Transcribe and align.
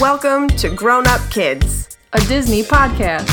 Welcome 0.00 0.48
to 0.48 0.68
Grown 0.68 1.06
Up 1.06 1.20
Kids. 1.30 1.96
a 2.12 2.20
Disney 2.20 2.62
podcast. 2.62 3.26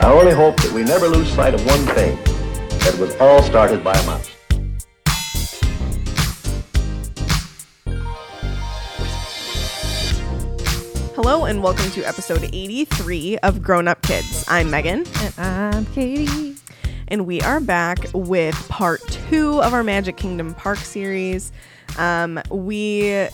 I 0.00 0.12
only 0.12 0.32
hope 0.32 0.56
that 0.60 0.72
we 0.72 0.82
never 0.84 1.08
lose 1.08 1.30
sight 1.32 1.54
of 1.54 1.64
one 1.66 1.80
thing 1.94 2.16
that 2.80 2.94
it 2.94 3.00
was 3.00 3.14
all 3.16 3.42
started 3.42 3.82
by 3.82 3.94
a 3.94 4.06
mouse. 4.06 4.30
Hello 11.14 11.44
and 11.44 11.62
welcome 11.62 11.90
to 11.90 12.02
episode 12.04 12.48
83 12.52 13.38
of 13.38 13.62
Grown 13.62 13.88
Up 13.88 14.00
Kids. 14.02 14.44
I'm 14.48 14.70
Megan 14.70 15.04
And 15.20 15.34
I'm 15.38 15.86
Katie. 15.86 16.54
and 17.08 17.26
we 17.26 17.42
are 17.42 17.60
back 17.60 17.98
with 18.14 18.54
part 18.68 19.00
two 19.28 19.60
of 19.62 19.74
our 19.74 19.82
Magic 19.84 20.16
Kingdom 20.16 20.54
Park 20.54 20.78
series. 20.78 21.52
Um, 21.98 22.40
we 22.50 23.28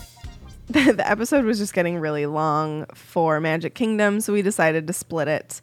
the, 0.67 0.93
the 0.93 1.07
episode 1.07 1.45
was 1.45 1.59
just 1.59 1.73
getting 1.73 1.99
really 1.99 2.25
long 2.25 2.85
for 2.93 3.39
Magic 3.39 3.75
Kingdom, 3.75 4.19
so 4.19 4.33
we 4.33 4.41
decided 4.41 4.87
to 4.87 4.93
split 4.93 5.27
it. 5.27 5.61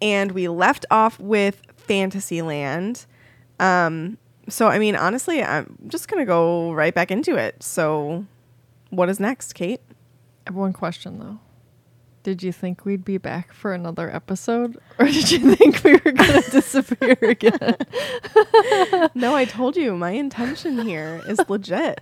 And 0.00 0.32
we 0.32 0.48
left 0.48 0.86
off 0.90 1.20
with 1.20 1.60
Fantasyland. 1.76 3.04
Um, 3.60 4.16
so 4.48 4.68
I 4.68 4.78
mean, 4.78 4.96
honestly, 4.96 5.42
I'm 5.42 5.76
just 5.88 6.08
gonna 6.08 6.24
go 6.24 6.72
right 6.72 6.94
back 6.94 7.10
into 7.10 7.36
it. 7.36 7.62
So, 7.62 8.24
what 8.90 9.10
is 9.10 9.20
next, 9.20 9.54
Kate? 9.54 9.80
I 10.46 10.50
have 10.50 10.56
one 10.56 10.72
question 10.72 11.18
though. 11.18 11.40
Did 12.24 12.42
you 12.42 12.52
think 12.52 12.84
we'd 12.84 13.04
be 13.04 13.16
back 13.16 13.52
for 13.52 13.72
another 13.72 14.14
episode? 14.14 14.78
Or 14.98 15.06
did 15.06 15.30
you 15.30 15.54
think 15.54 15.82
we 15.84 15.92
were 15.92 16.10
going 16.12 16.42
to 16.42 16.50
disappear 16.50 17.16
again? 17.22 17.76
No, 19.14 19.34
I 19.34 19.44
told 19.44 19.76
you 19.76 19.96
my 19.96 20.10
intention 20.10 20.78
here 20.86 21.22
is 21.28 21.40
legit. 21.48 22.00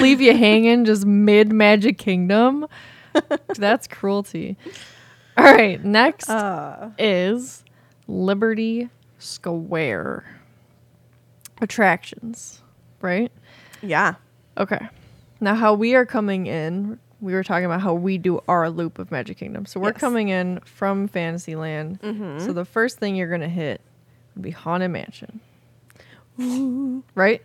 Leave 0.00 0.20
you 0.20 0.36
hanging 0.36 0.84
just 0.84 1.04
mid 1.06 1.52
Magic 1.52 1.98
Kingdom? 1.98 2.66
That's 3.56 3.86
cruelty. 3.86 4.56
All 5.36 5.44
right, 5.44 5.82
next 5.84 6.28
Uh, 6.30 6.90
is 6.98 7.64
Liberty 8.06 8.88
Square. 9.18 10.24
Attractions, 11.60 12.60
right? 13.00 13.30
yeah. 13.82 14.14
Okay. 14.56 14.88
Now, 15.40 15.54
how 15.54 15.74
we 15.74 15.94
are 15.94 16.06
coming 16.06 16.46
in, 16.46 16.98
we 17.20 17.32
were 17.34 17.44
talking 17.44 17.64
about 17.64 17.80
how 17.80 17.94
we 17.94 18.18
do 18.18 18.40
our 18.48 18.70
loop 18.70 18.98
of 18.98 19.10
Magic 19.10 19.38
Kingdom. 19.38 19.66
So 19.66 19.80
we're 19.80 19.90
Yes. 19.90 19.98
coming 20.00 20.28
in 20.28 20.60
from 20.60 21.08
Fantasyland. 21.08 22.00
Mm-hmm. 22.00 22.44
So 22.46 22.52
the 22.52 22.64
first 22.64 22.98
thing 22.98 23.16
you're 23.16 23.28
going 23.28 23.40
to 23.40 23.48
hit 23.48 23.80
would 24.34 24.42
be 24.42 24.50
Haunted 24.50 24.90
Mansion. 24.90 25.40
Right? 27.16 27.42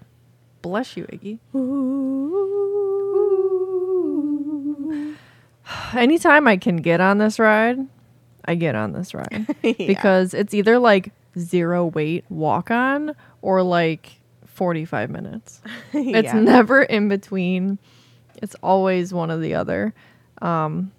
Bless 0.62 0.96
you, 0.96 1.06
Iggy. 1.06 1.40
Anytime 5.96 6.48
I 6.48 6.58
can 6.58 6.78
get 6.78 7.02
on 7.02 7.18
this 7.18 7.40
ride, 7.40 7.80
I 8.46 8.56
get 8.56 8.76
on 8.76 8.92
this 8.94 9.14
ride. 9.14 9.48
Yeah. 9.64 9.74
Because 9.88 10.34
it's 10.34 10.54
either 10.54 10.78
like 10.78 11.12
zero 11.40 11.86
wait 11.86 12.26
walk 12.30 12.70
on 12.70 13.16
or 13.42 13.64
like 13.64 14.20
45 14.46 15.10
minutes. 15.10 15.62
It's 15.94 16.34
never 16.34 16.84
in 16.84 17.08
between. 17.08 17.80
It's 18.44 18.56
always 18.62 19.14
one 19.14 19.32
or 19.32 19.38
the 19.38 19.56
other. 19.56 19.94
Um, 20.42 20.92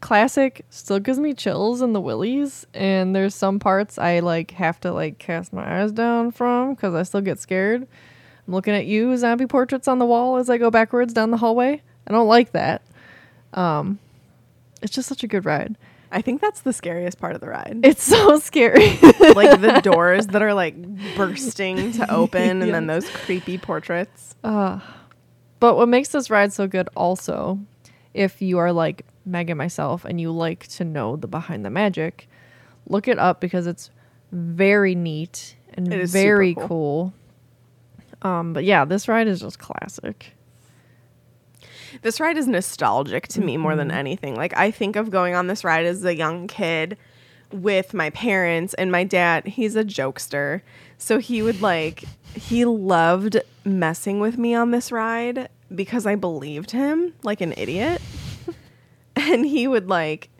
classic 0.00 0.66
still 0.68 0.98
gives 0.98 1.20
me 1.20 1.32
chills 1.32 1.80
in 1.80 1.92
the 1.92 2.00
willies, 2.00 2.66
and 2.74 3.14
there's 3.14 3.34
some 3.34 3.58
parts 3.60 3.98
I 3.98 4.18
like 4.18 4.50
have 4.50 4.80
to 4.80 4.92
like 4.92 5.18
cast 5.18 5.52
my 5.52 5.80
eyes 5.80 5.92
down 5.92 6.32
from 6.32 6.74
because 6.74 6.92
I 6.94 7.04
still 7.04 7.20
get 7.20 7.38
scared. 7.38 7.86
I'm 8.46 8.52
looking 8.52 8.74
at 8.74 8.84
you, 8.86 9.16
zombie 9.16 9.46
portraits 9.46 9.86
on 9.86 10.00
the 10.00 10.04
wall 10.04 10.36
as 10.36 10.50
I 10.50 10.58
go 10.58 10.70
backwards 10.70 11.14
down 11.14 11.30
the 11.30 11.36
hallway. 11.36 11.80
I 12.06 12.10
don't 12.10 12.26
like 12.26 12.50
that. 12.52 12.82
Um, 13.54 14.00
it's 14.82 14.92
just 14.92 15.08
such 15.08 15.22
a 15.22 15.28
good 15.28 15.44
ride. 15.44 15.78
I 16.10 16.20
think 16.20 16.40
that's 16.40 16.60
the 16.62 16.72
scariest 16.72 17.20
part 17.20 17.36
of 17.36 17.40
the 17.40 17.48
ride. 17.48 17.78
It's 17.84 18.02
so 18.02 18.38
scary. 18.40 18.98
like 19.20 19.60
the 19.60 19.80
doors 19.84 20.26
that 20.28 20.42
are 20.42 20.52
like 20.52 20.74
bursting 21.16 21.92
to 21.92 22.12
open 22.12 22.60
and 22.60 22.74
then 22.74 22.88
those 22.88 23.08
creepy 23.08 23.56
portraits. 23.56 24.34
But 25.62 25.76
what 25.76 25.88
makes 25.88 26.08
this 26.08 26.28
ride 26.28 26.52
so 26.52 26.66
good 26.66 26.88
also, 26.96 27.60
if 28.14 28.42
you 28.42 28.58
are 28.58 28.72
like 28.72 29.06
Meg 29.24 29.48
and 29.48 29.56
myself 29.56 30.04
and 30.04 30.20
you 30.20 30.32
like 30.32 30.66
to 30.66 30.84
know 30.84 31.14
the 31.14 31.28
behind 31.28 31.64
the 31.64 31.70
magic, 31.70 32.28
look 32.88 33.06
it 33.06 33.16
up 33.16 33.40
because 33.40 33.68
it's 33.68 33.88
very 34.32 34.96
neat 34.96 35.54
and 35.74 35.92
It 35.92 36.00
is 36.00 36.10
super 36.10 36.20
very 36.20 36.54
cool. 36.56 36.66
cool. 36.66 38.28
Um, 38.28 38.52
but 38.52 38.64
yeah, 38.64 38.84
this 38.84 39.06
ride 39.06 39.28
is 39.28 39.38
just 39.38 39.60
classic. 39.60 40.32
This 42.02 42.18
ride 42.18 42.36
is 42.36 42.48
nostalgic 42.48 43.28
to 43.28 43.40
me 43.40 43.56
more 43.56 43.76
than 43.76 43.92
anything. 43.92 44.34
Like 44.34 44.56
I 44.56 44.72
think 44.72 44.96
of 44.96 45.10
going 45.10 45.36
on 45.36 45.46
this 45.46 45.62
ride 45.62 45.86
as 45.86 46.04
a 46.04 46.16
young 46.16 46.48
kid 46.48 46.98
with 47.52 47.94
my 47.94 48.10
parents 48.10 48.74
and 48.74 48.90
my 48.90 49.04
dad, 49.04 49.46
he's 49.46 49.76
a 49.76 49.84
jokester. 49.84 50.62
So 51.02 51.18
he 51.18 51.42
would 51.42 51.60
like 51.60 52.04
he 52.36 52.64
loved 52.64 53.36
messing 53.64 54.20
with 54.20 54.38
me 54.38 54.54
on 54.54 54.70
this 54.70 54.92
ride 54.92 55.48
because 55.74 56.06
I 56.06 56.14
believed 56.14 56.70
him 56.70 57.14
like 57.24 57.40
an 57.40 57.52
idiot. 57.56 58.00
and 59.16 59.44
he 59.44 59.66
would 59.66 59.88
like 59.88 60.30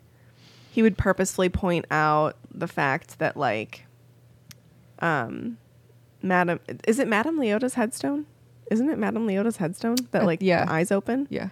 he 0.71 0.81
would 0.81 0.97
purposefully 0.97 1.49
point 1.49 1.85
out 1.91 2.37
the 2.49 2.67
fact 2.67 3.19
that 3.19 3.35
like 3.35 3.85
um 4.99 5.57
Madam 6.21 6.59
is 6.87 6.97
it 6.99 7.07
Madam 7.09 7.37
Leota's 7.37 7.73
headstone? 7.73 8.25
Isn't 8.71 8.89
it 8.89 8.97
Madam 8.97 9.27
Leota's 9.27 9.57
headstone 9.57 9.97
that 10.11 10.21
Uh, 10.23 10.25
like 10.25 10.39
yeah. 10.41 10.65
eyes 10.69 10.91
open? 10.91 11.27
Yeah. 11.29 11.49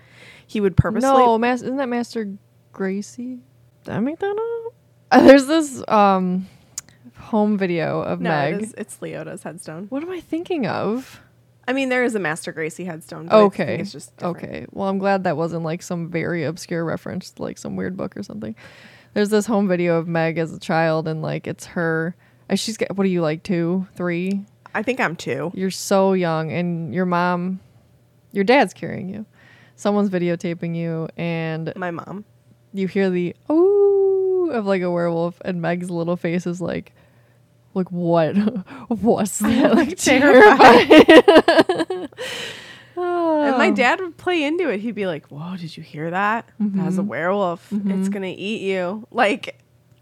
He 0.47 0.61
would 0.61 0.77
purposely 0.77 1.09
No, 1.09 1.37
mas- 1.37 1.61
isn't 1.61 1.75
that 1.77 1.89
Master 1.89 2.33
Gracey? 2.73 3.39
Did 3.83 3.93
I 3.93 3.99
make 3.99 4.19
that 4.19 4.31
up? 4.67 4.73
Uh, 5.11 5.21
there's 5.27 5.47
this 5.47 5.83
um 5.89 6.47
home 7.21 7.57
video 7.57 8.01
of 8.01 8.19
No, 8.19 8.29
Meg. 8.29 8.53
it 8.55 8.61
is, 8.61 8.73
it's 8.77 9.01
Leota's 9.01 9.43
headstone. 9.43 9.85
What 9.89 10.03
am 10.03 10.09
I 10.11 10.19
thinking 10.19 10.67
of? 10.67 11.21
I 11.67 11.73
mean, 11.73 11.89
there 11.89 12.03
is 12.03 12.15
a 12.15 12.19
Master 12.19 12.51
Gracey 12.51 12.85
headstone. 12.85 13.29
Okay. 13.31 13.77
it's 13.79 13.91
just 13.91 14.15
different. 14.17 14.37
okay. 14.37 14.65
Well, 14.71 14.89
I'm 14.89 14.97
glad 14.97 15.23
that 15.25 15.37
wasn't 15.37 15.63
like 15.63 15.81
some 15.83 16.09
very 16.09 16.43
obscure 16.43 16.83
reference 16.83 17.31
to 17.31 17.43
like 17.43 17.57
some 17.57 17.75
weird 17.75 17.95
book 17.95 18.17
or 18.17 18.23
something. 18.23 18.55
There's 19.13 19.29
this 19.29 19.45
home 19.45 19.67
video 19.67 19.97
of 19.97 20.07
Meg 20.07 20.37
as 20.37 20.53
a 20.53 20.59
child, 20.59 21.07
and 21.07 21.21
like 21.21 21.45
it's 21.47 21.65
her. 21.67 22.15
And 22.49 22.59
she's 22.59 22.77
got 22.77 22.95
what 22.97 23.05
are 23.05 23.09
you 23.09 23.21
like 23.21 23.43
two, 23.43 23.87
three? 23.95 24.43
I 24.73 24.83
think 24.83 24.99
I'm 24.99 25.15
two. 25.15 25.51
You're 25.53 25.69
so 25.71 26.13
young, 26.13 26.51
and 26.51 26.93
your 26.93 27.05
mom, 27.05 27.59
your 28.31 28.43
dad's 28.43 28.73
carrying 28.73 29.09
you. 29.09 29.25
Someone's 29.75 30.09
videotaping 30.09 30.75
you, 30.75 31.09
and 31.17 31.71
My 31.75 31.91
mom. 31.91 32.23
you 32.73 32.87
hear 32.87 33.09
the 33.09 33.35
ooh 33.49 34.49
of 34.51 34.65
like 34.65 34.81
a 34.81 34.89
werewolf, 34.91 35.41
and 35.45 35.61
Meg's 35.61 35.89
little 35.91 36.15
face 36.17 36.47
is 36.47 36.59
like, 36.61 36.93
like 37.73 37.91
what? 37.91 38.35
What's 38.87 39.39
that? 39.39 39.75
Like 39.75 39.97
terrified. 39.97 42.09
Ah. 42.97 43.47
And 43.47 43.57
my 43.57 43.71
dad 43.71 43.99
would 44.01 44.17
play 44.17 44.43
into 44.43 44.69
it. 44.69 44.81
He'd 44.81 44.95
be 44.95 45.07
like, 45.07 45.27
"Whoa, 45.27 45.55
did 45.57 45.75
you 45.75 45.81
hear 45.81 46.11
that? 46.11 46.47
That's 46.59 46.97
a 46.97 46.99
mm-hmm. 46.99 47.07
werewolf. 47.07 47.71
It's 47.71 47.81
mm-hmm. 47.81 48.09
gonna 48.09 48.27
eat 48.27 48.61
you." 48.61 49.07
Like, 49.11 49.59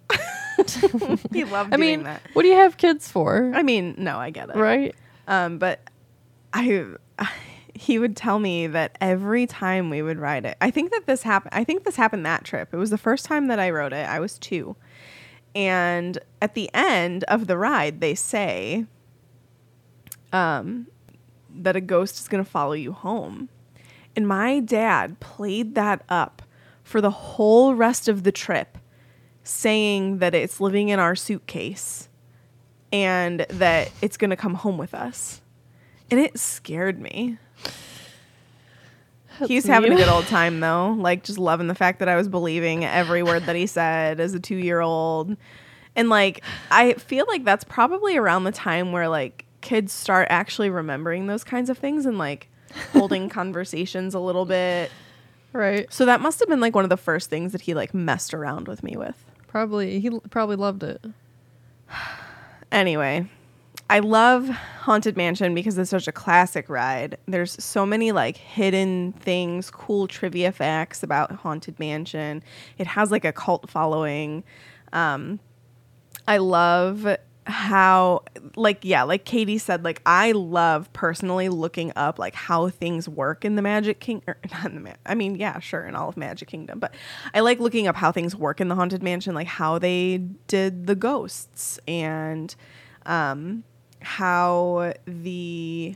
he 1.31 1.46
loved 1.46 1.74
I 1.74 1.78
doing 1.78 1.80
mean, 1.80 2.03
that. 2.03 2.22
what 2.34 2.41
do 2.41 2.50
you 2.50 2.56
have 2.56 2.78
kids 2.78 3.09
for? 3.09 3.52
I 3.53 3.63
mean, 3.63 3.96
no, 3.97 4.18
I 4.18 4.31
get 4.31 4.50
it. 4.50 4.56
right? 4.56 4.96
Um, 5.28 5.59
but 5.59 5.80
I, 6.51 6.96
he 7.74 8.00
would 8.00 8.16
tell 8.16 8.40
me 8.40 8.68
that 8.68 8.97
every 9.00 9.46
time 9.46 9.90
we 9.90 10.01
would 10.01 10.19
ride 10.19 10.46
it, 10.46 10.57
I 10.59 10.72
think 10.72 10.91
that 10.91 11.06
this 11.06 11.24
happened. 11.24 11.53
I 11.53 11.63
think 11.63 11.86
this 11.86 11.96
happened 11.96 12.25
that 12.25 12.44
trip. 12.44 12.74
It 12.74 12.78
was 12.78 12.90
the 12.90 12.97
first 12.97 13.25
time 13.25 13.47
that 13.47 13.59
I 13.59 13.69
rode 13.69 13.94
it. 13.94 14.07
I 14.07 14.19
was 14.19 14.40
two, 14.40 14.75
and 15.55 16.17
at 16.41 16.53
the 16.53 16.69
end 16.73 17.23
of 17.25 17.47
the 17.47 17.57
ride, 17.57 18.01
they 18.01 18.15
say, 18.15 18.85
um, 20.31 20.87
that 21.53 21.75
a 21.75 21.81
ghost 21.81 22.19
is 22.19 22.27
gonna 22.27 22.45
follow 22.45 22.73
you 22.73 22.91
home, 22.91 23.50
and 24.15 24.27
my 24.27 24.59
dad 24.59 25.19
played 25.19 25.75
that 25.75 26.03
up 26.09 26.41
for 26.83 27.01
the 27.01 27.12
whole 27.12 27.75
rest 27.75 28.07
of 28.07 28.24
the 28.24 28.31
trip, 28.31 28.77
saying 29.44 30.18
that 30.18 30.33
it's 30.33 30.59
living 30.59 30.89
in 30.89 31.00
our 31.00 31.15
suitcase 31.15 32.09
and 32.91 33.45
that 33.50 33.91
it's 34.01 34.18
going 34.18 34.29
to 34.29 34.35
come 34.35 34.56
home 34.56 34.77
with 34.77 34.94
us. 34.94 35.41
And 36.09 36.19
it 36.19 36.39
scared 36.39 37.00
me. 37.00 37.38
He's 39.47 39.65
having 39.65 39.94
a 39.94 39.95
good 39.95 40.07
old 40.09 40.25
time 40.27 40.59
though, 40.59 40.95
like 40.97 41.24
just 41.24 41.39
loving 41.39 41.68
the 41.68 41.75
fact 41.75 42.00
that 42.00 42.09
I 42.09 42.15
was 42.15 42.27
believing 42.27 42.86
every 42.86 43.24
word 43.24 43.45
that 43.45 43.56
he 43.56 43.68
said 43.68 44.19
as 44.19 44.33
a 44.33 44.39
2-year-old. 44.39 45.36
And 45.95 46.09
like 46.09 46.44
I 46.71 46.94
feel 46.94 47.25
like 47.27 47.44
that's 47.44 47.63
probably 47.63 48.18
around 48.18 48.44
the 48.44 48.51
time 48.51 48.91
where 48.91 49.07
like 49.07 49.45
kids 49.62 49.91
start 49.91 50.27
actually 50.30 50.69
remembering 50.69 51.27
those 51.27 51.44
kinds 51.44 51.69
of 51.69 51.77
things 51.77 52.06
and 52.06 52.18
like 52.18 52.50
holding 52.94 53.30
conversations 53.39 54.13
a 54.13 54.19
little 54.19 54.45
bit. 54.45 54.91
Right. 55.51 55.91
So 55.91 56.06
that 56.06 56.21
must 56.21 56.39
have 56.39 56.47
been 56.47 56.59
like 56.59 56.75
one 56.75 56.83
of 56.83 56.89
the 56.89 56.97
first 56.97 57.30
things 57.30 57.51
that 57.53 57.62
he 57.62 57.74
like 57.74 57.94
messed 57.94 58.33
around 58.33 58.68
with 58.68 58.83
me 58.83 58.95
with. 58.95 59.25
Probably 59.47 60.00
he 60.00 60.09
l- 60.09 60.24
probably 60.30 60.56
loved 60.56 60.83
it. 60.83 61.03
Anyway, 62.71 63.27
I 63.91 64.00
love 64.00 64.47
Haunted 64.47 65.18
Mansion 65.18 65.56
because 65.56 65.75
it's 65.77 65.89
such 65.89 66.07
a 66.07 66.12
classic 66.12 66.69
ride. 66.69 67.18
There's 67.25 67.62
so 67.63 67.88
many 67.88 68.12
like 68.12 68.38
hidden 68.38 69.13
things, 69.13 69.71
cool 69.71 70.07
trivia 70.07 70.51
facts 70.51 71.01
about 71.01 71.31
Haunted 71.31 71.80
Mansion. 71.80 72.44
It 72.77 72.86
has 72.86 73.09
like 73.09 73.25
a 73.25 73.31
cult 73.33 73.68
following. 73.68 74.44
Um, 74.94 75.39
I 76.27 76.38
love 76.38 77.07
how 77.45 78.24
like 78.56 78.77
yeah 78.83 79.01
like 79.01 79.25
katie 79.25 79.57
said 79.57 79.83
like 79.83 80.03
i 80.06 80.31
love 80.33 80.91
personally 80.94 81.50
looking 81.50 81.91
up 81.95 82.19
like 82.19 82.36
how 82.36 82.69
things 82.69 83.09
work 83.09 83.44
in 83.44 83.56
the 83.56 83.62
magic 83.63 84.00
king 84.00 84.21
or 84.27 84.38
not 84.51 84.71
the 84.71 84.80
ma- 84.80 84.94
i 85.07 85.15
mean 85.15 85.36
yeah 85.36 85.57
sure 85.57 85.83
in 85.88 85.95
all 85.95 86.09
of 86.09 86.15
magic 86.15 86.47
kingdom 86.47 86.77
but 86.77 86.94
i 87.33 87.39
like 87.39 87.59
looking 87.59 87.88
up 87.88 87.95
how 87.95 88.12
things 88.12 88.36
work 88.36 88.62
in 88.62 88.68
the 88.68 88.75
haunted 88.75 89.01
mansion 89.01 89.33
like 89.33 89.47
how 89.47 89.80
they 89.80 90.19
did 90.45 90.86
the 90.86 90.94
ghosts 90.94 91.80
and 91.88 92.56
um 93.07 93.63
how 94.01 94.94
the 95.06 95.96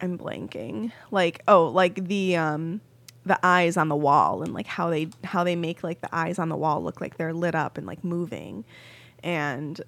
i'm 0.00 0.18
blanking 0.18 0.92
like 1.10 1.42
oh 1.48 1.66
like 1.68 2.06
the 2.08 2.36
um 2.36 2.80
the 3.24 3.38
eyes 3.44 3.76
on 3.76 3.88
the 3.88 3.96
wall 3.96 4.42
and 4.42 4.52
like 4.52 4.66
how 4.66 4.90
they 4.90 5.08
how 5.24 5.44
they 5.44 5.54
make 5.56 5.82
like 5.84 6.00
the 6.00 6.08
eyes 6.14 6.38
on 6.38 6.48
the 6.48 6.56
wall 6.56 6.82
look 6.82 7.00
like 7.00 7.16
they're 7.16 7.32
lit 7.32 7.54
up 7.54 7.78
and 7.78 7.86
like 7.86 8.02
moving 8.02 8.64
and 9.22 9.80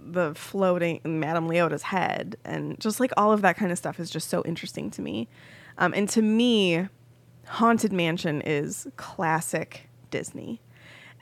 the 0.00 0.34
floating 0.34 1.00
Madame 1.04 1.48
Leota's 1.48 1.82
head 1.82 2.36
and 2.44 2.78
just 2.80 3.00
like 3.00 3.10
all 3.16 3.32
of 3.32 3.42
that 3.42 3.56
kind 3.56 3.72
of 3.72 3.78
stuff 3.78 3.98
is 4.00 4.08
just 4.10 4.28
so 4.30 4.42
interesting 4.44 4.90
to 4.92 5.02
me. 5.02 5.28
Um, 5.76 5.92
and 5.92 6.08
to 6.10 6.22
me, 6.22 6.86
Haunted 7.46 7.92
Mansion 7.92 8.40
is 8.40 8.86
classic 8.96 9.88
Disney. 10.10 10.62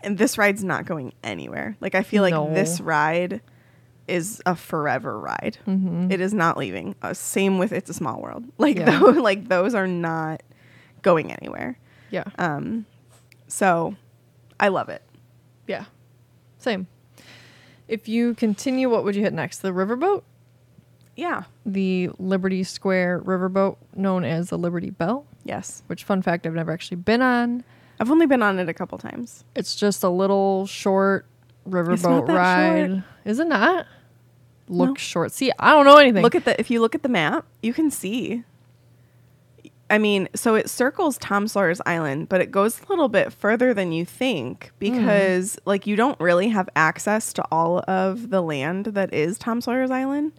And 0.05 0.19
this 0.19 0.39
ride's 0.39 0.63
not 0.63 0.85
going 0.85 1.15
anywhere. 1.25 1.77
Like 1.81 1.97
I 1.97 2.03
feel 2.03 2.23
like 2.23 2.33
No. 2.33 2.53
this 2.55 2.81
ride 2.81 3.41
is 4.09 4.41
a 4.47 4.55
forever 4.55 5.19
ride. 5.19 5.59
It 5.67 6.21
is 6.21 6.33
not 6.33 6.57
leaving. 6.57 6.95
Uh, 7.03 7.13
same 7.15 7.59
with 7.59 7.73
It's 7.73 7.91
a 7.91 7.95
Small 7.95 8.21
World. 8.21 8.45
Like 8.59 8.77
Yeah. 8.79 8.99
tho- 8.99 9.11
like 9.11 9.49
those 9.49 9.75
are 9.75 9.87
not 9.87 10.43
going 11.03 11.33
anywhere. 11.33 11.79
Yeah. 12.11 12.25
Um, 12.39 12.87
so 13.49 13.97
I 14.61 14.69
love 14.69 14.89
it. 14.89 15.03
yeah. 15.67 15.85
Same. 16.59 16.87
If 17.89 18.09
you 18.09 18.35
continue, 18.35 18.89
what 18.91 19.05
would 19.05 19.15
you 19.15 19.23
hit 19.23 19.33
next? 19.33 19.59
The 19.59 19.71
riverboat? 19.71 20.23
Yeah. 21.15 21.45
The 21.65 22.11
Liberty 22.19 22.65
Square 22.65 23.23
riverboat, 23.23 23.77
known 23.95 24.25
as 24.25 24.51
the 24.51 24.59
Liberty 24.59 24.91
Bell, 24.91 25.25
Yes. 25.45 25.83
which, 25.87 26.03
fun 26.05 26.23
fact, 26.23 26.47
I've 26.47 26.55
never 26.55 26.73
actually 26.73 26.97
been 26.99 27.23
on. 27.23 27.63
I've 28.01 28.11
only 28.11 28.27
been 28.27 28.43
on 28.43 28.59
it 28.59 28.69
a 28.69 28.75
couple 28.75 28.99
times. 28.99 29.45
It's 29.55 29.77
just 29.77 30.03
a 30.03 30.09
little 30.09 30.67
short 30.67 31.27
riverboat 31.69 32.27
ride. 32.29 32.91
short. 32.91 33.05
Is 33.25 33.39
it 33.39 33.47
not? 33.47 33.87
Look 34.69 34.91
No. 34.91 34.95
short. 34.97 35.33
See, 35.33 35.53
I 35.59 35.71
don't 35.73 35.85
know 35.85 35.97
anything. 35.97 36.23
Look 36.23 36.35
at 36.35 36.45
the 36.45 36.59
if 36.61 36.71
you 36.71 36.81
look 36.81 36.95
at 36.95 37.03
the 37.03 37.09
map, 37.09 37.47
you 37.63 37.73
can 37.73 37.91
see. 37.91 38.45
I 39.89 39.99
mean, 39.99 40.29
so 40.35 40.57
it 40.57 40.69
circles 40.69 41.17
Tom 41.19 41.47
Sawyer's 41.47 41.81
Island, 41.87 42.29
but 42.29 42.41
it 42.41 42.51
goes 42.51 42.81
a 42.81 42.89
little 42.89 43.09
bit 43.09 43.33
further 43.33 43.73
than 43.73 43.93
you 43.93 44.05
think 44.05 44.67
mm. 44.67 44.79
because 44.79 45.59
like 45.65 45.87
you 45.87 45.95
don't 45.95 46.19
really 46.19 46.49
have 46.49 46.69
access 46.75 47.33
to 47.35 47.45
all 47.53 47.85
of 47.87 48.31
the 48.31 48.43
land 48.43 48.87
that 48.87 49.15
is 49.15 49.39
Tom 49.39 49.61
Sawyer's 49.61 49.91
Island. 49.91 50.33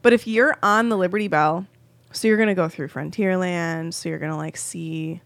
But 0.00 0.12
if 0.12 0.28
you're 0.28 0.56
on 0.62 0.90
the 0.90 0.96
Liberty 0.96 1.26
Bell, 1.26 1.66
so 2.12 2.28
you're 2.28 2.36
going 2.36 2.48
to 2.48 2.54
go 2.54 2.68
through 2.68 2.88
Frontierland, 2.88 3.94
so 3.94 4.08
you're 4.08 4.20
going 4.20 4.30
to 4.30 4.36
like 4.36 4.56
see 4.56 5.20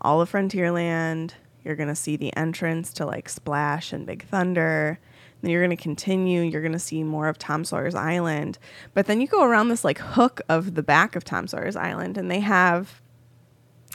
all 0.00 0.20
of 0.20 0.30
Frontierland, 0.30 1.32
you're 1.64 1.76
going 1.76 1.88
to 1.88 1.94
see 1.94 2.16
the 2.16 2.36
entrance 2.36 2.92
to 2.94 3.06
like 3.06 3.28
Splash 3.28 3.92
and 3.92 4.06
Big 4.06 4.24
Thunder. 4.26 4.98
Then 5.46 5.52
you're 5.52 5.64
going 5.64 5.76
to 5.76 5.80
continue, 5.80 6.42
you're 6.42 6.60
going 6.60 6.72
to 6.72 6.78
see 6.80 7.04
more 7.04 7.28
of 7.28 7.38
Tom 7.38 7.64
Sawyer's 7.64 7.94
Island. 7.94 8.58
But 8.94 9.06
then 9.06 9.20
you 9.20 9.28
go 9.28 9.44
around 9.44 9.68
this 9.68 9.84
like 9.84 9.98
hook 9.98 10.40
of 10.48 10.74
the 10.74 10.82
back 10.82 11.14
of 11.14 11.22
Tom 11.22 11.46
Sawyer's 11.46 11.76
Island 11.76 12.18
and 12.18 12.28
they 12.28 12.40
have 12.40 13.00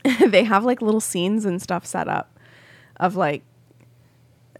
they 0.26 0.46
have 0.46 0.64
like 0.64 0.82
little 0.82 1.02
scenes 1.02 1.44
and 1.44 1.62
stuff 1.62 1.86
set 1.86 2.08
up 2.08 2.40
of 3.02 3.18
like 3.18 3.44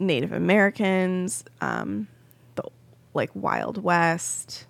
Native 0.02 0.34
Americans, 0.34 1.46
um 1.62 2.10
the 2.56 2.64
like 3.14 3.30
Wild 3.34 3.82
West. 3.82 4.68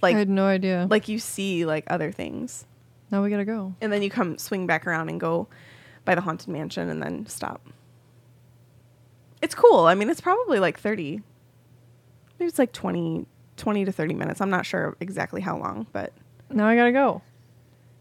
Like 0.00 0.16
I 0.16 0.20
had 0.20 0.30
no 0.30 0.46
idea. 0.46 0.86
like 0.88 1.06
you 1.06 1.18
see 1.18 1.66
like 1.66 1.84
other 1.88 2.12
things. 2.12 2.64
now 3.10 3.22
we 3.22 3.28
gotta 3.28 3.44
go. 3.44 3.74
And 3.82 3.92
then 3.92 4.00
you 4.00 4.08
come 4.08 4.38
swing 4.38 4.66
back 4.66 4.86
around 4.86 5.10
and 5.10 5.20
go 5.20 5.48
by 6.06 6.14
the 6.14 6.22
haunted 6.22 6.48
mansion 6.48 6.88
and 6.88 7.02
then 7.02 7.26
stop. 7.26 7.60
It's 9.44 9.54
cool. 9.54 9.80
I 9.80 9.94
mean, 9.94 10.08
it's 10.08 10.22
probably 10.22 10.58
like 10.58 10.78
30. 10.78 11.20
Maybe 12.38 12.48
it's 12.48 12.58
like 12.58 12.72
20 12.72 13.26
20 13.56 13.84
to 13.84 13.92
30 13.92 14.14
minutes. 14.14 14.40
I'm 14.40 14.50
not 14.50 14.66
sure 14.66 14.96
exactly 15.00 15.40
how 15.40 15.56
long, 15.58 15.86
but 15.92 16.12
Now 16.50 16.66
I 16.66 16.74
gotta 16.76 16.92
go. 16.92 17.20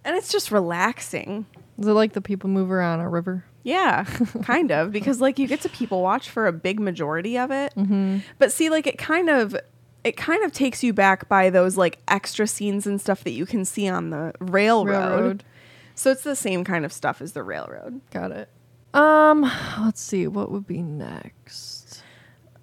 and 0.05 0.15
it's 0.15 0.31
just 0.31 0.51
relaxing. 0.51 1.45
Is 1.77 1.85
it 1.87 1.91
like 1.91 2.13
the 2.13 2.21
people 2.21 2.49
mover 2.49 2.81
on 2.81 2.99
a 2.99 3.09
river? 3.09 3.43
Yeah, 3.63 4.03
kind 4.43 4.71
of 4.71 4.91
because 4.91 5.19
like 5.21 5.37
you 5.37 5.47
get 5.47 5.61
to 5.61 5.69
people 5.69 6.01
watch 6.01 6.29
for 6.29 6.47
a 6.47 6.51
big 6.53 6.79
majority 6.79 7.37
of 7.37 7.51
it. 7.51 7.73
Mm-hmm. 7.75 8.19
But 8.39 8.51
see 8.51 8.69
like 8.69 8.87
it 8.87 8.97
kind 8.97 9.29
of 9.29 9.55
it 10.03 10.17
kind 10.17 10.43
of 10.43 10.51
takes 10.53 10.81
you 10.83 10.93
back 10.93 11.27
by 11.29 11.49
those 11.49 11.77
like 11.77 11.99
extra 12.07 12.47
scenes 12.47 12.87
and 12.87 12.99
stuff 13.01 13.23
that 13.25 13.31
you 13.31 13.45
can 13.45 13.65
see 13.65 13.87
on 13.87 14.09
the 14.09 14.33
railroad. 14.39 15.09
Railroad. 15.11 15.43
So 15.95 16.09
it's 16.09 16.23
the 16.23 16.35
same 16.35 16.63
kind 16.63 16.85
of 16.85 16.91
stuff 16.93 17.21
as 17.21 17.33
the 17.33 17.43
railroad. 17.43 18.01
Got 18.11 18.31
it. 18.31 18.49
Um, 18.93 19.49
let's 19.81 20.01
see. 20.01 20.27
What 20.27 20.51
would 20.51 20.67
be 20.67 20.81
next? 20.81 22.01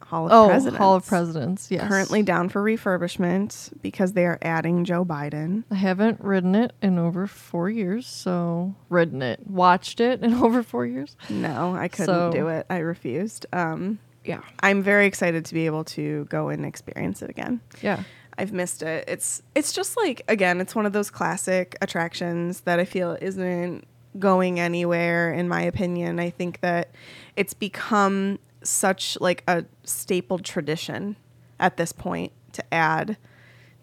Hall 0.03 0.27
of 0.27 0.33
Oh, 0.33 0.49
Presidents. 0.49 0.79
Hall 0.79 0.95
of 0.97 1.07
Presidents. 1.07 1.71
Yes. 1.71 1.87
Currently 1.89 2.23
down 2.25 2.49
for 2.49 2.63
refurbishment 2.63 3.71
because 3.81 4.13
they 4.15 4.27
are 4.27 4.39
adding 4.43 4.85
Joe 4.85 5.05
Biden. 5.05 5.63
I 5.71 5.77
haven't 5.77 6.21
ridden 6.21 6.55
it 6.57 6.73
in 6.83 6.99
over 6.99 7.27
four 7.29 7.71
years. 7.71 8.07
So 8.09 8.75
ridden 8.89 9.23
it, 9.23 9.47
watched 9.47 10.01
it 10.01 10.23
in 10.23 10.35
over 10.43 10.63
four 10.65 10.85
years. 10.85 11.17
No, 11.29 11.75
I 11.77 11.89
couldn't 11.89 12.07
So- 12.07 12.33
do 12.33 12.49
it. 12.49 12.67
I 12.69 12.79
refused. 12.79 13.47
Um, 13.53 13.99
Yeah. 14.25 14.41
I'm 14.61 14.83
very 14.83 15.07
excited 15.07 15.45
to 15.47 15.55
be 15.55 15.67
able 15.67 15.85
to 15.85 16.25
go 16.27 16.49
and 16.49 16.67
experience 16.67 17.23
it 17.23 17.31
again. 17.31 17.61
Yeah. 17.81 18.03
I've 18.37 18.53
missed 18.53 18.83
it. 18.83 19.05
It's 19.07 19.43
it's 19.55 19.73
just 19.73 19.97
like 19.97 20.23
again, 20.27 20.61
it's 20.61 20.75
one 20.75 20.87
of 20.87 20.93
those 20.93 21.11
classic 21.11 21.77
attractions 21.83 22.63
that 22.63 22.81
I 22.81 22.85
feel 22.85 23.17
isn't 23.21 23.85
going 24.19 24.59
anywhere 24.59 25.33
in 25.33 25.49
my 25.49 25.63
opinion. 25.63 26.19
I 26.19 26.31
think 26.31 26.61
that 26.61 26.91
it's 27.37 27.55
become 27.55 28.39
such 28.63 29.17
like 29.21 29.43
a 29.47 29.65
stapled 29.85 30.45
tradition 30.45 31.17
at 31.59 31.77
this 31.77 31.93
point 31.93 32.33
to 32.53 32.75
add 32.75 33.17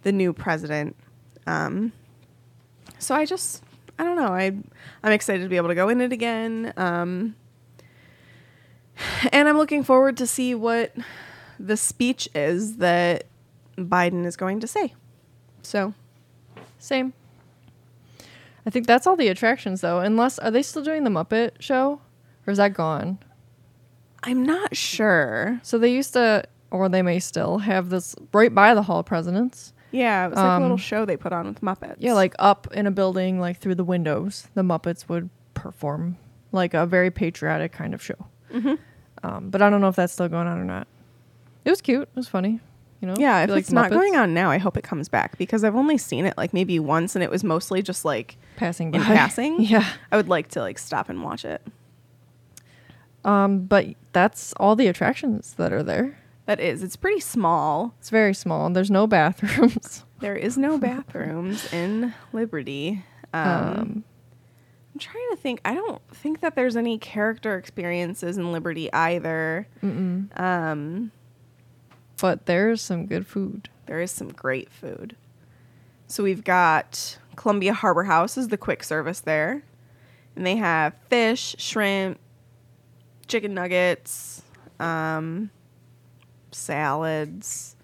the 0.04 0.12
new 0.12 0.34
president. 0.34 0.96
Um, 1.46 1.94
so 3.00 3.16
I 3.16 3.26
just 3.26 3.64
I 3.98 4.04
don't 4.04 4.16
know. 4.16 4.34
I 4.34 4.56
I'm 5.04 5.12
excited 5.12 5.44
to 5.44 5.50
be 5.50 5.58
able 5.58 5.70
to 5.70 5.76
go 5.76 5.90
in 5.90 6.02
it 6.02 6.12
again. 6.12 6.74
Um, 6.78 7.36
and 9.32 9.48
I'm 9.48 9.58
looking 9.58 9.84
forward 9.84 10.18
to 10.18 10.28
see 10.28 10.54
what 10.56 10.94
the 11.60 11.78
speech 11.78 12.30
is 12.36 12.78
that 12.78 13.26
Biden 13.78 14.26
is 14.26 14.36
going 14.36 14.60
to 14.60 14.68
say. 14.68 14.94
So 15.62 15.94
Same. 16.80 17.14
I 18.68 18.70
think 18.70 18.86
that's 18.86 19.08
all 19.08 19.16
the 19.16 19.30
attractions 19.30 19.80
though. 19.82 20.00
Unless 20.00 20.40
are 20.40 20.52
they 20.52 20.62
still 20.62 20.84
doing 20.84 21.06
the 21.06 21.10
Muppet 21.10 21.52
show? 21.62 22.02
Or 22.46 22.52
is 22.52 22.58
that 22.58 22.74
gone? 22.74 23.18
I'm 24.24 24.44
not 24.44 24.76
sure. 24.76 25.60
So 25.64 25.78
they 25.78 25.92
used 25.92 26.14
to 26.14 26.44
or 26.70 26.90
they 26.90 27.02
may 27.02 27.20
still 27.20 27.60
have 27.60 27.90
this 27.90 28.14
right 28.34 28.54
by 28.54 28.74
the 28.74 28.82
Hall 28.84 29.00
of 29.00 29.06
Presidents. 29.06 29.74
Yeah, 29.92 30.26
it 30.26 30.32
was 30.32 30.38
like 30.38 30.60
a 30.60 30.62
little 30.62 30.74
Um, 30.74 30.78
show 30.78 31.06
they 31.06 31.16
put 31.16 31.32
on 31.32 31.48
with 31.48 31.62
Muppets. 31.62 31.96
Yeah, 32.00 32.12
like 32.14 32.36
up 32.40 32.68
in 32.74 32.86
a 32.88 32.92
building, 32.92 33.40
like 33.40 33.58
through 33.60 33.76
the 33.76 33.86
windows, 33.86 34.50
the 34.54 34.64
Muppets 34.64 35.08
would 35.08 35.30
perform 35.54 36.18
like 36.52 36.74
a 36.74 36.86
very 36.86 37.10
patriotic 37.10 37.72
kind 37.72 37.94
of 37.94 38.04
show. 38.04 38.28
Mm-hmm. 38.54 38.74
Um, 39.24 39.50
but 39.50 39.62
I 39.62 39.70
don't 39.70 39.80
know 39.80 39.88
if 39.88 39.96
that's 39.96 40.12
still 40.12 40.28
going 40.28 40.46
on 40.48 40.60
or 40.60 40.66
not. 40.66 40.88
It 41.64 41.70
was 41.70 41.82
cute. 41.82 42.04
It 42.04 42.16
was 42.16 42.28
funny. 42.28 42.60
You 43.02 43.08
know. 43.08 43.16
yeah. 43.18 43.44
If 43.44 43.50
like 43.52 43.60
it's 43.60 43.72
not 43.72 43.92
going 43.92 44.16
on 44.16 44.34
now, 44.34 44.50
I 44.50 44.58
hope 44.58 44.76
it 44.78 44.84
comes 44.84 45.08
back 45.10 45.38
because 45.38 45.64
I've 45.64 45.76
only 45.76 45.98
seen 45.98 46.26
it 46.26 46.36
like 46.38 46.54
maybe 46.54 46.80
once, 46.80 47.16
and 47.16 47.24
it 47.24 47.30
was 47.30 47.44
mostly 47.44 47.82
just 47.82 48.04
like 48.06 48.38
passing 48.56 48.92
by. 48.92 48.98
in 48.98 49.04
passing. 49.06 49.62
yeah. 49.62 49.88
I 50.12 50.18
would 50.18 50.28
like 50.30 50.48
to 50.50 50.62
like 50.62 50.80
stop 50.80 51.08
and 51.10 51.24
watch 51.24 51.46
it. 51.46 51.62
Um, 53.26 53.66
but 53.66 53.88
that's 54.14 54.54
all 54.54 54.76
the 54.76 54.88
attractions 54.88 55.54
that 55.56 55.74
are 55.74 55.84
there. 55.84 56.18
That 56.46 56.60
is, 56.62 56.82
it's 56.82 56.96
pretty 56.96 57.20
small. 57.20 57.94
It's 58.00 58.10
very 58.10 58.34
small. 58.34 58.66
and 58.68 58.76
There's 58.76 58.92
no 58.92 59.08
bathrooms. 59.08 60.04
There 60.20 60.36
is 60.36 60.58
no 60.58 60.80
bathrooms 60.80 61.72
in 61.72 62.12
Liberty. 62.34 63.04
Um, 63.36 63.44
Um, 63.52 64.04
I'm 64.94 65.00
trying 65.00 65.30
to 65.30 65.36
think. 65.38 65.62
I 65.64 65.76
don't 65.76 66.02
think 66.12 66.40
that 66.40 66.56
there's 66.56 66.76
any 66.76 66.98
character 66.98 67.56
experiences 67.56 68.36
in 68.36 68.52
Liberty 68.52 68.92
either. 68.92 69.68
mm-mm. 69.84 70.40
Um, 70.40 71.12
but 72.20 72.46
there's 72.46 72.82
some 72.82 73.06
good 73.06 73.28
food. 73.28 73.70
there 73.86 74.02
is 74.02 74.12
some 74.12 74.30
great 74.30 74.70
food. 74.72 75.16
So 76.08 76.24
we've 76.24 76.44
got 76.44 77.18
Columbia 77.36 77.74
Harbor 77.74 78.04
House 78.04 78.38
is 78.38 78.48
the 78.48 78.58
quick 78.58 78.84
service 78.84 79.20
there, 79.20 79.64
and 80.36 80.46
they 80.46 80.56
have 80.56 80.94
fish, 81.10 81.56
shrimp, 81.58 82.20
chicken 83.28 83.54
nuggets, 83.54 84.42
um, 84.80 85.50
salads. 86.52 87.76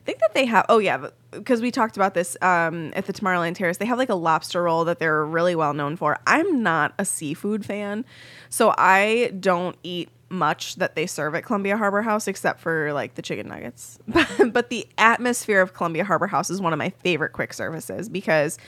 I 0.00 0.04
think 0.04 0.18
that 0.18 0.34
they 0.34 0.46
have. 0.46 0.66
Oh 0.68 0.78
yeah, 0.78 1.08
because 1.30 1.60
we 1.60 1.70
talked 1.70 1.96
about 1.96 2.14
this 2.14 2.36
um, 2.42 2.92
at 2.96 3.06
the 3.06 3.12
Tomorrowland 3.12 3.54
Terrace. 3.54 3.76
They 3.76 3.86
have 3.86 3.98
like 3.98 4.08
a 4.08 4.14
lobster 4.14 4.62
roll 4.62 4.84
that 4.84 4.98
they're 4.98 5.24
really 5.24 5.54
well 5.54 5.74
known 5.74 5.96
for. 5.96 6.18
I'm 6.26 6.62
not 6.62 6.94
a 6.98 7.04
seafood 7.04 7.64
fan, 7.64 8.04
so 8.48 8.74
I 8.78 9.32
don't 9.38 9.76
eat 9.82 10.08
much 10.32 10.76
that 10.76 10.96
they 10.96 11.06
serve 11.06 11.34
at 11.34 11.44
Columbia 11.44 11.76
Harbor 11.76 12.02
House 12.02 12.26
except 12.26 12.60
for 12.60 12.92
like 12.92 13.14
the 13.14 13.22
chicken 13.22 13.48
nuggets. 13.48 13.98
but 14.50 14.70
the 14.70 14.88
atmosphere 14.98 15.60
of 15.60 15.74
Columbia 15.74 16.04
Harbor 16.04 16.26
House 16.26 16.50
is 16.50 16.60
one 16.60 16.72
of 16.72 16.78
my 16.78 16.90
favorite 17.04 17.32
quick 17.32 17.52
services 17.52 18.08
because 18.08 18.58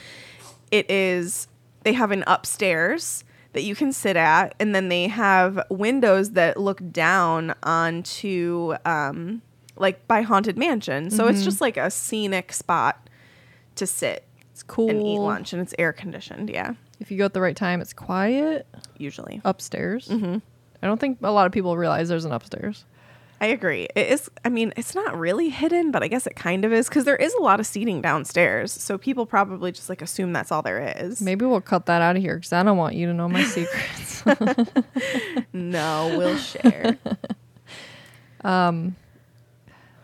it 0.71 0.89
is 0.91 1.49
they 1.83 1.93
have 1.93 2.11
an 2.11 2.23
upstairs 2.27 3.25
that 3.53 3.63
you 3.63 3.75
can 3.75 3.93
sit 3.93 4.17
at 4.17 4.55
and 4.59 4.75
then 4.75 4.89
they 4.89 5.07
have 5.09 5.61
windows 5.71 6.33
that 6.33 6.57
look 6.57 6.81
down 6.93 7.55
onto 7.63 8.75
um 8.85 9.43
like 9.77 10.07
by 10.09 10.23
haunted 10.23 10.57
mansion 10.59 11.11
so 11.11 11.27
it's 11.29 11.45
just 11.45 11.61
like 11.61 11.77
a 11.77 11.91
scenic 11.91 12.53
spot 12.53 13.09
to 13.77 13.87
sit 13.87 14.25
It's 14.53 14.63
cool. 14.63 14.89
and 14.91 15.01
eat 15.07 15.19
lunch 15.19 15.53
and 15.53 15.61
it's 15.63 15.75
air 15.79 15.93
conditioned 15.93 16.49
yeah 16.51 16.75
If 17.01 17.11
you 17.11 17.19
go 17.19 17.25
at 17.27 17.35
the 17.35 17.41
right 17.41 17.57
time, 17.57 17.81
it's 17.81 17.93
quiet 17.93 18.67
usually 18.99 19.41
upstairs. 19.45 20.09
Mm-hmm. 20.09 20.39
I 20.85 20.87
don't 20.87 21.01
think 21.01 21.19
a 21.23 21.31
lot 21.33 21.47
of 21.47 21.53
people 21.53 21.77
realize 21.77 22.09
there's 22.11 22.27
an 22.27 22.33
upstairs. 22.33 22.85
i 23.41 23.47
agree 23.47 23.89
it 23.97 24.07
is 24.13 24.31
i 24.45 24.49
mean 24.49 24.73
it's 24.77 24.95
not 24.95 25.19
really 25.19 25.49
hidden 25.49 25.91
but 25.91 26.03
i 26.03 26.09
guess 26.09 26.27
it 26.27 26.37
kind 26.37 26.65
of 26.65 26.73
is 26.73 26.89
because 26.89 27.05
there 27.05 27.17
is 27.17 27.35
a 27.35 27.43
lot 27.43 27.59
of 27.59 27.67
seating 27.67 28.01
downstairs 28.01 28.71
so 28.71 28.97
people 28.97 29.27
probably 29.27 29.73
just 29.73 29.89
like 29.89 30.01
assume 30.03 30.33
that's 30.33 30.53
all 30.53 30.63
there 30.63 30.95
is 30.99 31.21
Maybe 31.21 31.45
we'll 31.45 31.61
cut 31.61 31.87
that 31.87 32.01
out 32.01 32.17
of 32.17 32.23
here 32.23 32.37
because 32.37 32.53
I 32.53 32.63
don't 32.63 32.77
want 32.77 32.95
you 32.95 33.07
to 33.07 33.13
know 33.15 33.29
my 33.29 33.43
secrets. 33.45 34.23
no 35.53 36.15
we'll 36.17 36.37
share 36.39 36.97
um, 38.45 38.95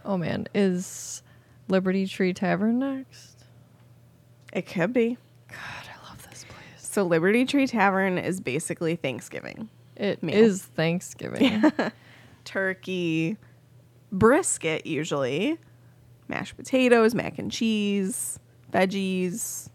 oh 0.05 0.17
man, 0.17 0.47
is 0.55 1.23
Liberty 1.69 2.07
Tree 2.07 2.33
Tavern 2.33 2.79
next? 2.81 3.45
it 4.53 4.67
could 4.67 4.93
be 4.93 5.17
God, 5.49 5.59
I 5.87 6.09
love 6.09 6.29
this 6.29 6.45
place. 6.45 6.59
so 6.79 7.05
liberty 7.05 7.45
tree 7.45 7.67
tavern 7.69 8.19
is 8.19 8.41
basically 8.41 8.97
thanksgiving 8.97 9.69
It 10.01 10.19
is 10.23 10.63
Meal. 10.65 10.71
Thanksgiving. 10.75 11.73
turkey, 12.45 13.37
brisket 14.11 14.87
usually, 14.87 15.59
mashed 16.29 16.57
potatoes, 16.57 17.15
mac 17.15 17.39
and 17.39 17.51
cheese, 17.51 18.39
veggies. 18.73 19.69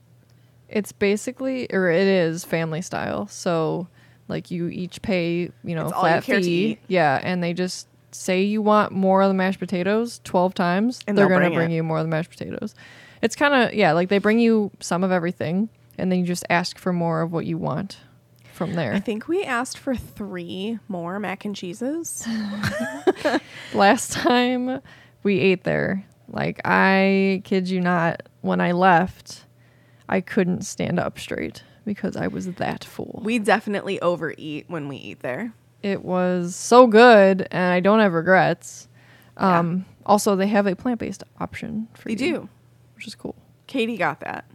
It's 0.67 0.91
basically, 0.91 1.71
or 1.71 1.89
it 1.89 2.07
is 2.07 2.43
family 2.43 2.81
style. 2.81 3.27
So, 3.27 3.87
like, 4.27 4.49
you 4.49 4.67
each 4.67 5.01
pay, 5.01 5.51
you 5.63 5.75
know, 5.75 5.83
It's 5.85 5.93
all 5.93 6.03
you 6.03 6.09
flat 6.09 6.23
care 6.23 6.37
to 6.37 6.43
fee. 6.43 6.65
eat. 6.71 6.79
Yeah, 6.87 7.19
and 7.23 7.43
they 7.43 7.53
just 7.53 7.87
say 8.11 8.41
you 8.41 8.61
want 8.61 8.91
more 8.91 9.21
of 9.21 9.27
the 9.27 9.33
mashed 9.33 9.59
potatoes 9.59 10.21
twelve 10.23 10.53
times. 10.55 11.01
And 11.07 11.17
they're 11.17 11.27
they'll 11.27 11.37
gonna 11.37 11.49
bring 11.49 11.57
bring 11.59 11.71
it. 11.71 11.75
you 11.75 11.83
more 11.83 11.99
of 11.99 12.03
the 12.05 12.09
mashed 12.09 12.31
potatoes. 12.31 12.73
It's 13.21 13.35
kind 13.35 13.53
of 13.53 13.73
yeah, 13.73 13.91
like 13.91 14.09
they 14.09 14.17
bring 14.17 14.39
you 14.39 14.71
some 14.79 15.03
of 15.03 15.11
everything, 15.11 15.69
and 15.97 16.11
then 16.11 16.19
you 16.19 16.25
just 16.25 16.45
ask 16.49 16.77
for 16.79 16.91
more 16.91 17.21
of 17.21 17.31
what 17.31 17.45
you 17.45 17.57
want 17.57 17.99
from 18.55 18.73
there. 18.73 18.93
I 18.93 18.99
think 18.99 19.27
we 19.27 19.43
asked 19.43 19.77
for 19.77 19.95
three 19.95 20.79
more 20.87 21.19
mac 21.19 21.45
and 21.45 21.55
cheeses. 21.55 22.25
Last 23.73 24.13
time 24.13 24.81
we 25.23 25.39
ate 25.39 25.63
there, 25.63 26.05
like 26.27 26.61
I 26.65 27.41
kid 27.43 27.69
you 27.69 27.81
not, 27.81 28.23
when 28.41 28.61
I 28.61 28.71
left, 28.71 29.45
I 30.07 30.21
couldn't 30.21 30.61
stand 30.63 30.99
up 30.99 31.19
straight 31.19 31.63
because 31.85 32.15
I 32.15 32.27
was 32.27 32.47
that 32.53 32.83
full. 32.83 33.21
we 33.23 33.37
definitely 33.39 33.99
overeat 34.01 34.65
when 34.67 34.87
we 34.87 34.97
eat 34.97 35.19
there. 35.21 35.53
It 35.83 36.03
was 36.03 36.55
so 36.55 36.87
good, 36.87 37.47
and 37.51 37.71
I 37.73 37.79
don't 37.79 37.99
have 37.99 38.13
regrets. 38.13 38.87
Yeah. 39.37 39.59
Um, 39.59 39.85
Also, 40.05 40.35
they 40.35 40.47
have 40.47 40.65
a 40.67 40.75
plant 40.75 40.99
based 40.99 41.23
option 41.39 41.87
for 41.93 42.07
They 42.09 42.13
you, 42.13 42.17
do. 42.33 42.49
which 42.95 43.05
is 43.07 43.13
cool. 43.15 43.35
Katie 43.67 43.97
got 43.97 44.19
that. 44.21 44.45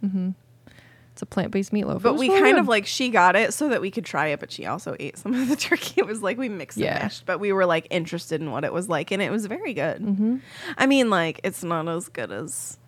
It's 1.12 1.22
a 1.22 1.26
plant 1.26 1.50
based 1.50 1.72
meatloaf. 1.72 2.02
But 2.02 2.14
we 2.14 2.28
really 2.28 2.40
kind 2.40 2.54
good. 2.54 2.60
of 2.60 2.68
like 2.68 2.86
she 2.86 3.10
got 3.10 3.34
it 3.36 3.52
so 3.52 3.68
that 3.68 3.80
we 3.80 3.90
could 3.90 4.04
try 4.04 4.28
it, 4.28 4.40
but 4.40 4.50
she 4.52 4.64
also 4.66 4.94
ate 5.00 5.18
some 5.18 5.34
of 5.34 5.48
the 5.48 5.56
turkey. 5.68 5.94
It 5.96 6.06
was 6.06 6.22
like 6.22 6.38
we 6.38 6.48
mixed 6.48 6.78
and 6.78 6.86
mashed, 6.86 7.26
but 7.26 7.40
we 7.40 7.52
were 7.52 7.66
like 7.66 7.86
interested 7.90 8.40
in 8.40 8.50
what 8.52 8.64
it 8.64 8.72
was 8.72 8.88
like, 8.88 9.10
and 9.10 9.20
it 9.20 9.30
was 9.30 9.46
very 9.46 9.74
good. 9.74 10.00
Mm-hmm. 10.02 10.36
I 10.78 10.86
mean, 10.86 11.10
like 11.10 11.40
it's 11.44 11.64
not 11.64 11.88
as 11.88 12.08
good 12.08 12.30
as 12.30 12.78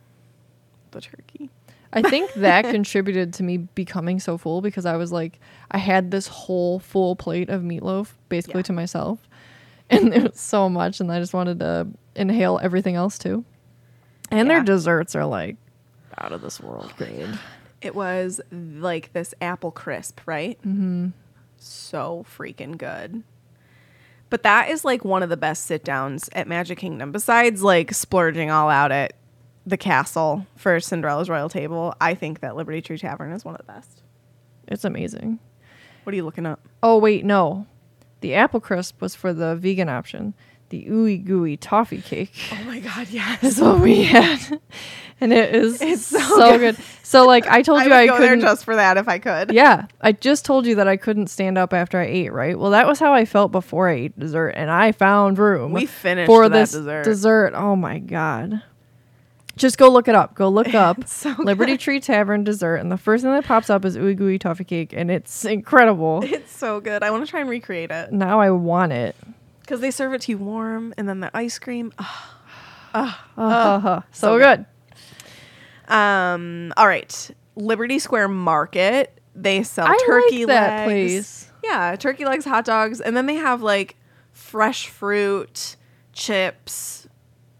the 0.93 1.00
turkey. 1.00 1.50
I 1.93 2.00
think 2.00 2.33
that 2.35 2.64
contributed 2.71 3.35
to 3.35 3.43
me 3.43 3.59
becoming 3.59 4.19
so 4.19 4.38
full 4.38 4.62
because 4.62 4.87
I 4.87 4.97
was 4.97 5.12
like, 5.12 5.38
I 5.71 5.76
had 5.79 6.11
this 6.11 6.26
whole 6.26 6.79
full 6.79 7.17
plate 7.17 7.50
of 7.50 7.61
meatloaf 7.62 8.12
basically 8.31 8.61
Yeah. 8.61 8.62
to 8.67 8.73
myself, 8.73 9.19
and 9.91 10.14
it 10.14 10.23
was 10.23 10.41
so 10.41 10.69
much, 10.71 11.00
and 11.00 11.11
I 11.12 11.19
just 11.19 11.35
wanted 11.35 11.59
to 11.59 11.88
inhale 12.14 12.59
everything 12.62 12.95
else 12.95 13.19
too. 13.19 13.45
And 14.31 14.49
their 14.49 14.62
desserts 14.62 15.14
are 15.14 15.26
like 15.26 15.57
out 16.17 16.33
of 16.33 16.41
this 16.41 16.61
world 16.61 16.93
great. 16.97 17.26
It 17.82 17.94
was 17.94 18.40
like 18.50 19.12
this 19.12 19.34
apple 19.40 19.72
crisp, 19.72 20.20
right? 20.24 20.58
Mm-hmm. 20.62 21.08
So 21.58 22.24
freaking 22.36 22.78
good. 22.78 23.22
But 24.30 24.44
that 24.44 24.70
is 24.70 24.84
like 24.84 25.04
one 25.04 25.22
of 25.22 25.28
the 25.28 25.36
best 25.36 25.66
sit 25.66 25.84
downs 25.84 26.30
at 26.32 26.48
Magic 26.48 26.78
Kingdom. 26.78 27.12
Besides 27.12 27.62
like 27.62 27.92
splurging 27.92 28.50
all 28.50 28.70
out 28.70 28.90
at 28.90 29.12
the 29.66 29.76
castle 29.76 30.46
for 30.56 30.80
Cinderella's 30.80 31.28
Royal 31.28 31.48
Table, 31.48 31.94
I 32.00 32.14
think 32.14 32.40
that 32.40 32.56
Liberty 32.56 32.80
Tree 32.80 32.98
Tavern 32.98 33.32
is 33.32 33.44
one 33.44 33.54
of 33.54 33.58
the 33.58 33.72
best. 33.72 34.02
It's 34.68 34.84
amazing. 34.84 35.38
What 36.04 36.12
are 36.12 36.16
you 36.16 36.24
looking 36.24 36.46
up? 36.46 36.66
Oh 36.82 36.98
wait, 36.98 37.24
no, 37.24 37.66
the 38.22 38.34
apple 38.34 38.60
crisp 38.60 39.00
was 39.00 39.14
for 39.14 39.32
the 39.34 39.54
vegan 39.56 39.88
option. 39.88 40.34
The 40.73 40.87
ooey 40.87 41.23
gooey 41.23 41.59
toffee 41.59 42.00
cake. 42.00 42.33
Oh 42.50 42.64
my 42.64 42.81
god, 42.81 43.09
yes. 43.11 43.43
is 43.45 43.61
what 43.61 43.79
we 43.81 44.05
had, 44.05 44.59
and 45.21 45.31
it 45.31 45.55
is 45.55 45.83
It's 45.83 46.07
so 46.07 46.19
so, 46.19 46.57
good. 46.59 46.79
So 47.02 47.26
like 47.26 47.47
I 47.47 47.61
told 47.61 47.81
I 47.81 47.85
you 47.85 47.93
I 47.93 48.07
go 48.07 48.17
couldn't. 48.17 48.41
just 48.41 48.64
for 48.64 48.75
that 48.75 48.97
if 48.97 49.07
I 49.07 49.19
could. 49.19 49.52
yeah, 49.52 49.85
I 50.00 50.12
just 50.12 50.47
told 50.47 50.64
you 50.64 50.75
that 50.76 50.88
I 50.88 50.97
couldn't 50.97 51.26
stand 51.26 51.59
up 51.59 51.75
after 51.75 52.00
I 52.00 52.07
ate. 52.07 52.33
Right. 52.33 52.59
Well, 52.59 52.71
that 52.71 52.87
was 52.87 52.99
how 52.99 53.12
I 53.12 53.26
felt 53.26 53.52
before 53.52 53.91
I 53.91 53.93
ate 53.97 54.19
dessert, 54.19 54.49
and 54.57 54.71
I 54.71 54.93
found 54.93 55.38
room. 55.38 55.73
We 55.73 55.85
finished 55.85 56.26
for 56.26 56.49
that 56.49 56.57
this 56.59 56.73
dessert. 56.73 57.05
dessert. 57.05 57.52
Oh 57.55 57.76
my 57.76 57.99
god. 57.99 58.62
Just 59.55 59.76
go 59.76 59.91
look 59.91 60.09
it 60.09 60.14
up. 60.14 60.35
Go 60.35 60.49
look 60.49 60.73
up 60.75 61.07
so 61.07 61.35
Liberty 61.38 61.73
good. 61.73 61.81
Tree 61.81 62.00
Tavern 62.00 62.45
dessert, 62.45 62.76
and 62.76 62.91
the 62.91 62.97
first 62.97 63.23
thing 63.23 63.33
that 63.35 63.45
pops 63.45 63.69
up 63.69 63.85
is 63.85 63.99
ooey 63.99 64.17
gooey 64.17 64.38
toffee 64.38 64.64
cake, 64.64 64.95
and 64.97 65.11
it's 65.11 65.45
incredible. 65.45 66.23
It's 66.25 66.57
so 66.57 66.81
good. 66.81 67.02
I 67.02 67.11
want 67.11 67.26
to 67.26 67.31
try 67.31 67.41
and 67.41 67.50
recreate 67.50 67.91
it 67.91 68.11
now 68.11 68.41
I 68.41 68.50
want 68.52 68.93
it. 68.93 69.14
Because 69.73 69.81
they 69.81 69.91
serve 69.91 70.12
it 70.12 70.21
to 70.21 70.33
you 70.33 70.37
warm, 70.37 70.93
and 70.99 71.09
then 71.09 71.21
the 71.21 71.35
ice 71.35 71.59
cream. 71.59 71.95
ah. 71.99 73.26
Uh, 73.38 74.02
so, 74.12 74.37
so 74.37 74.38
good. 74.38 74.67
Um. 75.88 76.75
All 76.76 76.87
right. 76.87 77.31
Liberty 77.57 77.99
Square 77.99 78.29
Market. 78.29 79.19
They 79.35 79.62
sell 79.62 79.87
I 79.87 79.97
turkey 80.05 80.45
like 80.45 80.49
that 80.49 80.87
legs. 80.87 81.47
place. 81.47 81.52
Yeah, 81.64 81.97
turkey 81.97 82.26
legs, 82.26 82.45
hot 82.45 82.67
dogs, 82.67 83.00
and 83.00 83.17
then 83.17 83.25
they 83.25 83.37
have 83.37 83.62
like 83.62 83.97
fresh 84.31 84.88
fruit, 84.88 85.76
chips, 86.12 87.09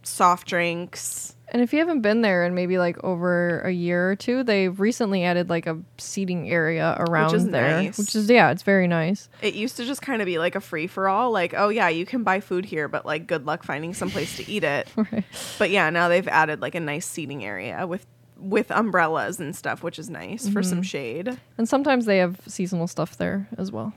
soft 0.03 0.47
drinks. 0.47 1.35
And 1.49 1.61
if 1.61 1.73
you 1.75 1.81
haven't 1.81 2.01
been 2.01 2.23
there 2.23 2.47
in 2.47 2.55
maybe 2.55 2.79
like 2.79 3.03
over 3.05 3.61
a 3.61 3.71
year 3.71 4.11
or 4.11 4.17
two, 4.17 4.43
they've 4.43 4.79
recently 4.81 5.23
added 5.25 5.51
like 5.51 5.67
a 5.67 5.79
seating 5.99 6.49
area 6.51 6.97
around 6.99 7.35
is 7.35 7.47
there, 7.49 7.83
nice. 7.83 7.99
which 7.99 8.15
is 8.17 8.31
yeah, 8.31 8.51
it's 8.53 8.63
very 8.63 8.89
nice. 8.89 9.29
It 9.43 9.53
used 9.53 9.77
to 9.77 9.85
just 9.85 10.01
kind 10.01 10.23
of 10.23 10.27
be 10.27 10.39
like 10.39 10.55
a 10.55 10.61
free 10.63 10.87
for 10.87 11.09
all. 11.11 11.31
Like, 11.31 11.53
oh 11.55 11.69
yeah, 11.69 11.89
you 11.91 12.07
can 12.07 12.23
buy 12.23 12.41
food 12.41 12.65
here, 12.65 12.89
but 12.89 13.05
like 13.05 13.27
good 13.27 13.45
luck 13.45 13.65
finding 13.65 13.93
some 13.93 14.11
place 14.11 14.35
to 14.39 14.51
eat 14.51 14.65
it. 14.65 14.89
Right. 14.97 15.25
But 15.59 15.69
yeah, 15.71 15.91
now 15.91 16.09
they've 16.09 16.27
added 16.29 16.63
like 16.63 16.75
a 16.75 16.81
nice 16.81 17.05
seating 17.07 17.45
area 17.45 17.87
with 17.87 18.07
with 18.39 18.71
umbrellas 18.71 19.39
and 19.39 19.55
stuff, 19.55 19.83
which 19.83 19.99
is 19.99 20.09
nice 20.09 20.49
for 20.49 20.61
Mm-hmm. 20.63 20.71
some 20.71 20.83
shade. 20.83 21.39
And 21.59 21.69
sometimes 21.69 22.07
they 22.07 22.19
have 22.19 22.41
seasonal 22.47 22.87
stuff 22.87 23.19
there 23.19 23.47
as 23.59 23.71
well. 23.71 23.93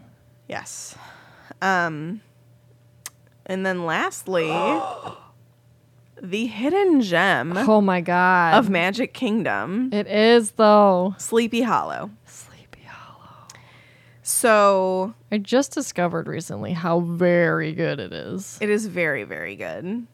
Yes. 0.50 0.96
Um 1.62 2.20
and 3.46 3.66
then 3.66 3.86
lastly 3.86 4.50
the 6.30 6.48
hidden 6.48 7.02
gem 7.02 7.54
Oh 7.58 7.82
my 7.82 8.02
god. 8.02 8.56
of 8.56 8.70
Magic 8.70 9.14
Kingdom, 9.14 9.90
it 9.94 10.08
is 10.08 10.52
though. 10.52 11.16
Sleepy 11.18 11.62
Hollow. 11.62 12.12
Sleepy 12.26 12.82
Hollow. 12.88 13.48
So 14.24 15.14
I 15.32 15.38
just 15.38 15.72
discovered 15.74 16.28
recently 16.28 16.74
how 16.74 17.00
very 17.02 17.74
good 17.74 18.00
it 18.00 18.12
is. 18.14 18.58
it 18.62 18.70
is 18.70 18.88
very, 18.88 19.24
very 19.24 19.56
good. 19.56 19.84
And 19.86 20.08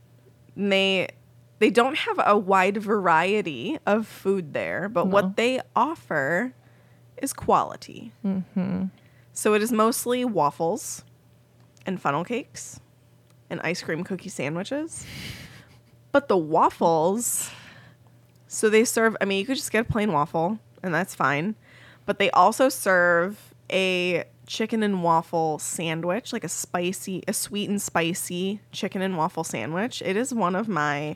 They 0.55 1.07
they 1.59 1.69
don't 1.69 1.95
have 1.97 2.19
a 2.25 2.37
wide 2.37 2.77
variety 2.77 3.77
of 3.85 4.07
food 4.07 4.53
there, 4.53 4.89
but 4.89 5.05
No. 5.05 5.11
what 5.13 5.35
they 5.37 5.61
offer 5.75 6.53
is 7.21 7.33
quality. 7.33 8.11
Mm-hmm. 8.25 8.85
So 9.33 9.53
it 9.53 9.61
is 9.61 9.71
mostly 9.71 10.25
waffles 10.25 11.03
and 11.85 12.01
funnel 12.01 12.23
cakes 12.23 12.79
and 13.49 13.61
ice 13.61 13.81
cream 13.83 14.03
cookie 14.03 14.29
sandwiches. 14.29 15.05
But 16.11 16.27
the 16.27 16.37
waffles, 16.37 17.51
so 18.47 18.69
they 18.69 18.83
serve, 18.83 19.15
I 19.21 19.25
mean, 19.25 19.39
you 19.39 19.45
could 19.45 19.55
just 19.55 19.71
get 19.71 19.87
a 19.87 19.91
plain 19.91 20.11
waffle 20.11 20.59
and 20.83 20.93
that's 20.93 21.15
fine. 21.15 21.55
But 22.05 22.19
they 22.19 22.29
also 22.31 22.69
serve 22.69 23.53
a 23.71 24.25
chicken 24.47 24.83
and 24.83 25.03
waffle 25.03 25.59
sandwich, 25.59 26.33
like 26.33 26.43
a 26.43 26.49
spicy, 26.49 27.23
a 27.27 27.33
sweet 27.33 27.69
and 27.69 27.81
spicy 27.81 28.59
chicken 28.71 29.01
and 29.01 29.15
waffle 29.15 29.43
sandwich. 29.43 30.01
It 30.05 30.17
is 30.17 30.33
one 30.33 30.55
of 30.55 30.67
my 30.67 31.15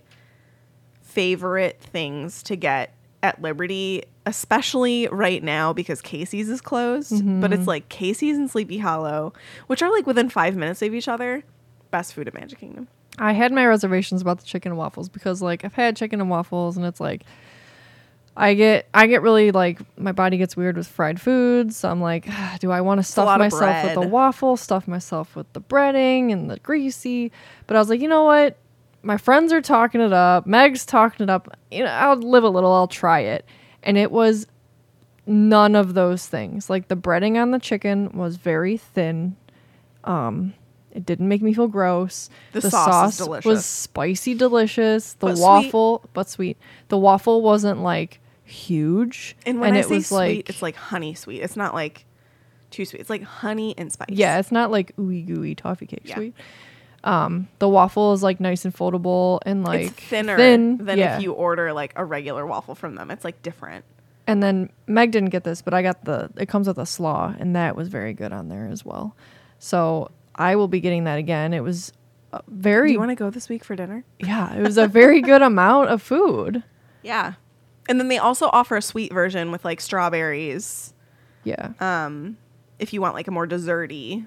favorite 1.01 1.81
things 1.81 2.43
to 2.43 2.55
get 2.55 2.93
at 3.23 3.41
Liberty, 3.41 4.03
especially 4.25 5.07
right 5.11 5.43
now 5.43 5.73
because 5.73 6.01
Casey's 6.01 6.49
is 6.49 6.61
closed. 6.61 7.11
But 7.41 7.51
it's 7.51 7.61
mm-hmm. 7.61 7.69
like 7.69 7.89
Casey's 7.89 8.37
and 8.37 8.49
Sleepy 8.49 8.77
Hollow, 8.77 9.33
which 9.67 9.81
are 9.81 9.91
like 9.91 10.07
within 10.07 10.29
five 10.29 10.55
minutes 10.55 10.81
of 10.81 10.93
each 10.93 11.07
other. 11.07 11.43
Best 11.91 12.13
food 12.13 12.27
at 12.27 12.33
Magic 12.33 12.59
Kingdom. 12.59 12.87
I 13.17 13.34
had 13.34 13.51
my 13.51 13.65
reservations 13.65 14.22
about 14.22 14.39
the 14.39 14.45
chicken 14.45 14.72
and 14.72 14.77
waffles 14.77 15.10
because 15.10 15.41
like 15.41 15.63
I've 15.63 15.74
had 15.74 15.95
chicken 15.95 16.19
and 16.19 16.29
waffles 16.29 16.77
and 16.77 16.86
it's 16.86 17.00
like 17.00 17.24
I 18.38 18.53
get 18.53 18.89
I 18.93 19.07
get 19.07 19.22
really 19.22 19.51
like 19.51 19.79
my 19.98 20.12
body 20.12 20.38
gets 20.38 20.57
weird 20.57 20.75
with 20.77 20.88
fried 20.88 21.22
foods. 21.22 21.77
So 21.77 21.89
I'm 21.89 22.01
like, 22.01 22.27
do 22.60 22.72
I 22.72 22.81
want 22.81 23.00
to 23.00 23.03
stuff 23.03 23.38
myself 23.39 23.86
with 23.86 23.93
the 23.93 24.07
waffle, 24.07 24.57
stuff 24.57 24.88
myself 24.88 25.36
with 25.36 25.51
the 25.53 25.62
breading 25.62 26.31
and 26.31 26.50
the 26.50 26.60
greasy? 26.60 27.31
But 27.67 27.77
I 27.77 27.79
was 27.79 27.89
like, 27.89 28.01
you 28.01 28.10
know 28.10 28.24
what? 28.24 28.57
My 29.03 29.17
friends 29.17 29.53
are 29.53 29.62
talking 29.62 30.01
it 30.01 30.13
up. 30.13 30.48
Meg's 30.48 30.86
talking 30.86 31.25
it 31.25 31.29
up. 31.29 31.57
You 31.72 31.84
know, 31.84 31.91
I'll 31.91 32.15
live 32.17 32.43
a 32.43 32.50
little. 32.50 32.74
I'll 32.74 32.88
try 32.88 33.19
it. 33.19 33.45
And 33.84 33.98
it 33.98 34.12
was 34.12 34.48
none 35.27 35.75
of 35.75 35.93
those 35.93 36.25
things. 36.25 36.69
Like 36.69 36.88
the 36.88 36.98
breading 36.98 37.41
on 37.41 37.51
the 37.51 37.60
chicken 37.60 38.17
was 38.17 38.36
very 38.36 38.77
thin. 38.77 39.38
Um, 40.03 40.55
it 40.95 41.05
didn't 41.05 41.27
make 41.27 41.41
me 41.41 41.53
feel 41.53 41.67
gross. 41.67 42.29
The 42.53 42.61
sauce 42.61 43.19
is 43.19 43.27
was 43.45 43.65
spicy, 43.65 44.33
delicious. 44.33 45.13
The 45.13 45.27
But 45.27 45.35
sweet. 45.35 45.43
waffle, 45.43 46.09
but 46.13 46.29
sweet. 46.29 46.57
The 46.87 46.97
waffle 46.97 47.41
wasn't 47.41 47.81
like 47.83 48.19
huge, 48.43 49.35
And 49.45 49.59
when 49.59 49.73
I 49.73 49.79
it 49.79 49.85
say 49.85 49.95
was 49.95 50.07
sweet, 50.07 50.17
like 50.17 50.49
it's 50.49 50.61
like 50.61 50.75
honey 50.75 51.13
sweet. 51.13 51.41
It's 51.41 51.57
not 51.57 51.73
like 51.73 52.05
too 52.71 52.85
sweet. 52.85 52.99
It's 53.01 53.09
like 53.09 53.23
honey 53.23 53.75
and 53.77 53.91
spice. 53.91 54.07
yeah, 54.09 54.39
it's 54.39 54.51
not 54.51 54.71
like 54.71 54.95
ooey 54.97 55.25
gooey 55.25 55.53
toffee 55.55 55.85
cake 55.85 56.01
Yeah. 56.05 56.15
sweet. 56.15 56.33
Um, 57.03 57.47
the 57.59 57.69
waffle 57.69 58.13
is 58.13 58.23
like 58.23 58.39
nice 58.39 58.65
and 58.65 58.73
foldable 58.75 59.39
and 59.45 59.63
like 59.63 59.81
it's 59.81 59.91
thinner 59.93 60.37
thin, 60.37 60.77
than 60.77 60.97
yeah. 60.97 61.17
if 61.17 61.23
you 61.23 61.33
order 61.33 61.71
like 61.73 61.93
a 61.95 62.03
regular 62.03 62.45
waffle 62.47 62.73
from 62.73 62.95
them. 62.95 63.11
It's 63.11 63.23
like 63.23 63.41
different. 63.43 63.85
And 64.27 64.41
then 64.41 64.69
Meg 64.87 65.11
didn't 65.11 65.29
get 65.29 65.43
this, 65.43 65.61
but 65.61 65.73
I 65.75 65.83
got 65.83 66.03
the. 66.05 66.31
It 66.35 66.47
comes 66.47 66.67
with 66.67 66.79
a 66.79 66.85
slaw, 66.87 67.35
and 67.37 67.55
that 67.55 67.75
was 67.75 67.89
very 67.89 68.11
good 68.13 68.33
on 68.33 68.49
there 68.49 68.67
as 68.67 68.83
well. 68.83 69.15
So 69.59 70.09
I 70.36 70.56
will 70.56 70.68
be 70.68 70.80
getting 70.82 71.06
that 71.06 71.18
again. 71.18 71.54
It 71.54 71.62
was 71.63 71.92
uh, 72.34 72.39
Do 72.39 72.44
very 72.50 72.92
you 72.92 73.00
want 73.00 73.12
to 73.12 73.15
go 73.15 73.30
this 73.30 73.48
week 73.50 73.63
for 73.63 73.75
dinner? 73.75 74.04
yeah. 74.20 74.54
It 74.56 74.62
was 74.62 74.77
a 74.77 74.88
very 74.88 75.22
good 75.22 75.42
amount 75.51 75.89
of 75.89 76.01
food. 76.01 76.63
Yeah. 77.04 77.34
And 77.88 78.00
then 78.00 78.08
they 78.08 78.18
also 78.18 78.50
offer 78.51 78.75
a 78.77 78.82
sweet 78.82 79.13
version 79.13 79.51
with 79.51 79.63
like 79.63 79.80
strawberries. 79.80 80.94
Yeah, 81.44 81.74
Um, 81.80 82.38
if 82.80 82.92
you 82.94 83.00
want 83.01 83.13
like 83.13 83.27
a 83.27 83.32
more 83.32 83.46
desserty 83.48 84.25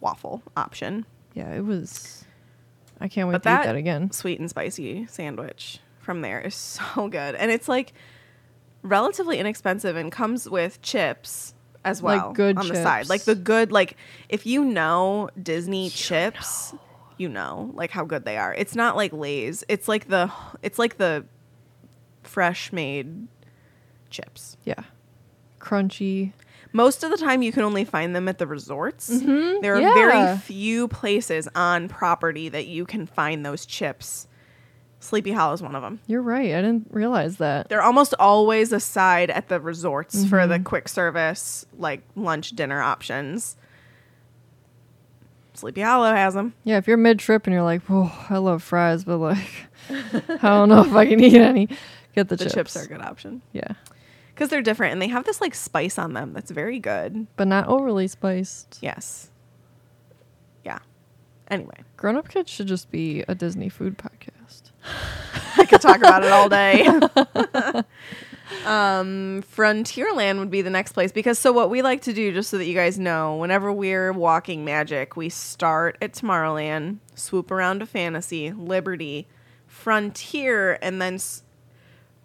waffle 0.00 0.42
option. 0.56 1.06
yeah. 1.32 1.50
It 1.54 1.64
was. 1.64 2.24
I 3.00 3.08
can't 3.08 3.28
wait 3.28 3.32
But 3.32 3.42
to 3.44 3.48
eat 3.48 3.52
that, 3.52 3.64
that 3.66 3.76
again. 3.76 4.10
sweet 4.12 4.38
and 4.38 4.48
spicy 4.50 5.06
sandwich 5.06 5.80
from 6.00 6.20
there 6.20 6.40
is 6.40 6.54
so 6.94 7.08
good. 7.08 7.34
And 7.34 7.50
it's 7.50 7.68
like 7.68 7.92
relatively 8.82 9.38
inexpensive 9.38 9.96
and 9.96 10.12
comes 10.12 10.48
with 10.48 10.80
chips 10.82 11.53
as 11.84 12.02
well 12.02 12.28
Like 12.28 12.36
good 12.36 12.58
on 12.58 12.68
the 12.68 12.74
side. 12.74 13.08
Like 13.08 13.22
the 13.24 13.34
good 13.34 13.70
like 13.70 13.96
if 14.28 14.46
you 14.46 14.64
know 14.64 15.30
Disney 15.40 15.90
chips, 15.90 16.74
you 17.16 17.28
know 17.28 17.70
like 17.74 17.90
how 17.90 18.04
good 18.04 18.24
they 18.24 18.36
are. 18.36 18.54
It's 18.54 18.74
not 18.74 18.96
like 18.96 19.12
Lay's. 19.12 19.64
It's 19.68 19.88
like 19.88 20.08
the 20.08 20.32
it's 20.62 20.78
like 20.78 20.96
the 20.96 21.24
fresh 22.22 22.72
made 22.72 23.28
chips. 24.10 24.56
Yeah, 24.64 24.82
crunchy. 25.60 26.32
Most 26.72 27.04
of 27.04 27.12
the 27.12 27.16
time, 27.16 27.42
you 27.42 27.52
can 27.52 27.62
only 27.62 27.84
find 27.84 28.16
them 28.16 28.26
at 28.26 28.38
the 28.38 28.48
resorts. 28.48 29.08
Mm-hmm. 29.08 29.60
There 29.62 29.76
are 29.76 29.80
yeah. 29.80 29.94
very 29.94 30.38
few 30.38 30.88
places 30.88 31.48
on 31.54 31.88
property 31.88 32.48
that 32.48 32.66
you 32.66 32.84
can 32.84 33.06
find 33.06 33.46
those 33.46 33.64
chips. 33.64 34.26
Sleepy 35.04 35.32
Hollow 35.32 35.52
is 35.52 35.60
one 35.62 35.74
of 35.76 35.82
them. 35.82 36.00
You're 36.06 36.22
right. 36.22 36.54
I 36.54 36.62
didn't 36.62 36.88
realize 36.90 37.36
that. 37.36 37.68
They're 37.68 37.82
almost 37.82 38.14
always 38.18 38.72
a 38.72 38.80
side 38.80 39.28
at 39.30 39.48
the 39.48 39.60
resorts 39.60 40.24
for 40.24 40.38
Mm-hmm. 40.38 40.50
the 40.50 40.58
quick 40.60 40.88
service, 40.88 41.66
like 41.78 42.00
lunch, 42.16 42.50
dinner 42.52 42.80
options. 42.80 43.56
Sleepy 45.52 45.82
Hollow 45.82 46.12
has 46.14 46.34
them. 46.34 46.54
Yeah, 46.64 46.78
if 46.78 46.88
you're 46.88 46.96
mid 46.96 47.18
trip 47.18 47.46
and 47.46 47.52
you're 47.54 47.62
like, 47.62 47.82
"Oh, 47.88 48.26
I 48.28 48.38
love 48.38 48.62
fries," 48.62 49.04
but 49.04 49.18
like, 49.18 49.46
I 49.90 50.38
don't 50.42 50.68
know 50.68 50.80
if 50.82 50.92
I 50.94 51.06
can 51.06 51.20
eat 51.20 51.34
any. 51.40 51.68
Get 52.14 52.28
the, 52.28 52.36
chips. 52.36 52.52
The 52.52 52.58
chips. 52.58 52.72
chips. 52.74 52.76
are 52.76 52.86
a 52.86 52.88
good 52.98 53.04
option 53.04 53.42
Yeah, 53.52 53.72
because 54.34 54.48
they're 54.48 54.62
different 54.62 54.92
and 54.92 55.02
they 55.02 55.08
have 55.08 55.24
this 55.24 55.40
like 55.40 55.54
spice 55.54 55.98
on 55.98 56.12
them 56.14 56.32
that's 56.32 56.50
very 56.50 56.78
good. 56.80 57.26
but 57.36 57.46
not 57.46 57.68
overly 57.68 58.08
spiced. 58.08 58.78
Yes. 58.80 59.30
Yeah. 60.64 60.78
Anyway, 61.48 61.76
Grown 61.96 62.16
Up 62.16 62.28
Kids 62.28 62.50
should 62.50 62.68
just 62.68 62.90
be 62.90 63.22
a 63.28 63.34
Disney 63.34 63.68
food 63.68 63.98
podcast. 63.98 64.30
I 65.56 65.64
could 65.66 65.80
talk 65.80 65.98
about 65.98 66.24
it 66.24 66.32
all 66.32 66.48
day. 66.48 66.84
um, 68.66 69.42
Frontierland 69.42 70.38
would 70.38 70.50
be 70.50 70.62
the 70.62 70.70
next 70.70 70.92
place 70.92 71.12
because 71.12 71.38
so 71.38 71.52
what 71.52 71.70
we 71.70 71.82
like 71.82 72.02
to 72.02 72.12
do, 72.12 72.32
just 72.32 72.50
so 72.50 72.58
that 72.58 72.66
you 72.66 72.74
guys 72.74 72.98
know, 72.98 73.36
whenever 73.36 73.72
we're 73.72 74.12
walking 74.12 74.64
Magic, 74.64 75.16
we 75.16 75.28
start 75.28 75.96
at 76.02 76.12
Tomorrowland, 76.12 76.98
swoop 77.14 77.50
around 77.50 77.80
to 77.80 77.86
Fantasy, 77.86 78.52
Liberty, 78.52 79.26
Frontier, 79.66 80.78
and 80.82 81.00
then 81.00 81.14
s- 81.14 81.42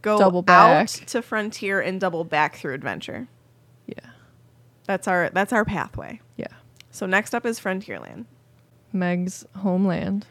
go 0.01 0.17
Double 0.17 0.43
out 0.47 0.87
to 0.87 1.21
Frontier 1.21 1.79
and 1.81 1.99
double 1.99 2.23
back 2.23 2.55
through 2.57 2.73
Adventure. 2.73 3.27
Yeah, 3.85 4.09
That's 4.85 5.07
our 5.07 5.29
that's 5.29 5.53
our 5.53 5.65
pathway. 5.65 6.21
yeah. 6.37 6.47
So 6.91 7.05
next 7.05 7.35
up 7.35 7.45
is 7.45 7.59
Frontierland. 7.59 8.25
Meg's 8.91 9.45
homeland. 9.57 10.25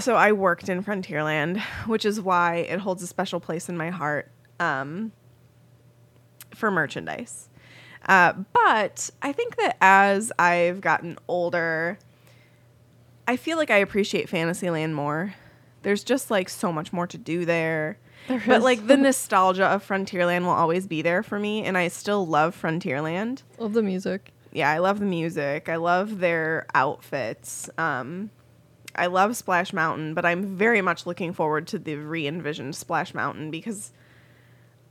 So 0.00 0.14
I 0.14 0.32
worked 0.32 0.68
in 0.68 0.82
Frontierland, 0.82 1.60
which 1.86 2.04
is 2.04 2.20
why 2.20 2.56
it 2.56 2.80
holds 2.80 3.02
a 3.02 3.06
special 3.06 3.40
place 3.40 3.68
in 3.68 3.76
my 3.76 3.90
heart 3.90 4.30
um, 4.60 5.12
for 6.54 6.70
merchandise. 6.70 7.48
Uh, 8.08 8.34
but 8.52 9.10
I 9.22 9.32
think 9.32 9.56
that 9.56 9.76
as 9.80 10.32
I've 10.38 10.80
gotten 10.80 11.18
older, 11.28 11.98
I 13.26 13.36
feel 13.36 13.56
like 13.56 13.70
I 13.70 13.78
appreciate 13.78 14.28
Fantasyland 14.28 14.94
more. 14.94 15.34
There's 15.82 16.04
just 16.04 16.30
like 16.30 16.48
so 16.48 16.72
much 16.72 16.92
more 16.92 17.06
to 17.06 17.18
do 17.18 17.44
there. 17.44 17.98
There 18.28 18.42
but 18.46 18.62
like 18.62 18.86
the 18.86 18.96
nostalgia 18.98 19.66
of 19.66 19.86
Frontierland 19.86 20.42
will 20.42 20.50
always 20.50 20.86
be 20.86 21.00
there 21.02 21.22
for 21.22 21.38
me, 21.38 21.64
and 21.64 21.76
I 21.78 21.88
still 21.88 22.26
love 22.26 22.60
Frontierland 22.60 23.42
Love 23.58 23.72
the 23.72 23.82
music. 23.82 24.32
yeah, 24.52 24.70
I 24.70 24.78
love 24.78 25.00
the 25.00 25.06
music. 25.06 25.68
I 25.68 25.76
love 25.76 26.18
their 26.18 26.66
outfits. 26.74 27.70
Um, 27.78 28.30
I 28.98 29.06
love 29.06 29.36
Splash 29.36 29.72
Mountain, 29.72 30.14
but 30.14 30.24
I'm 30.24 30.56
very 30.56 30.80
much 30.80 31.06
looking 31.06 31.32
forward 31.32 31.66
to 31.68 31.78
the 31.78 31.96
re 31.96 32.26
envisioned 32.26 32.74
Splash 32.74 33.14
Mountain 33.14 33.50
because 33.50 33.92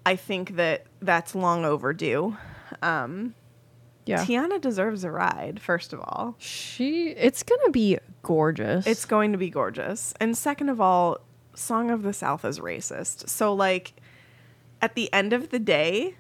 I 0.05 0.15
think 0.15 0.55
that 0.55 0.85
that's 1.01 1.33
long 1.35 1.65
overdue. 1.65 2.37
Um, 2.81 3.33
Yeah, 4.05 4.23
Tiana 4.23 4.61
deserves 4.61 5.03
a 5.03 5.11
ride, 5.11 5.59
first 5.61 5.93
of 5.93 5.99
all. 5.99 6.35
she. 6.37 7.09
It's 7.09 7.43
gonna 7.43 7.71
be 7.71 7.97
gorgeous. 8.21 8.85
It's 8.85 9.05
going 9.05 9.31
to 9.31 9.37
be 9.37 9.49
gorgeous. 9.49 10.13
And 10.19 10.37
second 10.37 10.69
of 10.69 10.79
all, 10.79 11.19
Song 11.55 11.89
of 11.89 12.03
the 12.03 12.13
South 12.13 12.43
is 12.45 12.59
racist. 12.59 13.29
So, 13.29 13.53
like, 13.53 13.93
at 14.81 14.95
the 14.95 15.11
end 15.13 15.31
of 15.33 15.49
the 15.49 15.59
day, 15.59 16.15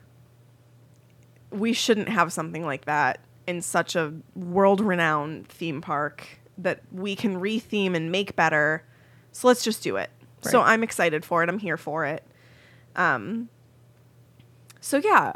we 1.51 1.73
shouldn't 1.73 2.09
have 2.09 2.33
something 2.33 2.65
like 2.65 2.85
that 2.85 3.19
in 3.47 3.61
such 3.61 3.95
a 3.95 4.13
world 4.35 4.81
renowned 4.81 5.47
theme 5.47 5.81
park 5.81 6.27
that 6.57 6.81
we 6.91 7.15
can 7.15 7.39
retheme 7.39 7.95
and 7.95 8.11
make 8.11 8.35
better. 8.35 8.83
So, 9.31 9.47
let's 9.47 9.63
just 9.63 9.83
do 9.83 9.97
it. 9.97 10.09
So, 10.41 10.61
I'm 10.61 10.83
excited 10.83 11.25
for 11.25 11.41
it. 11.43 11.49
I'm 11.49 11.59
here 11.59 11.77
for 11.77 12.05
it. 12.05 12.23
Um, 12.95 13.49
so, 14.79 14.97
yeah, 14.97 15.33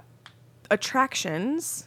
attractions. 0.70 1.86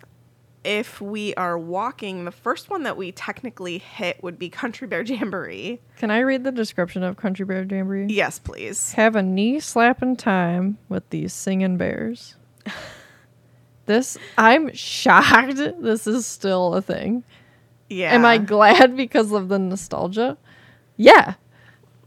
If 0.65 1.01
we 1.01 1.35
are 1.35 1.59
walking, 1.59 2.25
the 2.25 2.31
first 2.31 2.71
one 2.71 2.85
that 2.85 2.97
we 2.97 3.11
technically 3.11 3.79
hit 3.79 4.23
would 4.23 4.39
be 4.39 4.49
Country 4.49 4.87
Bear 4.87 5.03
Jamboree. 5.03 5.81
Can 5.97 6.11
I 6.13 6.21
read 6.21 6.45
the 6.45 6.53
description 6.53 7.03
of 7.03 7.17
Country 7.17 7.45
Bear 7.45 7.65
Jamboree? 7.65 8.07
Yes, 8.09 8.39
please. 8.39 8.93
Have 8.93 9.17
a 9.17 9.23
knee 9.23 9.59
slapping 9.59 10.15
time 10.17 10.79
with 10.89 11.09
these 11.11 11.33
singing 11.33 11.77
bears. 11.77 12.37
this, 13.87 14.17
I'm 14.39 14.73
shocked. 14.73 15.57
This 15.57 16.07
is 16.07 16.27
still 16.27 16.75
a 16.75 16.83
thing. 16.83 17.25
Yeah. 17.93 18.15
Am 18.15 18.25
I 18.25 18.39
glad 18.39 18.97
because 18.97 19.33
of 19.33 19.49
the 19.49 19.59
nostalgia? 19.59 20.39
Yeah, 20.97 21.35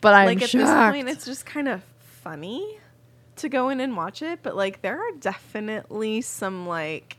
but 0.02 0.14
I'm 0.14 0.26
like 0.28 0.42
at 0.42 0.50
shocked. 0.50 0.66
this 0.66 0.92
point 0.92 1.10
it's 1.10 1.26
just 1.26 1.46
kind 1.46 1.68
of 1.68 1.84
funny 2.00 2.78
to 3.38 3.50
go 3.50 3.70
in 3.70 3.80
and 3.80 3.96
watch 3.96 4.22
it, 4.22 4.40
but 4.44 4.56
like 4.56 4.82
there 4.82 5.00
are 5.00 5.12
definitely 5.20 6.22
some 6.22 6.68
like 6.68 7.18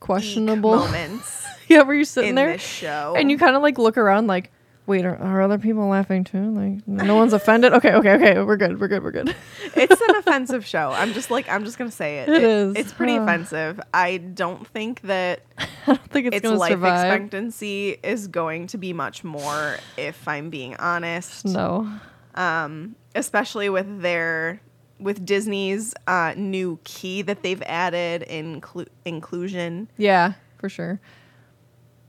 Questionable 0.00 0.76
moments 0.76 1.44
yeah, 1.68 1.82
where 1.82 1.96
you're 1.96 2.04
sitting 2.04 2.30
in 2.30 2.34
there 2.36 2.52
this 2.52 2.62
show. 2.62 3.14
and 3.16 3.30
you 3.30 3.38
kind 3.38 3.56
of 3.56 3.62
like 3.62 3.78
look 3.78 3.98
around, 3.98 4.26
like, 4.28 4.52
wait, 4.88 5.04
are, 5.04 5.16
are 5.16 5.42
other 5.42 5.58
people 5.58 5.86
laughing 5.86 6.24
too? 6.24 6.50
Like, 6.50 6.88
no 6.88 7.14
one's 7.14 7.34
offended. 7.34 7.72
Okay, 7.74 7.92
okay, 7.92 8.14
okay, 8.14 8.42
we're 8.42 8.56
good, 8.56 8.80
we're 8.80 8.88
good, 8.88 9.04
we're 9.04 9.12
good. 9.12 9.34
it's 9.76 10.00
an 10.00 10.16
offensive 10.16 10.66
show. 10.66 10.90
I'm 10.90 11.12
just 11.12 11.30
like 11.30 11.48
I'm 11.48 11.64
just 11.64 11.78
gonna 11.78 11.90
say 11.90 12.20
it. 12.20 12.28
It 12.30 12.42
is. 12.42 12.74
It's 12.74 12.92
pretty 12.92 13.14
offensive. 13.16 13.78
I 13.92 14.16
don't 14.16 14.66
think 14.66 15.02
that 15.02 15.42
I 15.58 15.66
don't 15.86 16.10
think 16.10 16.26
it's, 16.28 16.36
its 16.38 16.46
life 16.48 16.72
survive. 16.72 17.04
expectancy 17.12 17.98
is 18.02 18.26
going 18.26 18.66
to 18.68 18.78
be 18.78 18.92
much 18.92 19.22
more 19.22 19.76
if 19.96 20.26
I'm 20.26 20.50
being 20.50 20.74
honest. 20.76 21.44
No, 21.44 21.88
Um, 22.34 22.96
especially 23.14 23.68
with 23.68 24.00
their 24.00 24.60
with 24.98 25.24
Disney's 25.24 25.94
uh, 26.08 26.34
new 26.36 26.80
key 26.82 27.22
that 27.22 27.42
they've 27.42 27.62
added 27.62 28.24
inclu- 28.28 28.88
inclusion. 29.04 29.88
Yeah, 29.96 30.32
for 30.56 30.68
sure. 30.68 30.98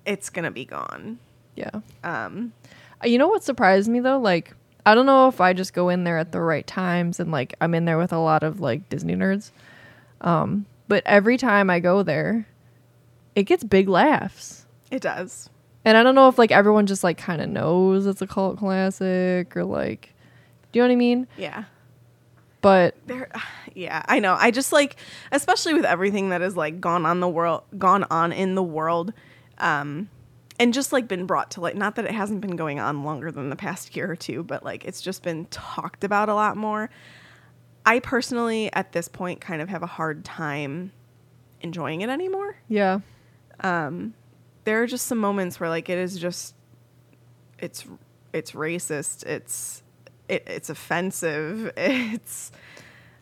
It's 0.05 0.29
gonna 0.29 0.49
be 0.49 0.65
gone. 0.65 1.19
Yeah. 1.55 1.71
Um, 2.03 2.53
Uh, 3.03 3.07
You 3.07 3.17
know 3.17 3.27
what 3.27 3.43
surprised 3.43 3.89
me 3.89 3.99
though? 3.99 4.19
Like, 4.19 4.53
I 4.85 4.95
don't 4.95 5.05
know 5.05 5.27
if 5.27 5.39
I 5.41 5.53
just 5.53 5.73
go 5.73 5.89
in 5.89 6.03
there 6.03 6.17
at 6.17 6.31
the 6.31 6.41
right 6.41 6.65
times 6.65 7.19
and 7.19 7.31
like 7.31 7.53
I'm 7.61 7.73
in 7.75 7.85
there 7.85 7.97
with 7.97 8.11
a 8.13 8.19
lot 8.19 8.43
of 8.43 8.59
like 8.59 8.87
Disney 8.89 9.15
nerds. 9.15 9.51
Um, 10.21 10.65
but 10.87 11.03
every 11.05 11.37
time 11.37 11.69
I 11.69 11.79
go 11.79 12.01
there, 12.03 12.47
it 13.35 13.43
gets 13.43 13.63
big 13.63 13.87
laughs. 13.87 14.65
it 14.91 15.01
does. 15.01 15.49
And 15.85 15.95
I 15.97 16.03
don't 16.03 16.15
know 16.15 16.27
if 16.27 16.37
like 16.37 16.51
everyone 16.51 16.87
just 16.87 17.03
like 17.03 17.17
kind 17.17 17.41
of 17.41 17.49
knows 17.49 18.05
it's 18.05 18.21
a 18.21 18.27
cult 18.27 18.57
classic 18.57 19.55
or 19.55 19.63
like, 19.63 20.13
do 20.71 20.79
you 20.79 20.83
know 20.83 20.87
what 20.89 20.93
I 20.93 20.97
mean? 20.97 21.27
Yeah. 21.37 21.63
But 22.61 22.95
There, 23.07 23.29
yeah, 23.73 24.03
I 24.07 24.19
know. 24.19 24.35
I 24.37 24.51
just 24.51 24.73
like, 24.73 24.97
especially 25.31 25.73
with 25.73 25.85
everything 25.85 26.29
that 26.29 26.41
has 26.41 26.57
like 26.57 26.81
gone 26.81 27.05
on 27.05 27.21
the 27.21 27.29
world, 27.29 27.63
gone 27.77 28.03
on 28.11 28.33
in 28.33 28.55
the 28.55 28.63
world, 28.63 29.13
um, 29.59 30.09
and 30.59 30.73
just 30.73 30.91
like 30.91 31.07
been 31.07 31.25
brought 31.25 31.51
to 31.51 31.61
light. 31.61 31.75
Not 31.77 31.95
that 31.95 32.05
it 32.05 32.11
hasn't 32.11 32.41
been 32.41 32.55
going 32.57 32.79
on 32.79 33.03
longer 33.03 33.31
than 33.31 33.49
the 33.49 33.55
past 33.55 33.95
year 33.95 34.11
or 34.11 34.15
two, 34.15 34.43
but 34.43 34.63
like 34.63 34.85
it's 34.85 35.01
just 35.01 35.23
been 35.23 35.45
talked 35.45 36.03
about 36.03 36.29
a 36.29 36.33
lot 36.35 36.57
more. 36.57 36.89
I 37.85 37.99
personally, 37.99 38.71
at 38.73 38.91
this 38.91 39.07
point, 39.07 39.39
kind 39.41 39.61
of 39.61 39.69
have 39.69 39.81
a 39.81 39.87
hard 39.87 40.25
time 40.25 40.91
enjoying 41.61 42.01
it 42.01 42.09
anymore. 42.09 42.57
yeah, 42.67 42.99
There 44.65 44.83
are 44.83 44.87
just 44.87 45.07
some 45.07 45.17
moments 45.17 45.59
where 45.59 45.69
like 45.69 45.89
it 45.89 45.97
is 45.97 46.19
just, 46.19 46.53
it's 47.57 47.85
it's 48.33 48.51
racist. 48.51 49.25
It's 49.25 49.81
it, 50.27 50.43
it's 50.45 50.69
offensive. 50.69 51.71
It's 51.77 52.51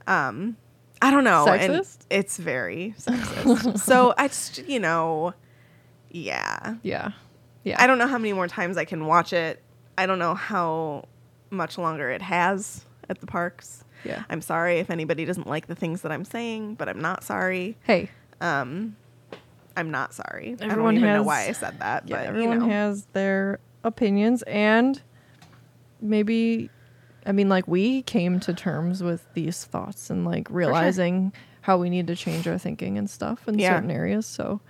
um 0.07 0.57
I 1.01 1.11
don't 1.11 1.23
know. 1.23 1.45
and 1.47 1.73
Sexist? 1.75 1.99
it's 2.09 2.37
very 2.37 2.95
sexist. 2.97 3.79
so 3.85 4.13
I 4.17 4.27
just 4.27 4.67
you 4.67 4.79
know 4.79 5.33
yeah. 6.09 6.75
yeah, 6.83 7.11
yeah. 7.67 7.81
I 7.81 7.87
don't 7.87 7.97
know 7.97 8.07
how 8.07 8.17
many 8.17 8.33
more 8.33 8.47
times 8.47 8.77
I 8.77 8.85
can 8.85 9.05
watch 9.05 9.33
it. 9.33 9.61
I 9.97 10.05
don't 10.05 10.19
know 10.19 10.35
how 10.35 11.05
much 11.49 11.77
longer 11.77 12.09
it 12.09 12.21
has 12.21 12.85
at 13.09 13.19
the 13.19 13.25
parks. 13.27 13.83
Yeah. 14.03 14.23
I'm 14.29 14.41
sorry 14.41 14.79
if 14.79 14.89
anybody 14.91 15.25
doesn't 15.25 15.47
like 15.47 15.67
the 15.67 15.75
things 15.75 16.01
that 16.01 16.11
I'm 16.11 16.23
saying, 16.25 16.75
but 16.75 16.87
I'm 16.87 16.99
not 17.01 17.23
sorry. 17.23 17.77
Hey, 17.83 18.09
um, 18.41 18.95
I'm 19.75 19.91
not 19.91 20.13
sorry. 20.13 20.55
I 20.61 20.65
Everyone 20.65 20.95
don't 20.95 21.03
even 21.03 21.09
know 21.13 21.17
has- 21.19 21.25
why 21.25 21.47
I 21.47 21.51
said 21.53 21.79
that, 21.79 22.07
yeah, 22.07 22.17
but 22.17 22.25
everyone 22.27 22.61
you 22.61 22.67
know. 22.67 22.73
has 22.73 23.05
their 23.13 23.59
opinions 23.83 24.43
and 24.43 25.01
maybe 26.01 26.69
I 27.25 27.31
mean 27.31 27.49
like 27.49 27.67
we 27.67 28.01
came 28.03 28.39
to 28.41 28.53
terms 28.53 29.01
with 29.03 29.25
these 29.33 29.63
thoughts 29.65 30.09
and 30.09 30.25
like 30.25 30.47
realizing 30.49 31.33
how 31.61 31.77
we 31.77 31.89
need 31.89 32.07
to 32.07 32.15
change 32.15 32.47
our 32.47 32.57
thinking 32.57 32.97
and 32.97 33.09
stuff 33.09 33.47
in 33.47 33.59
Yeah. 33.59 33.75
certain 33.75 33.91
areas. 33.91 34.25
So 34.25 34.61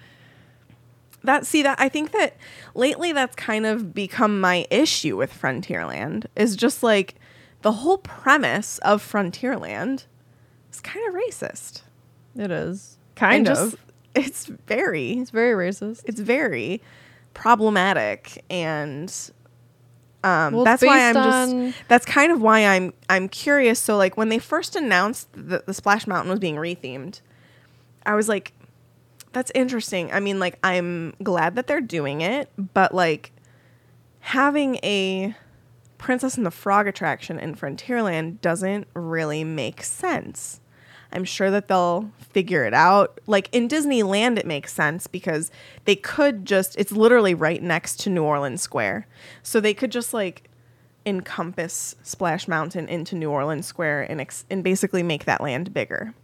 that 1.27 1.45
see 1.45 1.61
that 1.63 1.79
I 1.79 1.87
think 1.89 2.11
that 2.11 2.35
lately 2.75 3.11
that's 3.13 3.35
kind 3.35 3.65
of 3.65 3.93
become 3.93 4.41
my 4.41 4.65
issue 4.71 5.15
with 5.15 5.31
Frontierland 5.31 6.25
is 6.35 6.55
just 6.55 6.81
like 6.83 7.15
the 7.61 7.71
whole 7.71 7.99
premise 7.99 8.79
of 8.79 9.01
Frontierland 9.01 10.05
is 10.71 10.79
kind 10.81 11.07
of 11.07 11.13
racist. 11.13 11.81
it 12.35 12.51
is 12.51 12.97
kind 13.15 13.47
And 13.47 13.57
of. 13.57 13.71
just- 13.71 13.77
it's 14.15 14.45
very 14.47 15.11
it's 15.13 15.29
very 15.29 15.53
racist. 15.69 16.01
it's 16.05 16.19
very 16.19 16.81
problematic 17.35 18.43
and 18.49 19.13
um, 20.23 20.53
Well, 20.55 20.63
that's 20.65 20.81
why 20.83 21.07
I'm 21.09 21.13
just 21.13 21.77
that's 21.87 22.05
kind 22.05 22.31
of 22.31 22.41
why 22.41 22.65
I'm 22.65 22.93
I'm 23.09 23.29
curious. 23.29 23.79
So 23.79 23.95
like 23.95 24.17
when 24.17 24.29
they 24.29 24.39
first 24.39 24.75
announced 24.75 25.27
that 25.33 25.67
the 25.67 25.73
Splash 25.73 26.07
Mountain 26.07 26.31
was 26.31 26.39
being 26.39 26.55
rethemed, 26.55 27.21
I 28.07 28.15
was 28.15 28.27
like, 28.27 28.51
that's 29.37 29.51
interesting. 29.53 30.11
I 30.11 30.19
mean, 30.19 30.39
like 30.39 30.57
I'm 30.63 31.13
glad 31.21 31.55
that 31.55 31.67
they're 31.67 31.79
doing 31.79 32.21
it, 32.21 32.49
but 32.73 32.91
like 32.91 33.31
having 34.19 34.77
a 34.77 35.35
Princess 35.99 36.37
and 36.37 36.45
the 36.45 36.51
Frog 36.51 36.87
attraction 36.87 37.37
in 37.39 37.53
Frontierland 37.53 38.41
doesn't 38.41 38.87
really 38.95 39.43
make 39.43 39.83
sense. 39.83 40.59
I'm 41.11 41.23
sure 41.23 41.51
that 41.51 41.67
they'll 41.67 42.11
figure 42.17 42.65
it 42.65 42.73
out. 42.73 43.19
Like 43.27 43.47
in 43.51 43.67
Disneyland, 43.67 44.39
it 44.39 44.47
makes 44.47 44.73
sense 44.73 45.05
because 45.05 45.51
they 45.85 45.95
could 45.95 46.43
just, 46.43 46.75
it's 46.75 46.91
literally 46.91 47.35
right 47.35 47.61
next 47.61 47.99
to 48.01 48.09
New 48.09 48.23
Orleans 48.23 48.63
Square. 48.63 49.05
So 49.43 49.59
they 49.59 49.75
could 49.75 49.91
just 49.91 50.15
like 50.15 50.49
encompass 51.05 51.95
Splash 52.01 52.47
Mountain 52.47 52.89
into 52.89 53.15
New 53.15 53.29
Orleans 53.29 53.67
Square 53.67 54.09
and, 54.09 54.19
ex- 54.19 54.45
and 54.49 54.63
basically 54.63 55.03
make 55.03 55.25
that 55.25 55.41
land 55.41 55.75
bigger. 55.75 56.15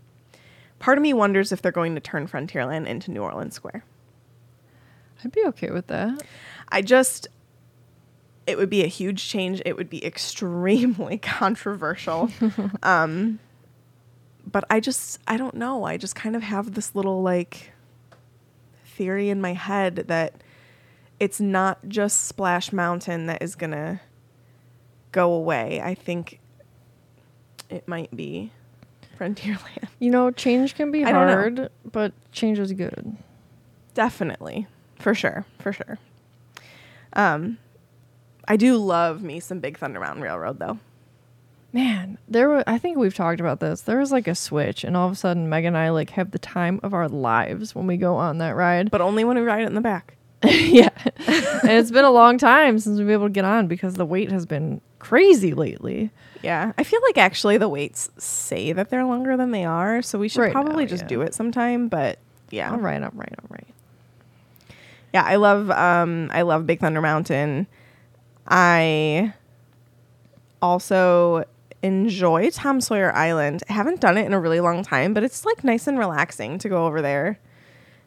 Part 0.84 0.98
of 0.98 1.02
me 1.02 1.14
wonders 1.14 1.54
if 1.54 1.62
they're 1.62 1.72
going 1.72 1.96
to 1.96 2.02
turn 2.02 2.28
Frontierland 2.28 2.88
into 2.88 3.10
New 3.10 3.22
Orleans 3.22 3.56
Square. 3.56 3.86
I'd 5.24 5.32
be 5.32 5.46
okay 5.46 5.72
with 5.72 5.88
that. 5.88 6.22
I 6.74 6.82
just, 6.82 7.30
it 8.46 8.58
would 8.58 8.70
be 8.70 8.84
a 8.84 8.88
huge 8.88 9.30
change. 9.30 9.62
It 9.66 9.78
would 9.78 9.90
be 9.90 10.06
extremely 10.06 11.18
controversial. 11.20 12.30
um, 12.84 13.40
but 14.46 14.66
I 14.70 14.82
just, 14.82 15.22
I 15.26 15.38
don't 15.38 15.56
know. 15.56 15.86
I 15.86 15.96
just 15.96 16.16
kind 16.16 16.36
of 16.36 16.44
have 16.44 16.74
this 16.74 16.94
little 16.94 17.22
like 17.22 17.72
theory 18.84 19.30
in 19.30 19.40
my 19.40 19.54
head 19.54 20.04
that 20.10 20.44
it's 21.18 21.40
not 21.40 21.88
just 21.88 22.26
Splash 22.26 22.74
Mountain 22.74 23.28
that 23.28 23.42
is 23.42 23.56
going 23.56 23.72
to 23.72 24.02
go 25.14 25.32
away. 25.32 25.80
I 25.82 25.96
think 25.96 26.42
it 27.70 27.88
might 27.88 28.14
be 28.14 28.52
Frontierland. 29.24 29.88
You 30.00 30.12
know, 30.12 30.32
change 30.32 30.76
can 30.76 30.92
be 30.92 31.04
I 31.04 31.12
don't 31.12 31.28
know. 31.28 31.34
hard, 31.34 31.70
but 31.92 32.14
change 32.32 32.60
is 32.60 32.74
good. 32.74 33.16
Definitely. 33.94 34.68
For 35.00 35.14
sure. 35.14 35.46
For 35.60 35.72
sure. 35.74 36.00
Um, 37.14 37.58
I 38.48 38.58
do 38.58 38.78
love 38.78 39.22
me 39.24 39.40
some 39.40 39.60
Big 39.60 39.78
Thunder 39.78 40.00
Mountain 40.00 40.24
Railroad 40.24 40.60
though. 40.60 40.80
Man, 41.72 42.20
there 42.28 42.50
were 42.50 42.64
I 42.68 42.78
think 42.78 42.98
we've 42.98 43.16
talked 43.16 43.40
about 43.40 43.60
this. 43.60 43.82
There 43.82 43.98
was 43.98 44.12
like 44.12 44.28
a 44.28 44.36
switch 44.36 44.84
and 44.84 44.96
all 44.96 45.08
of 45.08 45.14
a 45.14 45.16
sudden 45.16 45.50
Meg 45.50 45.66
and 45.66 45.78
I 45.78 45.90
like 45.90 46.12
have 46.12 46.32
the 46.32 46.40
time 46.40 46.80
of 46.84 46.94
our 46.94 47.08
lives 47.08 47.74
when 47.74 47.88
we 47.88 47.98
go 47.98 48.16
on 48.16 48.38
that 48.40 48.56
ride. 48.56 48.92
But 48.92 49.02
only 49.02 49.24
when 49.24 49.38
we 49.38 49.44
ride 49.44 49.64
it 49.64 49.68
in 49.68 49.74
the 49.76 49.82
back. 49.82 50.16
yeah. 50.44 50.90
and 51.06 51.72
it's 51.72 51.92
been 51.92 52.06
a 52.06 52.12
long 52.12 52.38
time 52.38 52.78
since 52.78 52.98
we've 52.98 53.08
been 53.08 53.14
able 53.14 53.28
to 53.28 53.34
get 53.34 53.46
on 53.46 53.68
because 53.68 53.96
the 53.96 54.06
wait 54.06 54.32
has 54.32 54.46
been 54.46 54.82
crazy 55.00 55.54
lately. 55.54 56.12
Yeah. 56.44 56.74
I 56.78 56.84
feel 56.84 57.00
like 57.04 57.18
actually 57.18 57.58
the 57.58 57.70
waits 57.70 58.10
say 58.18 58.74
that 58.74 58.90
they're 58.90 59.06
longer 59.06 59.38
than 59.38 59.52
they 59.52 59.66
are, 59.66 60.02
so 60.02 60.20
we 60.20 60.28
should 60.28 60.42
Right 60.42 60.52
probably 60.52 60.84
now, 60.84 60.90
just 60.90 61.04
yeah. 61.04 61.08
do 61.08 61.22
it 61.22 61.34
sometime, 61.34 61.88
but 61.88 62.20
yeah. 62.52 62.72
All 62.72 62.78
right, 62.78 63.02
all 63.02 63.12
right, 63.14 63.34
all 63.42 63.48
right. 63.50 63.68
Yeah, 65.14 65.24
I 65.24 65.38
love 65.38 65.72
um 65.72 66.30
I 66.32 66.42
love 66.42 66.68
Big 66.68 66.80
Thunder 66.80 67.02
Mountain. 67.02 67.68
I 68.48 69.34
also 70.62 71.46
enjoy 71.82 72.50
Tom 72.50 72.82
Sawyer 72.82 73.14
Island. 73.14 73.64
I 73.70 73.74
haven't 73.74 74.02
done 74.02 74.18
it 74.18 74.26
in 74.26 74.34
a 74.34 74.40
really 74.40 74.60
long 74.60 74.84
time, 74.84 75.14
but 75.14 75.24
it's 75.24 75.46
like 75.46 75.64
nice 75.64 75.88
and 75.88 75.98
relaxing 75.98 76.58
to 76.60 76.70
go 76.70 76.86
over 76.86 77.02
there 77.02 77.40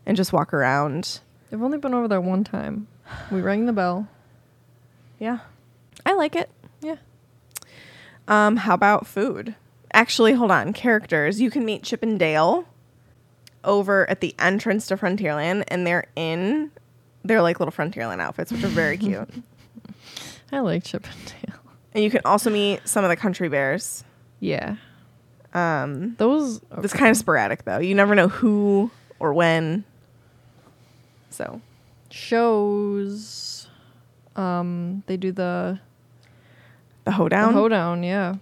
and 0.05 0.17
just 0.17 0.33
walk 0.33 0.53
around. 0.55 1.21
I've 1.53 1.63
only 1.63 1.79
been 1.79 1.95
over 1.95 2.09
there 2.09 2.21
one 2.21 2.45
time. 2.45 2.87
We 3.31 3.41
rang 3.41 3.67
the 3.67 3.73
bell. 3.73 4.09
Yeah. 5.19 5.39
I 6.05 6.15
like 6.15 6.37
it. 6.37 6.51
Um, 8.29 8.57
how 8.57 8.75
about 8.75 9.07
food? 9.07 9.55
Actually, 9.93 10.33
hold 10.35 10.51
on. 10.51 10.73
Characters. 10.73 11.41
You 11.41 11.51
can 11.51 11.65
meet 11.65 11.83
Chip 11.83 12.03
and 12.03 12.19
Dale 12.19 12.67
over 13.65 14.09
at 14.11 14.21
the 14.21 14.35
entrance 14.39 14.87
to 14.89 14.97
Frontierland, 14.97 15.65
and 15.69 15.87
they're 15.87 16.07
in 16.17 16.71
their 17.25 17.43
like 17.43 17.59
little 17.61 17.73
Frontierland 17.73 18.21
outfits, 18.21 18.53
which 18.53 18.63
are 18.65 18.69
very 18.69 18.97
cute. 18.99 19.29
I 20.53 20.61
like 20.61 20.85
Chip 20.85 21.05
and 21.07 21.25
Dale. 21.49 21.59
and 21.95 22.05
you 22.05 22.11
can 22.11 22.21
also 22.25 22.51
meet 22.51 22.87
some 22.87 23.05
of 23.05 23.11
the 23.11 23.17
country 23.17 23.49
bears. 23.49 24.05
Yeah. 24.41 24.77
Um, 25.55 26.15
Those 26.17 26.61
it's 26.79 26.93
kind 26.93 27.11
of 27.11 27.17
sporadic 27.17 27.65
though. 27.65 27.79
You 27.79 27.95
never 27.95 28.15
know 28.15 28.29
who 28.29 28.91
or 29.19 29.33
when. 29.33 29.85
So 31.31 31.61
shows 32.11 33.69
um 34.37 35.03
they 35.07 35.17
do 35.17 35.33
the, 35.33 35.81
the 37.07 37.13
the 37.13 37.17
hoedown. 37.17 37.55
hoedown, 37.55 38.03
yeah. 38.03 38.35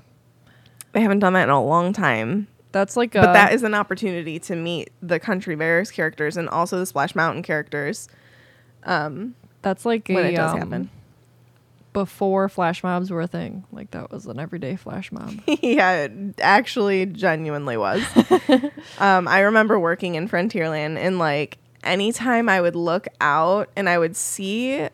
they 0.92 1.00
haven't 1.00 1.20
done 1.20 1.34
that 1.34 1.44
in 1.44 1.50
a 1.50 1.64
long 1.64 1.92
time. 1.92 2.48
That's 2.72 2.96
like 2.96 3.14
a 3.14 3.20
but 3.20 3.32
that 3.34 3.52
is 3.52 3.62
an 3.62 3.72
opportunity 3.72 4.40
to 4.40 4.56
meet 4.56 4.90
the 5.00 5.20
country 5.20 5.54
bears 5.54 5.92
characters 5.92 6.36
and 6.36 6.48
also 6.48 6.76
the 6.78 6.86
Splash 6.86 7.14
Mountain 7.14 7.44
characters 7.44 8.08
Um 8.82 9.36
that's 9.62 9.86
like 9.86 10.08
when 10.08 10.26
a, 10.26 10.28
it 10.28 10.36
does 10.36 10.52
um, 10.52 10.58
happen. 10.58 10.90
before 11.92 12.48
flash 12.48 12.82
mobs 12.82 13.10
were 13.10 13.22
a 13.22 13.26
thing. 13.26 13.64
Like 13.70 13.92
that 13.92 14.10
was 14.10 14.26
an 14.26 14.40
everyday 14.40 14.74
flash 14.76 15.12
mob. 15.12 15.34
yeah, 15.46 16.04
it 16.04 16.12
actually 16.40 17.06
genuinely 17.06 17.76
was. 17.76 18.02
um, 18.98 19.28
I 19.28 19.40
remember 19.40 19.78
working 19.78 20.16
in 20.16 20.28
Frontierland 20.28 20.96
and 20.98 21.18
like 21.18 21.58
anytime 21.84 22.48
I 22.48 22.60
would 22.60 22.76
look 22.76 23.06
out 23.20 23.70
and 23.76 23.88
I 23.88 23.98
would 23.98 24.16
see 24.16 24.88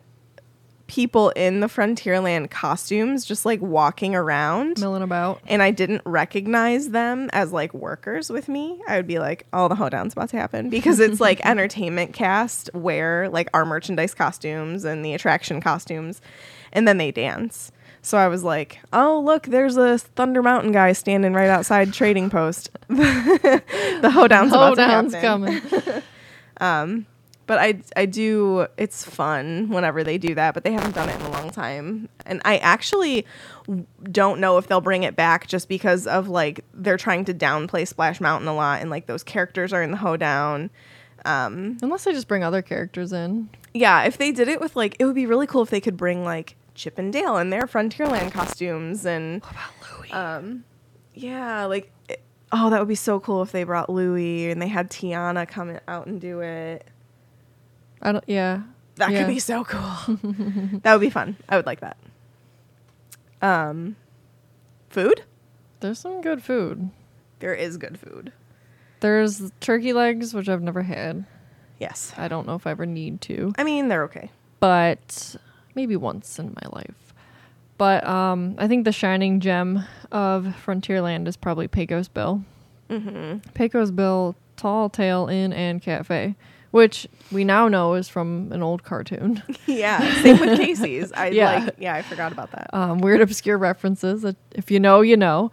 people 0.91 1.29
in 1.37 1.61
the 1.61 1.67
Frontierland 1.67 2.49
costumes 2.51 3.23
just 3.23 3.45
like 3.45 3.61
walking 3.61 4.13
around. 4.13 4.77
Milling 4.77 5.01
about. 5.03 5.39
and 5.47 5.63
I 5.63 5.71
didn't 5.71 6.01
recognize 6.05 6.89
them 6.89 7.29
as 7.31 7.53
like 7.53 7.73
workers 7.73 8.29
with 8.29 8.49
me, 8.49 8.77
I 8.89 8.97
would 8.97 9.07
be 9.07 9.17
like, 9.17 9.47
"Oh, 9.53 9.69
the 9.69 9.75
hoedown's 9.75 10.11
about 10.11 10.29
to 10.31 10.37
happen," 10.37 10.69
because 10.69 10.99
it's 10.99 11.21
like 11.27 11.43
entertainment 11.45 12.11
cast 12.13 12.69
wear 12.73 13.29
like 13.29 13.47
our 13.53 13.63
merchandise 13.65 14.13
costumes 14.13 14.83
and 14.83 15.05
the 15.05 15.13
attraction 15.13 15.61
costumes, 15.61 16.21
and 16.73 16.85
then 16.85 16.97
they 16.97 17.11
dance. 17.11 17.71
So 18.01 18.17
I 18.17 18.27
was 18.27 18.43
like, 18.43 18.79
"Oh, 18.91 19.21
look, 19.23 19.43
there's 19.43 19.77
a 19.77 19.97
Thunder 19.97 20.43
Mountain 20.43 20.73
guy 20.73 20.91
standing 20.91 21.33
right 21.33 21.49
outside 21.49 21.93
Trading 21.93 22.29
Post. 22.29 22.69
the 22.89 24.11
hoedown's 24.13 24.51
about 24.51 24.75
to 24.75 24.81
Hoedown's 24.81 25.13
happen." 25.13 25.61
coming. 25.61 26.03
Um, 26.61 27.07
But 27.51 27.59
I 27.59 27.81
I 27.97 28.05
do 28.05 28.65
it's 28.77 29.03
fun 29.03 29.67
whenever 29.67 30.05
they 30.05 30.17
do 30.17 30.33
that, 30.35 30.53
but 30.53 30.63
they 30.63 30.71
haven't 30.71 30.95
done 30.95 31.09
it 31.09 31.15
in 31.19 31.21
a 31.25 31.31
long 31.31 31.49
time. 31.49 32.07
And 32.25 32.41
I 32.45 32.59
actually 32.59 33.25
don't 34.09 34.39
know 34.39 34.57
if 34.57 34.67
they'll 34.67 34.79
bring 34.79 35.03
it 35.03 35.17
back 35.17 35.47
just 35.47 35.67
because 35.67 36.07
of 36.07 36.29
like 36.29 36.63
they're 36.73 36.95
trying 36.95 37.25
to 37.25 37.33
downplay 37.33 37.85
Splash 37.85 38.21
Mountain 38.21 38.47
a 38.47 38.55
lot 38.55 38.79
and 38.79 38.89
like 38.89 39.07
those 39.07 39.21
characters 39.21 39.73
are 39.73 39.83
in 39.83 39.91
the 39.91 39.97
hoedown. 39.97 40.69
Unless 41.25 42.05
they 42.05 42.13
just 42.13 42.29
bring 42.29 42.41
other 42.41 42.61
characters 42.61 43.11
in. 43.11 43.49
Yeah, 43.73 44.03
if 44.03 44.17
they 44.17 44.31
did 44.31 44.47
it 44.47 44.61
with 44.61 44.77
like 44.77 44.95
it 44.97 45.03
would 45.03 45.15
be 45.15 45.25
really 45.25 45.45
cool 45.45 45.61
if 45.61 45.69
they 45.71 45.81
could 45.81 45.97
bring 45.97 46.23
like 46.23 46.55
Chip 46.73 46.97
and 46.97 47.11
Dale 47.11 47.35
in 47.37 47.49
their 47.49 47.63
Frontierland 47.67 48.31
costumes 48.31 49.05
and 49.05 49.41
What 49.43 49.51
about 49.51 49.99
Louie? 49.99 50.11
um 50.11 50.63
yeah, 51.13 51.65
like 51.65 51.91
it- 52.07 52.23
oh, 52.53 52.69
that 52.69 52.79
would 52.79 52.87
be 52.87 52.95
so 52.95 53.19
cool 53.19 53.41
if 53.41 53.51
they 53.51 53.65
brought 53.65 53.89
Louie 53.89 54.49
and 54.51 54.61
they 54.61 54.69
had 54.69 54.89
Tiana 54.89 55.45
come 55.45 55.77
out 55.89 56.07
and 56.07 56.21
do 56.21 56.39
it. 56.39 56.87
I 58.01 58.11
don't. 58.11 58.23
Yeah. 58.27 58.61
That 58.95 59.11
Yeah. 59.11 59.19
could 59.19 59.27
be 59.33 59.39
so 59.39 59.63
cool. 59.63 60.17
that 60.83 60.93
would 60.93 61.01
be 61.01 61.09
fun. 61.09 61.37
I 61.49 61.55
would 61.55 61.65
like 61.65 61.79
that. 61.81 61.97
Um, 63.41 63.95
food. 64.89 65.23
There's 65.79 65.99
some 65.99 66.21
good 66.21 66.43
food. 66.43 66.89
There 67.39 67.53
is 67.55 67.77
good 67.77 67.99
food. 67.99 68.31
There's 68.99 69.51
turkey 69.61 69.93
legs, 69.93 70.33
which 70.33 70.47
I've 70.47 70.61
never 70.61 70.83
had. 70.83 71.25
Yes. 71.79 72.13
I 72.17 72.27
don't 72.27 72.45
know 72.45 72.53
if 72.55 72.67
I 72.67 72.71
ever 72.71 72.85
need 72.85 73.21
to, 73.21 73.53
I 73.57 73.63
mean, 73.63 73.87
they're 73.87 74.03
okay. 74.03 74.29
but 74.59 75.35
maybe 75.73 75.95
once 75.95 76.37
in 76.37 76.53
my 76.61 76.69
life. 76.71 77.13
But 77.79 78.05
um, 78.05 78.53
I 78.59 78.67
think 78.67 78.85
the 78.85 78.91
shining 78.91 79.39
gem 79.39 79.83
of 80.11 80.53
Frontierland 80.63 81.27
is 81.27 81.35
probably 81.35 81.67
Pecos 81.67 82.07
Bill. 82.07 82.43
Mm-hmm. 82.91 83.39
Pecos 83.55 83.89
Bill 83.89 84.35
Tall 84.57 84.89
Tale 84.89 85.27
Inn 85.29 85.51
and 85.53 85.81
Cafe, 85.81 86.35
which 86.71 87.07
we 87.31 87.43
now 87.43 87.67
know 87.67 87.93
is 87.93 88.07
from 88.09 88.51
an 88.51 88.61
old 88.63 88.83
cartoon. 88.83 89.41
Yeah. 89.67 90.21
Same 90.21 90.39
with 90.39 90.59
Casey's. 90.59 91.11
I 91.13 91.27
Yeah. 91.29 91.65
like. 91.65 91.75
Yeah, 91.79 91.93
I 91.95 92.01
forgot 92.01 92.31
about 92.31 92.51
that. 92.51 92.69
um, 92.73 92.99
weird 92.99 93.21
obscure 93.21 93.57
references 93.57 94.21
that 94.23 94.35
if 94.51 94.69
you 94.71 94.79
know 94.79 95.01
you 95.01 95.15
know 95.17 95.51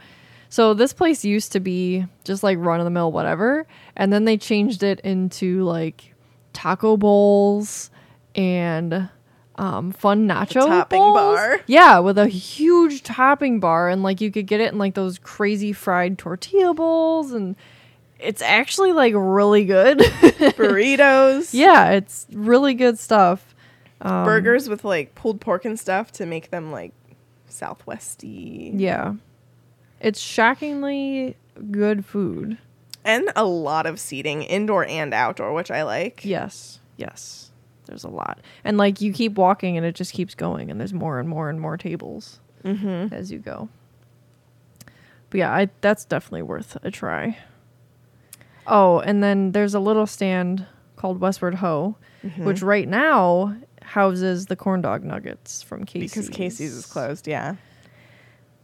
so 0.51 0.73
this 0.75 0.93
place 0.95 1.25
used 1.25 1.53
to 1.53 1.61
be 1.61 2.07
just 2.25 2.43
like 2.43 2.57
run 2.59 2.81
of 2.81 2.85
the 2.85 2.91
mill 2.91 3.13
whatever 3.13 3.67
and 3.97 4.13
then 4.13 4.25
they 4.25 4.37
changed 4.39 4.83
it 4.83 4.99
into 5.01 5.63
like 5.63 6.15
taco 6.55 6.97
bowls 6.97 7.91
and 8.35 9.09
um, 9.57 9.91
fun 9.93 10.27
nacho 10.29 10.67
topping 10.67 10.99
bowls. 11.01 11.15
bar. 11.37 11.61
yeah 11.67 11.99
with 11.99 12.17
a 12.17 12.29
huge 12.29 13.03
topping 13.03 13.61
bar 13.61 13.89
and 13.91 14.03
like 14.03 14.21
you 14.21 14.31
could 14.31 14.47
get 14.47 14.61
it 14.61 14.73
in 14.73 14.79
like 14.79 14.95
those 14.95 15.19
crazy 15.19 15.73
fried 15.73 16.17
tortilla 16.17 16.73
bowls 16.73 17.33
and 17.33 17.57
it's 18.19 18.43
actually 18.43 18.93
like 18.93 19.15
really 19.17 19.65
good 19.65 19.99
Burritos. 20.59 21.51
yeah 21.53 21.91
it's 21.93 22.27
really 22.33 22.75
good 22.75 22.99
stuff 22.99 23.55
um, 24.01 24.25
Burgers 24.25 24.69
with 24.69 24.85
like 24.85 25.15
pulled 25.15 25.41
pork 25.41 25.65
and 25.65 25.79
stuff 25.79 26.13
to 26.13 26.27
make 26.27 26.51
them 26.51 26.71
like 26.73 26.93
southwesty. 27.47 28.73
yeah 28.75 29.15
it's 30.01 30.21
shockingly 30.21 31.37
good 31.71 32.05
food 32.05 32.59
And 33.05 33.31
a 33.35 33.45
lot 33.45 33.87
of 33.87 33.99
seating, 33.99 34.43
indoor 34.43 34.85
and 34.87 35.15
outdoor, 35.15 35.55
which 35.55 35.71
I 35.71 35.83
like. 35.83 36.25
Yes. 36.25 36.79
Yes. 36.97 37.51
There's 37.87 38.05
a 38.05 38.09
lot. 38.09 38.41
And 38.65 38.77
like 38.77 39.01
you 39.01 39.13
keep 39.13 39.35
walking 39.35 39.77
and 39.77 39.87
it 39.87 39.95
just 39.95 40.13
keeps 40.13 40.35
going 40.35 40.71
and 40.71 40.79
there's 40.79 40.93
more 40.93 41.19
and 41.19 41.29
more 41.29 41.49
and 41.49 41.59
more 41.61 41.77
tables 41.79 42.39
mm-hmm. 42.65 43.13
as 43.15 43.33
you 43.33 43.39
go. 43.39 43.69
But 45.31 45.39
yeah, 45.39 45.53
I 45.53 45.69
that's 45.81 46.05
definitely 46.05 46.43
worth 46.43 46.77
a 46.83 46.91
try. 46.91 47.39
Oh, 48.69 49.01
and 49.01 49.23
then 49.23 49.53
there's 49.53 49.75
a 49.75 49.81
little 49.81 50.07
stand 50.07 50.67
called 50.97 51.21
Westward 51.21 51.57
Ho, 51.57 51.97
which 52.39 52.63
right 52.63 52.87
now 52.89 53.57
houses 53.83 54.47
the 54.47 54.57
corn 54.57 54.83
dog 54.83 55.03
nuggets 55.05 55.63
from 55.63 55.85
Casey's. 55.85 56.11
Because 56.13 56.29
Casey's 56.29 56.75
is 56.75 56.87
closed, 56.87 57.27
yeah. 57.27 57.57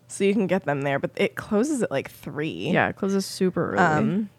So 0.09 0.25
you 0.25 0.35
can 0.35 0.47
get 0.47 0.65
them 0.65 0.83
there, 0.83 0.99
but 0.99 1.11
it 1.17 1.35
closes 1.35 1.83
at 1.83 1.91
like 1.91 2.11
three. 2.11 2.71
Yeah, 2.71 2.89
it 2.89 2.97
closes 2.97 3.25
super 3.25 3.73
early. 3.73 3.79
Um, 3.83 4.31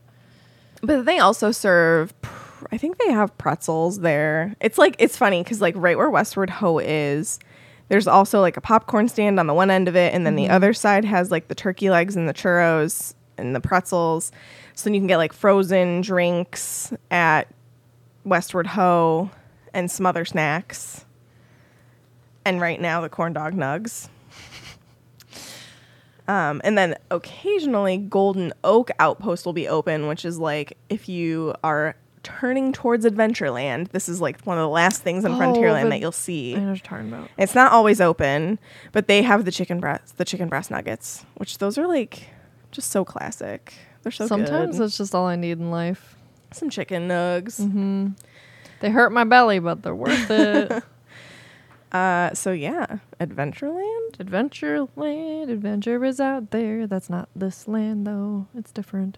but 0.82 1.06
they 1.06 1.20
also 1.20 1.52
serve. 1.52 2.20
pr- 2.22 2.68
I 2.72 2.78
think 2.78 2.98
they 3.00 3.12
have 3.12 3.36
pretzels 3.38 4.00
there. 4.00 4.56
It's 4.62 4.78
like 4.78 4.96
it's 5.00 5.18
funny 5.18 5.44
because 5.44 5.62
like 5.62 5.74
right 5.78 5.98
where 5.98 6.10
Westward 6.10 6.50
Ho 6.50 6.78
is, 6.80 7.40
there's 7.90 8.08
also 8.08 8.40
like 8.42 8.58
a 8.58 8.62
popcorn 8.62 9.08
stand 9.10 9.40
on 9.40 9.48
the 9.48 9.54
one 9.54 9.72
end 9.72 9.88
of 9.88 9.96
it, 9.96 10.14
and 10.14 10.26
then 10.26 10.36
the 10.36 10.50
other 10.50 10.74
side 10.74 11.04
has 11.06 11.32
like 11.32 11.48
the 11.48 11.56
turkey 11.56 11.90
legs 11.90 12.16
and 12.16 12.30
the 12.30 12.34
churros 12.34 13.14
and 13.38 13.56
the 13.56 13.60
pretzels. 13.60 14.32
So 14.76 14.84
then 14.86 14.94
you 14.94 15.00
can 15.00 15.08
get 15.08 15.18
like 15.18 15.34
frozen 15.34 16.02
drinks 16.02 16.94
at 17.10 17.48
Westward 18.26 18.68
Ho 18.68 19.32
and 19.74 19.90
some 19.90 20.06
other 20.06 20.26
snacks. 20.26 21.06
And 22.44 22.62
right 22.62 22.80
now 22.80 23.02
the 23.02 23.10
corn 23.10 23.34
dog 23.34 23.54
nugs. 23.54 24.10
Um, 26.28 26.60
and 26.64 26.76
then 26.76 26.96
occasionally 27.12 27.98
Golden 27.98 28.52
Oak 28.64 28.90
Outpost 28.98 29.46
will 29.46 29.54
be 29.54 29.68
open, 29.68 30.08
which 30.08 30.26
is 30.26 30.40
like 30.40 30.76
if 30.90 31.08
you 31.08 31.54
are 31.64 31.96
turning 32.24 32.74
towards 32.74 33.06
Adventureland, 33.06 33.90
this 33.92 34.10
is 34.10 34.20
like 34.22 34.42
one 34.42 34.58
of 34.58 34.64
the 34.64 34.68
last 34.70 35.04
things 35.04 35.24
in 35.24 35.34
Oh, 35.34 35.38
Frontierland 35.38 35.90
that 35.90 36.00
you'll 36.00 36.12
see. 36.12 36.56
I 36.56 36.60
know 36.62 36.70
what 36.70 36.78
you're 36.78 36.84
talking 36.84 37.14
about. 37.14 37.30
It's 37.38 37.54
not 37.54 37.72
always 37.72 38.02
open, 38.02 38.58
but 38.92 39.08
they 39.08 39.22
have 39.22 39.46
the 39.46 39.52
chicken 39.52 39.80
breast, 39.80 40.18
the 40.18 40.26
chicken 40.26 40.50
breast 40.50 40.72
nuggets, 40.72 41.24
which 41.36 41.60
those 41.60 41.78
are 41.78 41.86
like 41.86 42.28
just 42.72 42.90
so 42.90 43.06
classic. 43.06 43.76
They're 44.06 44.12
so 44.12 44.28
Sometimes 44.28 44.78
good. 44.78 44.84
that's 44.84 44.98
just 44.98 45.16
all 45.16 45.26
I 45.26 45.36
need 45.36 45.58
in 45.58 45.72
life. 45.72 46.16
Some 46.52 46.70
chicken 46.70 47.08
nugs. 47.08 47.60
Mm-hmm. 47.60 48.10
They 48.82 48.92
hurt 48.92 49.12
my 49.12 49.24
belly, 49.24 49.58
but 49.58 49.82
they're 49.82 49.96
worth 49.96 50.30
it. 50.30 50.84
Uh, 51.92 52.34
so 52.34 52.52
yeah, 52.52 52.98
Adventureland. 53.22 54.18
Adventureland, 54.18 55.50
adventure 55.50 56.04
is 56.04 56.20
out 56.20 56.52
there. 56.52 56.88
That's 56.88 57.10
not 57.10 57.30
this 57.34 57.70
land 57.70 58.06
though. 58.06 58.48
It's 58.54 58.74
different. 58.74 59.18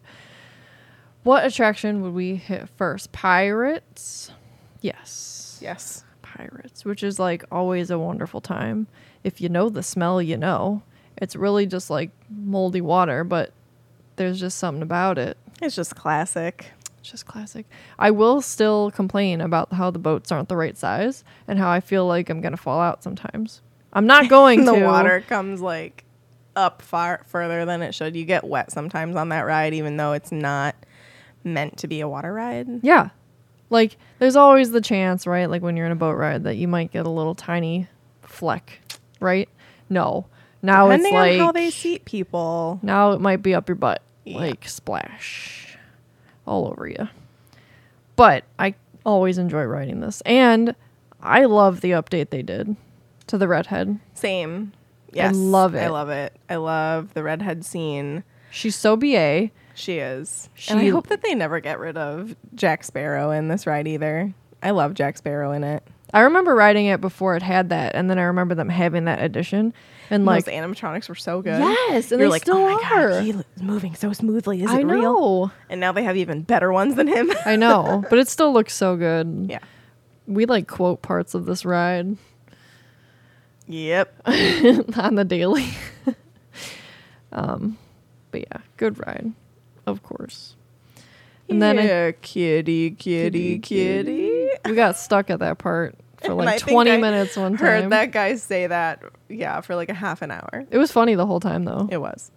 What 1.24 1.44
attraction 1.44 2.02
would 2.04 2.14
we 2.14 2.36
hit 2.36 2.70
first? 2.70 3.12
Pirates? 3.14 4.30
Yes. 4.82 5.58
Yes. 5.60 6.04
Pirates, 6.22 6.86
which 6.86 7.02
is 7.02 7.18
like 7.18 7.44
always 7.52 7.90
a 7.90 7.98
wonderful 7.98 8.42
time. 8.42 8.86
If 9.24 9.42
you 9.42 9.50
know 9.50 9.70
the 9.70 9.82
smell, 9.82 10.22
you 10.22 10.38
know. 10.38 10.84
It's 11.18 11.36
really 11.36 11.66
just 11.66 11.90
like 11.90 12.12
moldy 12.30 12.82
water, 12.82 13.24
but 13.24 13.54
there's 14.18 14.40
just 14.40 14.58
something 14.58 14.82
about 14.84 15.18
it. 15.18 15.38
It's 15.62 15.76
just 15.76 15.96
classic. 15.96 16.72
It's 17.00 17.10
just 17.10 17.26
classic. 17.26 17.66
I 17.98 18.12
will 18.12 18.42
still 18.42 18.92
complain 18.92 19.40
about 19.42 19.74
how 19.74 19.90
the 19.92 20.00
boats 20.00 20.32
aren't 20.32 20.50
the 20.50 20.58
right 20.58 20.78
size 20.78 21.24
and 21.48 21.58
how 21.58 21.70
I 21.70 21.80
feel 21.80 22.06
like 22.06 22.30
I'm 22.30 22.42
gonna 22.42 22.58
fall 22.58 22.80
out 22.82 23.02
sometimes. 23.04 23.62
I'm 23.94 24.06
not 24.06 24.28
going 24.30 24.66
the 24.66 24.74
to. 24.74 24.80
The 24.80 24.86
water 24.86 25.22
comes 25.28 25.62
like 25.62 26.04
up 26.56 26.82
far 26.82 27.24
further 27.28 27.66
than 27.66 27.82
it 27.82 27.96
should. 27.96 28.16
You 28.16 28.26
get 28.26 28.44
wet 28.44 28.72
sometimes 28.72 29.16
on 29.16 29.30
that 29.30 29.42
ride, 29.46 29.74
even 29.74 29.98
though 29.98 30.14
it's 30.14 30.32
not 30.32 30.76
meant 31.44 31.78
to 31.78 31.88
be 31.88 32.02
a 32.02 32.08
water 32.10 32.34
ride. 32.34 32.68
Yeah. 32.84 33.10
Like 33.70 33.98
there's 34.20 34.36
always 34.36 34.72
the 34.72 34.82
chance, 34.82 35.26
right? 35.28 35.50
Like 35.50 35.62
when 35.62 35.78
you're 35.78 35.86
in 35.86 35.92
a 35.92 35.96
boat 35.96 36.14
ride 36.18 36.44
that 36.44 36.56
you 36.58 36.68
might 36.68 36.92
get 36.92 37.06
a 37.06 37.10
little 37.10 37.36
tiny 37.36 37.88
fleck, 38.24 38.80
right? 39.20 39.48
No. 39.90 40.26
Now 40.62 40.88
Depending 40.88 41.14
it's 41.14 41.14
like 41.14 41.34
on 41.34 41.40
how 41.40 41.52
they 41.52 41.70
seat 41.70 42.06
people. 42.06 42.80
now 42.82 43.12
it 43.12 43.22
might 43.22 43.42
be 43.44 43.54
up 43.54 43.70
your 43.70 43.76
butt. 43.76 44.02
Yeah. 44.28 44.38
Like 44.38 44.68
splash 44.68 45.78
all 46.46 46.68
over 46.68 46.88
you. 46.88 47.08
But 48.16 48.44
I 48.60 48.76
always 49.06 49.38
enjoy 49.38 49.64
riding 49.64 50.00
this. 50.02 50.22
And 50.22 50.76
I 51.22 51.46
love 51.46 51.82
the 51.82 51.92
update 51.92 52.30
they 52.30 52.42
did 52.42 52.76
to 53.28 53.38
the 53.38 53.48
redhead. 53.48 54.00
Same. 54.14 54.74
Yes. 55.12 55.36
love 55.36 55.76
it. 55.76 55.84
I 55.84 55.88
love 55.88 56.10
it. 56.10 56.34
I 56.50 56.56
love 56.58 57.14
the 57.14 57.24
redhead 57.24 57.66
scene. 57.66 58.24
She's 58.52 58.76
so 58.76 58.96
BA. 58.96 59.52
She 59.74 60.00
is. 60.00 60.50
and 60.70 60.80
I 60.80 60.90
hope 60.90 61.08
that 61.08 61.22
they 61.22 61.36
never 61.36 61.60
get 61.60 61.80
rid 61.80 61.98
of 61.98 62.36
Jack 62.56 62.84
Sparrow 62.84 63.32
in 63.32 63.48
this 63.48 63.68
ride 63.68 63.88
either. 63.88 64.34
I 64.64 64.72
love 64.72 64.96
Jack 64.96 65.18
Sparrow 65.18 65.52
in 65.52 65.64
it. 65.64 65.84
I 66.14 66.22
remember 66.22 66.56
riding 66.56 66.88
it 66.88 67.00
before 67.02 67.36
it 67.36 67.44
had 67.44 67.70
that, 67.70 67.94
and 67.94 68.10
then 68.10 68.18
I 68.18 68.24
remember 68.24 68.56
them 68.56 68.70
having 68.70 69.06
that 69.06 69.22
edition. 69.22 69.74
And 70.10 70.26
Like 70.26 70.46
those 70.46 70.54
animatronics 70.54 71.10
were 71.10 71.16
so 71.16 71.42
good. 71.42 71.60
Yes, 71.60 72.12
and 72.12 72.20
You're 72.20 72.28
they 72.30 72.32
like, 72.32 72.42
still 72.44 72.58
oh 72.58 72.66
my 72.66 72.74
are. 72.96 73.10
god, 73.10 73.24
he 73.24 73.32
is 73.32 73.44
moving 73.62 73.94
so 73.96 74.14
smoothly. 74.14 74.64
Is 74.64 74.72
I 74.72 74.80
it 74.80 74.86
real? 74.86 75.02
know. 75.02 75.52
And 75.70 75.80
now 75.82 75.92
they 75.92 76.04
have 76.04 76.16
even 76.16 76.44
better 76.44 76.72
ones 76.72 76.96
than 76.96 77.08
him. 77.08 77.30
I 77.46 77.56
know, 77.58 78.04
but 78.10 78.18
it 78.20 78.28
still 78.30 78.54
looks 78.54 78.74
so 78.74 78.96
good. 78.96 79.48
yeah. 79.50 79.60
We 80.28 80.46
like 80.46 80.68
quote 80.68 81.02
parts 81.02 81.34
of 81.34 81.46
this 81.46 81.66
ride. 81.66 82.18
Yep. 83.68 84.14
on 84.98 85.16
the 85.16 85.26
daily. 85.26 85.68
um, 87.32 87.78
but 88.32 88.42
yeah, 88.42 88.58
good 88.78 88.98
ride, 89.06 89.34
of 89.86 90.04
course. 90.04 90.56
And 91.50 91.62
then 91.62 91.80
I- 91.80 91.86
yeah, 91.86 92.12
kitty, 92.22 92.92
kitty, 92.92 93.60
kitty. 93.60 94.50
we 94.66 94.76
got 94.76 94.98
stuck 94.98 95.30
at 95.30 95.40
that 95.40 95.58
part 95.58 95.96
for 96.22 96.34
like 96.34 96.60
think 96.62 96.72
20 96.72 96.92
I 96.92 96.98
minutes 96.98 97.36
one 97.38 97.58
time. 97.58 97.66
Heard 97.84 97.90
that 97.92 98.12
guy 98.12 98.36
say 98.36 98.68
that, 98.68 99.04
yeah, 99.30 99.62
for 99.62 99.76
like 99.76 99.90
a 99.90 99.94
half 99.94 100.22
an 100.22 100.32
hour. 100.32 100.66
It 100.72 100.78
was 100.78 100.92
funny 100.92 101.16
the 101.16 101.26
whole 101.26 101.40
time 101.40 101.66
though. 101.66 101.88
It 101.92 101.98
was. 101.98 102.32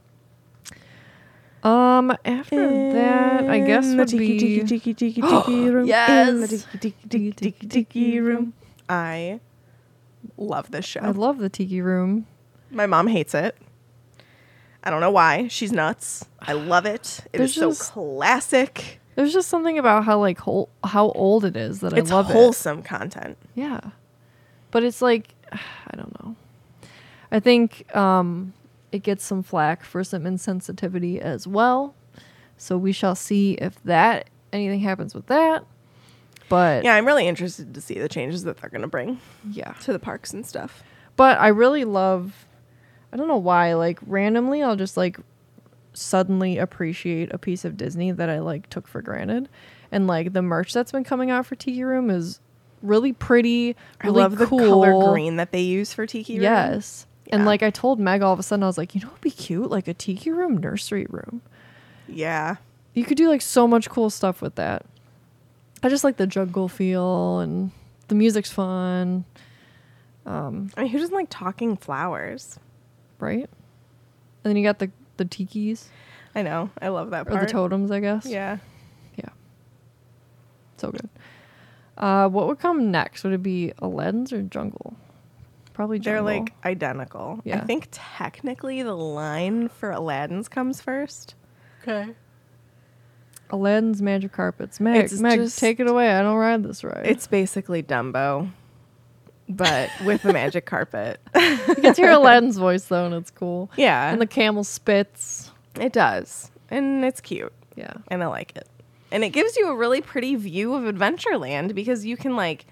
Um, 1.63 2.17
after 2.25 2.93
that, 2.95 3.47
I 3.47 3.61
guess 3.61 3.85
In 3.85 3.93
the 3.93 3.97
would 3.99 4.09
tiki, 4.09 4.27
be 4.39 4.39
tiki, 4.65 4.95
tiki, 4.95 4.95
tiki, 4.95 5.21
tiki 5.45 5.69
room. 5.71 5.89
In 5.91 6.41
the 6.41 6.49
tiki, 6.49 6.79
tiki, 6.79 7.09
tiki, 7.09 7.33
tiki, 7.33 7.67
tiki 7.67 8.21
room. 8.21 8.55
I 8.89 9.41
love 10.39 10.71
this 10.71 10.85
show. 10.87 11.01
I 11.01 11.11
love 11.11 11.39
the 11.39 11.51
tiki 11.51 11.83
room. 11.83 12.27
My 12.71 12.87
mom 12.87 13.09
hates 13.09 13.35
it. 13.35 13.57
I 14.83 14.89
don't 14.89 15.01
know 15.03 15.11
why. 15.11 15.49
She's 15.49 15.73
nuts. 15.73 16.25
I 16.41 16.55
love 16.55 16.87
it. 16.87 17.21
It 17.33 17.39
There's 17.39 17.51
is 17.51 17.57
so 17.57 17.69
just- 17.71 17.93
classic. 17.93 19.00
There's 19.17 19.33
just 19.33 19.49
something 19.49 19.79
about 19.79 20.05
how 20.05 20.19
like 20.19 20.39
whole, 20.39 20.69
how 20.85 21.11
old 21.11 21.45
it 21.45 21.57
is 21.57 21.81
that 21.81 21.93
It's 21.93 22.11
I 22.11 22.15
love 22.15 22.31
it. 22.31 22.33
wholesome 22.33 22.83
content. 22.83 23.37
Yeah. 23.55 23.81
But 24.71 24.85
it's 24.85 25.03
like 25.03 25.35
I 25.53 25.97
don't 25.97 26.19
know. 26.23 26.37
I 27.33 27.41
think 27.41 27.95
um 27.95 28.53
it 28.93 29.03
gets 29.03 29.25
some 29.25 29.43
flack 29.43 29.85
for 29.85 30.03
some 30.03 30.25
insensitivity 30.25 31.19
as 31.19 31.47
well. 31.47 31.95
So 32.57 32.77
we 32.77 32.93
shall 32.93 33.15
see 33.15 33.53
if 33.55 33.83
that 33.85 34.29
anything 34.53 34.81
happens 34.81 35.15
with 35.15 35.27
that. 35.27 35.65
But 36.49 36.85
Yeah, 36.85 36.95
I'm 36.95 37.07
really 37.07 37.29
interested 37.29 37.73
to 37.75 37.81
see 37.81 37.95
the 37.95 38.09
changes 38.09 38.43
that 38.45 38.57
they're 38.59 38.71
going 38.71 38.83
to 38.83 38.89
bring 38.89 39.21
yeah. 39.51 39.73
to 39.83 39.93
the 39.93 39.99
parks 40.01 40.33
and 40.33 40.45
stuff. 40.45 40.83
But 41.17 41.39
I 41.39 41.49
really 41.49 41.85
love 41.85 42.47
I 43.13 43.17
don't 43.17 43.29
know 43.29 43.37
why, 43.39 43.75
like 43.75 43.99
randomly 44.07 44.63
I'll 44.63 44.77
just 44.77 44.97
like 44.97 45.19
suddenly 46.01 46.59
appreciate 46.59 47.33
a 47.33 47.39
piece 47.39 47.65
of 47.65 47.77
Disney 47.77 48.11
that 48.13 48.29
I 48.31 48.39
like 48.41 48.69
took 48.71 48.89
for 48.89 49.03
granted. 49.03 49.49
And 49.93 50.07
like 50.07 50.33
the 50.33 50.43
merch 50.43 50.73
that's 50.73 50.93
been 50.93 51.05
coming 51.05 51.31
out 51.31 51.47
for 51.47 51.55
Tiki 51.57 51.83
Room 51.85 52.11
is 52.11 52.41
really 52.83 53.13
pretty, 53.13 53.77
really 54.05 54.21
I 54.21 54.23
love 54.23 54.37
cool. 54.39 54.59
the 54.59 54.67
color 54.69 55.11
green 55.13 55.37
that 55.37 55.53
they 55.53 55.61
use 55.63 55.93
for 55.93 56.07
Tiki 56.07 56.35
Room. 56.35 56.43
Yes. 56.45 57.07
And 57.33 57.45
like 57.45 57.63
I 57.63 57.71
told 57.71 58.01
Meg 58.01 58.23
all 58.23 58.33
of 58.33 58.39
a 58.39 58.43
sudden, 58.43 58.63
I 58.65 58.67
was 58.67 58.79
like, 58.79 58.95
you 58.95 59.01
know 59.01 59.09
what'd 59.09 59.21
be 59.21 59.31
cute? 59.31 59.71
Like 59.71 59.87
a 59.87 59.95
tiki 59.95 60.31
room 60.33 60.57
nursery 60.59 61.07
room. 61.11 61.43
Yeah. 62.09 62.57
You 62.95 63.05
could 63.05 63.17
do 63.17 63.29
like 63.29 63.43
so 63.43 63.69
much 63.69 63.89
cool 63.89 64.11
stuff 64.11 64.43
with 64.43 64.57
that. 64.57 64.85
I 65.83 65.89
just 65.89 66.03
like 66.03 66.17
the 66.17 66.27
jungle 66.27 66.69
feel 66.69 67.39
and 67.39 67.71
the 68.09 68.15
music's 68.17 68.51
fun, 68.51 69.25
Um, 70.27 70.71
I 70.77 70.83
mean, 70.83 70.91
who 70.91 70.99
doesn't 70.99 71.15
like 71.15 71.29
talking 71.31 71.77
flowers? 71.77 72.59
right? 73.21 73.49
And 74.43 74.51
then 74.51 74.57
you 74.57 74.63
got 74.65 74.79
the 74.79 74.91
the 75.21 75.27
tikis 75.27 75.85
I 76.35 76.43
know. 76.43 76.71
I 76.81 76.89
love 76.89 77.11
that 77.11 77.27
part. 77.29 77.43
or 77.43 77.47
the 77.47 77.53
totems, 77.53 77.91
I 77.91 78.01
guess. 78.01 78.25
Yeah. 78.25 78.59
Yeah. 79.17 79.29
So 80.79 80.91
good. 80.93 81.09
Uh, 81.99 82.29
what 82.29 82.47
would 82.47 82.59
come 82.61 82.91
next? 82.91 83.25
Would 83.25 83.33
it 83.35 83.43
be 83.43 83.73
Aladdin's 83.81 84.33
or 84.33 84.41
Jungle? 84.43 84.95
Probably 85.75 85.99
Jungle. 85.99 86.25
They're 86.25 86.39
like 86.41 86.53
identical. 86.65 87.41
Yeah. 87.45 87.59
I 87.59 87.65
think 87.65 87.89
technically 87.91 88.83
the 88.83 88.95
line 88.97 89.69
for 89.69 89.91
Aladdin's 89.91 90.49
comes 90.49 90.81
first. 90.81 91.35
okay. 91.83 92.15
Aladdin's 93.51 94.01
magic 94.01 94.31
carpets. 94.33 94.79
Meg, 94.79 95.05
It's 95.05 95.19
Meg, 95.21 95.41
just- 95.41 95.59
take 95.59 95.81
it 95.81 95.89
away. 95.89 96.13
I 96.15 96.23
don't 96.23 96.37
ride 96.37 96.63
this 96.63 96.85
ride. 96.85 97.07
It's 97.07 97.27
basically 97.27 97.83
Dumbo, 97.83 98.53
but 99.51 99.91
with 100.05 100.23
the 100.23 100.33
magic 100.33 100.67
carpet. 100.67 101.21
You 101.69 101.75
get 101.77 101.97
to 101.97 102.03
hear 102.03 102.11
Aladdin's 102.13 102.57
voice 102.59 102.85
though, 102.85 103.05
and 103.07 103.15
it's 103.15 103.31
cool. 103.31 103.71
yeah. 103.77 104.11
And 104.11 104.21
the 104.21 104.27
camel 104.27 104.65
spits. 104.65 105.51
it 105.79 105.93
does. 105.93 106.51
And 106.71 107.05
it's 107.05 107.21
cute. 107.21 107.53
Yeah. 107.77 107.93
And 108.09 108.23
I 108.23 108.27
like 108.27 108.57
it. 108.57 108.69
And 109.13 109.25
it 109.25 109.31
gives 109.31 109.57
you 109.57 109.69
a 109.69 109.75
really 109.77 110.01
pretty 110.01 110.35
view 110.37 110.75
of 110.75 110.83
Adventureland 110.93 111.75
because 111.75 112.05
you 112.07 112.17
can 112.17 112.37
like 112.37 112.67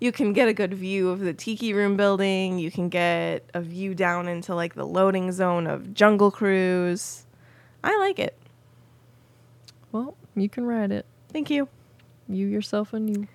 you 0.00 0.10
can 0.12 0.32
get 0.32 0.48
a 0.48 0.52
good 0.52 0.74
view 0.74 1.10
of 1.10 1.20
the 1.20 1.32
tiki 1.32 1.72
room 1.72 1.96
building, 1.96 2.58
you 2.58 2.70
can 2.70 2.88
get 2.88 3.44
a 3.54 3.60
view 3.60 3.94
down 3.94 4.26
into 4.28 4.54
like 4.54 4.74
the 4.74 4.84
loading 4.86 5.30
zone 5.32 5.66
of 5.68 5.94
Jungle 5.94 6.30
Cruise. 6.30 7.24
I 7.84 7.96
like 7.98 8.18
it. 8.18 8.36
Well, 9.92 10.16
you 10.34 10.48
can 10.48 10.64
ride 10.66 10.90
it. 10.92 11.06
Thank 11.32 11.50
you. 11.50 11.68
You 12.28 12.46
yourself 12.46 12.92
and 12.92 13.08
you. 13.16 13.28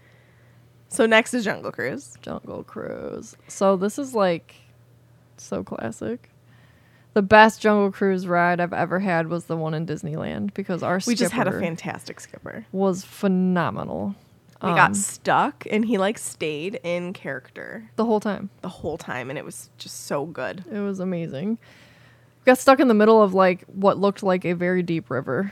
So 0.90 1.06
next 1.06 1.34
is 1.34 1.44
Jungle 1.44 1.72
Cruise. 1.72 2.16
Jungle 2.22 2.64
Cruise. 2.64 3.36
So 3.48 3.76
this 3.76 4.00
is 4.00 4.16
like 4.16 4.56
so 5.38 5.64
classic. 5.64 6.30
The 7.14 7.22
best 7.22 7.62
Jungle 7.62 7.92
Cruise 7.92 8.28
ride 8.28 8.60
I've 8.60 8.74
ever 8.74 9.00
had 9.00 9.28
was 9.28 9.46
the 9.46 9.58
one 9.58 9.74
in 9.74 9.86
Disneyland 9.86 10.54
because 10.54 10.84
our 10.84 11.00
We 11.08 11.16
just 11.16 11.34
had 11.34 11.48
a 11.48 11.52
fantastic 11.60 12.20
skipper. 12.20 12.66
was 12.72 13.04
phenomenal. 13.04 14.16
We 14.62 14.70
Um, 14.70 14.76
got 14.76 14.96
stuck 14.96 15.66
and 15.70 15.86
he 15.86 15.98
like 15.98 16.18
stayed 16.18 16.80
in 16.84 17.14
character 17.14 17.90
the 17.96 18.06
whole 18.06 18.20
time. 18.20 18.50
the 18.62 18.70
whole 18.70 18.98
time 18.98 19.30
and 19.30 19.38
it 19.38 19.46
was 19.46 19.70
just 19.78 20.06
so 20.06 20.26
good. 20.26 20.64
It 20.72 20.80
was 20.80 21.00
amazing. 21.00 21.50
We 22.40 22.46
Got 22.46 22.58
stuck 22.60 22.80
in 22.80 22.88
the 22.88 22.94
middle 22.94 23.22
of 23.22 23.34
like 23.34 23.64
what 23.66 23.98
looked 24.00 24.24
like 24.24 24.46
a 24.46 24.54
very 24.54 24.82
deep 24.84 25.10
river. 25.10 25.52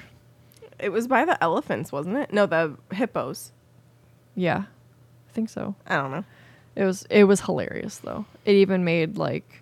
It 0.80 0.90
was 0.90 1.08
by 1.08 1.24
the 1.26 1.42
elephants, 1.44 1.92
wasn't 1.92 2.18
it? 2.18 2.32
No, 2.34 2.46
the 2.46 2.78
hippos. 2.92 3.52
Yeah, 4.36 4.64
think 5.36 5.50
so. 5.50 5.76
I 5.86 5.98
don't 5.98 6.12
know. 6.12 6.24
It 6.76 6.86
was 6.86 7.06
it 7.10 7.26
was 7.26 7.42
hilarious 7.42 7.98
though. 7.98 8.26
It 8.46 8.54
even 8.54 8.84
made 8.84 9.18
like 9.18 9.62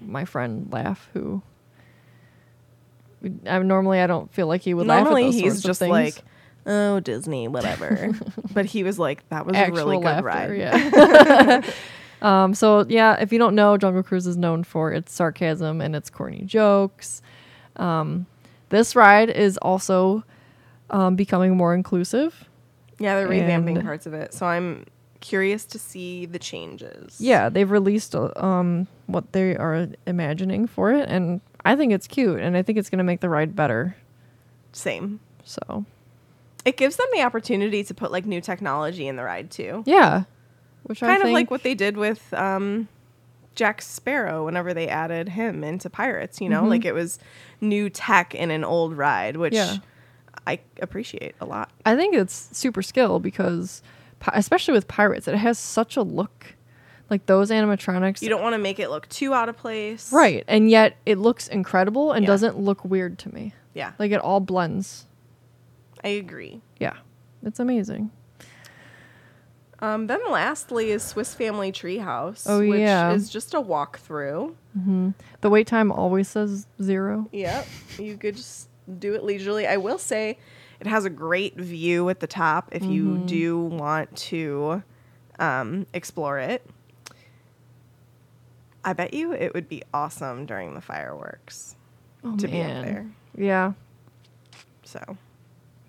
my 0.00 0.24
friend 0.24 0.68
laugh 0.70 1.08
who 1.12 1.42
I 3.46 3.58
normally 3.58 4.00
I 4.00 4.06
don't 4.06 4.32
feel 4.32 4.46
like 4.46 4.62
he 4.62 4.74
would 4.74 4.86
Normally 4.86 5.24
laugh 5.24 5.34
at 5.34 5.34
those 5.34 5.40
he's 5.40 5.62
just 5.62 5.80
like, 5.80 6.14
oh 6.66 7.00
Disney, 7.00 7.48
whatever. 7.48 8.12
but 8.54 8.66
he 8.66 8.84
was 8.84 8.98
like, 8.98 9.28
that 9.30 9.44
was 9.44 9.56
a 9.56 9.70
really 9.72 9.96
good 9.96 10.04
laughter, 10.04 10.24
ride. 10.24 10.56
Yeah. 10.56 11.62
um 12.22 12.54
so 12.54 12.86
yeah, 12.88 13.16
if 13.20 13.32
you 13.32 13.38
don't 13.38 13.54
know, 13.54 13.76
Jungle 13.76 14.02
Cruise 14.02 14.26
is 14.26 14.36
known 14.36 14.62
for 14.64 14.92
its 14.92 15.12
sarcasm 15.12 15.80
and 15.80 15.96
its 15.96 16.10
corny 16.10 16.42
jokes. 16.42 17.22
Um 17.76 18.26
this 18.70 18.94
ride 18.94 19.30
is 19.30 19.56
also 19.58 20.24
um, 20.90 21.16
becoming 21.16 21.56
more 21.56 21.74
inclusive. 21.74 22.48
Yeah, 22.98 23.16
they're 23.16 23.28
revamping 23.28 23.82
parts 23.82 24.06
of 24.06 24.14
it. 24.14 24.34
So 24.34 24.46
I'm 24.46 24.84
curious 25.20 25.64
to 25.66 25.78
see 25.78 26.26
the 26.26 26.38
changes. 26.38 27.20
Yeah, 27.20 27.48
they've 27.48 27.70
released 27.70 28.14
uh, 28.14 28.30
um 28.36 28.86
what 29.06 29.32
they 29.32 29.56
are 29.56 29.88
imagining 30.06 30.66
for 30.66 30.92
it 30.92 31.08
and 31.08 31.40
I 31.64 31.74
think 31.76 31.92
it's 31.92 32.06
cute 32.06 32.40
and 32.40 32.56
I 32.56 32.62
think 32.62 32.78
it's 32.78 32.88
going 32.90 32.98
to 32.98 33.04
make 33.04 33.20
the 33.20 33.28
ride 33.28 33.54
better. 33.56 33.96
Same. 34.72 35.20
So, 35.44 35.84
It 36.64 36.76
gives 36.76 36.96
them 36.96 37.06
the 37.14 37.22
opportunity 37.22 37.82
to 37.84 37.94
put 37.94 38.12
like 38.12 38.24
new 38.26 38.40
technology 38.40 39.06
in 39.08 39.16
the 39.16 39.24
ride 39.24 39.50
too. 39.50 39.82
yeah. 39.86 40.24
Which 40.84 41.02
I 41.02 41.06
kind 41.08 41.22
of 41.22 41.26
think, 41.26 41.34
like 41.34 41.50
what 41.50 41.62
they 41.64 41.74
did 41.74 41.96
with 41.96 42.32
um, 42.32 42.88
Jack 43.54 43.82
Sparrow 43.82 44.44
whenever 44.44 44.72
they 44.72 44.88
added 44.88 45.30
him 45.30 45.62
into 45.64 45.90
Pirates. 45.90 46.40
You 46.40 46.48
know, 46.48 46.62
Mhm. 46.62 46.68
like 46.68 46.84
it 46.86 46.92
was 46.94 47.18
new 47.60 47.90
tech 47.90 48.34
in 48.34 48.50
an 48.50 48.64
old 48.64 48.96
ride, 48.96 49.36
which 49.36 49.52
Yeah. 49.54 49.76
I 50.46 50.60
appreciate 50.80 51.34
a 51.40 51.44
lot. 51.44 51.70
I 51.84 51.96
think 51.96 52.14
it's 52.14 52.48
super 52.56 52.80
skill 52.82 53.18
because 53.18 53.82
especially 54.32 54.72
with 54.74 54.88
pirates 54.88 55.28
it 55.28 55.34
has 55.36 55.58
such 55.58 55.96
a 55.96 56.02
look 56.02 56.54
like 57.10 57.24
those 57.26 57.50
animatronics 57.50 58.20
You 58.22 58.28
don't 58.28 58.42
want 58.42 58.54
to 58.54 58.58
make 58.58 58.78
it 58.78 58.90
look 58.90 59.08
too 59.08 59.32
out 59.34 59.48
of 59.48 59.56
place, 59.56 60.12
right 60.12 60.44
and 60.48 60.68
yet 60.70 60.96
it 61.06 61.18
looks 61.18 61.48
incredible 61.48 62.12
and 62.12 62.22
Yeah. 62.24 62.26
doesn't 62.26 62.58
look 62.58 62.84
weird 62.84 63.18
to 63.20 63.34
me. 63.34 63.54
Yeah, 63.74 63.92
Like 63.98 64.10
it 64.12 64.20
all 64.20 64.40
blends. 64.40 65.06
I 66.04 66.08
agree. 66.08 66.60
Yeah. 66.80 66.94
It's 67.44 67.60
amazing. 67.60 68.10
Um, 69.80 70.08
then 70.08 70.18
lastly 70.28 70.90
is 70.90 71.04
Swiss 71.04 71.34
Family 71.34 71.70
Treehouse, 71.70 72.44
Oh, 72.48 72.58
which 72.58 72.80
yeah. 72.80 73.12
is 73.12 73.28
just 73.30 73.54
a 73.54 73.60
walkthrough. 73.60 74.54
The 75.40 75.50
wait 75.50 75.66
time 75.68 75.92
always 75.92 76.28
says 76.28 76.66
0. 76.82 77.28
Yep, 77.32 77.66
you 77.98 78.16
could 78.16 78.34
just 78.36 78.68
do 78.98 79.14
it 79.14 79.22
leisurely. 79.22 79.66
I 79.68 79.76
will 79.76 79.98
say 79.98 80.38
it 80.80 80.86
has 80.86 81.04
a 81.04 81.10
great 81.10 81.56
view 81.56 82.08
at 82.08 82.20
the 82.20 82.26
top 82.26 82.68
if 82.72 82.84
you 82.84 83.04
Mm-hmm. 83.04 83.26
do 83.26 83.58
want 83.58 84.14
to 84.16 84.82
um, 85.38 85.86
explore 85.92 86.38
it. 86.38 86.64
I 88.84 88.92
bet 88.92 89.12
you 89.12 89.32
it 89.32 89.54
would 89.54 89.68
be 89.68 89.82
awesome 89.92 90.46
during 90.46 90.74
the 90.74 90.80
fireworks 90.80 91.76
Oh 92.24 92.36
to 92.36 92.48
be 92.48 92.60
up 92.62 92.84
there. 92.84 93.06
Yeah. 93.36 93.72
So 94.84 95.16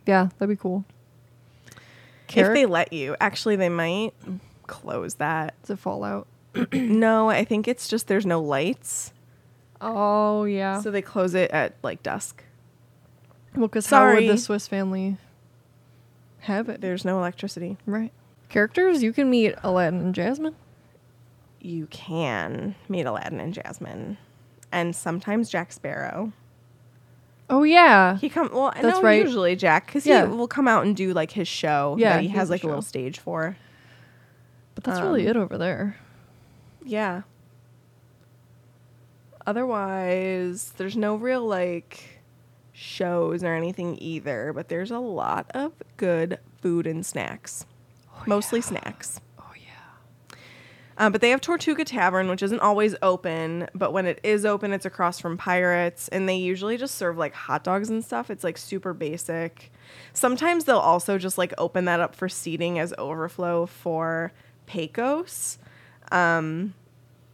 Yeah, 0.06 0.30
that'd 0.38 0.56
be 0.56 0.60
cool. 0.60 0.84
if 2.28 2.54
they 2.54 2.66
let 2.66 2.92
you, 2.94 3.16
actually, 3.22 3.56
they 3.56 3.70
might 3.70 4.14
close 4.68 5.16
that. 5.16 5.54
Does 5.62 5.72
it 5.72 5.80
fall 5.80 6.04
out? 6.04 6.28
no, 6.74 7.30
I 7.30 7.46
think 7.46 7.68
it's 7.68 7.88
just 7.88 8.08
there's 8.08 8.26
no 8.26 8.42
lights, 8.42 9.14
Oh 9.82 10.44
yeah. 10.44 10.82
so 10.82 10.92
they 10.92 11.02
close 11.02 11.34
it 11.36 11.52
at 11.52 11.76
like 11.84 12.04
dusk. 12.04 12.44
Well, 13.56 13.68
because 13.68 13.88
how 13.88 14.14
would 14.14 14.28
the 14.28 14.38
Swiss 14.38 14.68
family 14.68 15.18
have 16.42 16.70
it? 16.70 16.82
There's 16.82 17.04
no 17.06 17.18
electricity. 17.18 17.78
Right. 17.86 18.12
Characters 18.50 19.04
you 19.04 19.14
can 19.14 19.30
meet 19.30 19.54
Aladdin 19.64 20.00
and 20.02 20.16
Jasmine. 20.16 20.56
you 21.62 21.88
can 21.88 22.76
meet 22.88 23.06
Aladdin 23.06 23.40
and 23.40 23.54
Jasmine, 23.54 24.18
and 24.72 24.96
sometimes 24.96 25.50
Jack 25.50 25.72
Sparrow. 25.72 26.32
Oh 27.50 27.64
yeah. 27.64 28.18
He 28.18 28.30
come 28.30 28.50
well. 28.54 28.72
That's 28.74 28.98
no, 28.98 29.02
right. 29.02 29.22
Usually 29.24 29.56
Jack, 29.56 29.88
because 29.88 30.06
Yeah. 30.06 30.26
he 30.28 30.32
will 30.36 30.48
come 30.48 30.68
out 30.68 30.86
and 30.86 30.96
do 30.96 31.14
like 31.14 31.32
his 31.32 31.48
show. 31.48 31.96
Yeah, 32.00 32.14
that 32.14 32.22
he 32.22 32.28
he 32.28 32.34
has 32.34 32.42
has 32.44 32.50
like 32.52 32.64
a 32.64 32.68
little 32.68 32.82
stage 32.84 33.20
for. 33.20 33.58
But 34.76 34.84
that's 34.84 35.02
really 35.02 35.24
Um, 35.24 35.30
it 35.30 35.36
over 35.38 35.58
there. 35.58 35.98
Yeah. 36.86 37.24
Otherwise, 39.46 40.74
there's 40.78 40.96
no 40.96 41.16
real 41.16 41.46
like 41.46 42.19
shows 42.80 43.44
or 43.44 43.54
anything 43.54 43.98
either, 44.00 44.54
but 44.54 44.70
there's 44.70 44.92
a 44.92 45.00
lot 45.00 45.52
of 45.54 45.74
good 45.98 46.40
food 46.62 46.88
and 46.88 47.06
snacks. 47.06 47.66
Mostly 48.26 48.62
snacks. 48.62 49.20
Oh 49.38 49.52
yeah. 49.56 50.38
Um, 50.98 51.12
but 51.12 51.20
they 51.22 51.30
have 51.30 51.42
Tortuga 51.42 51.84
Tavern, 51.84 52.30
which 52.30 52.42
isn't 52.42 52.62
always 52.62 52.96
open, 53.02 53.68
but 53.76 53.92
when 53.92 54.06
it 54.06 54.20
is 54.24 54.46
open, 54.46 54.72
it's 54.72 54.86
across 54.86 55.20
from 55.20 55.38
Pirates, 55.38 56.08
and 56.08 56.28
they 56.28 56.38
usually 56.38 56.78
just 56.78 56.96
serve 56.96 57.18
like 57.18 57.34
hot 57.34 57.64
dogs 57.64 57.90
and 57.90 58.04
stuff. 58.04 58.30
It's 58.30 58.44
like 58.44 58.58
super 58.58 58.94
basic. 58.94 59.72
Sometimes 60.14 60.64
they'll 60.64 60.78
also 60.78 61.18
just 61.18 61.38
like 61.38 61.54
open 61.58 61.86
that 61.86 62.00
up 62.00 62.16
for 62.16 62.30
seating 62.30 62.80
as 62.80 62.94
overflow 62.98 63.66
for 63.66 64.32
Pecos, 64.68 65.58
um, 66.12 66.74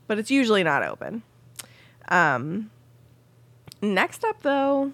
but 0.08 0.18
it's 0.18 0.32
usually 0.32 0.64
not 0.64 0.84
open. 0.84 1.22
Um, 2.08 2.72
next 3.82 4.24
up, 4.24 4.42
though, 4.42 4.92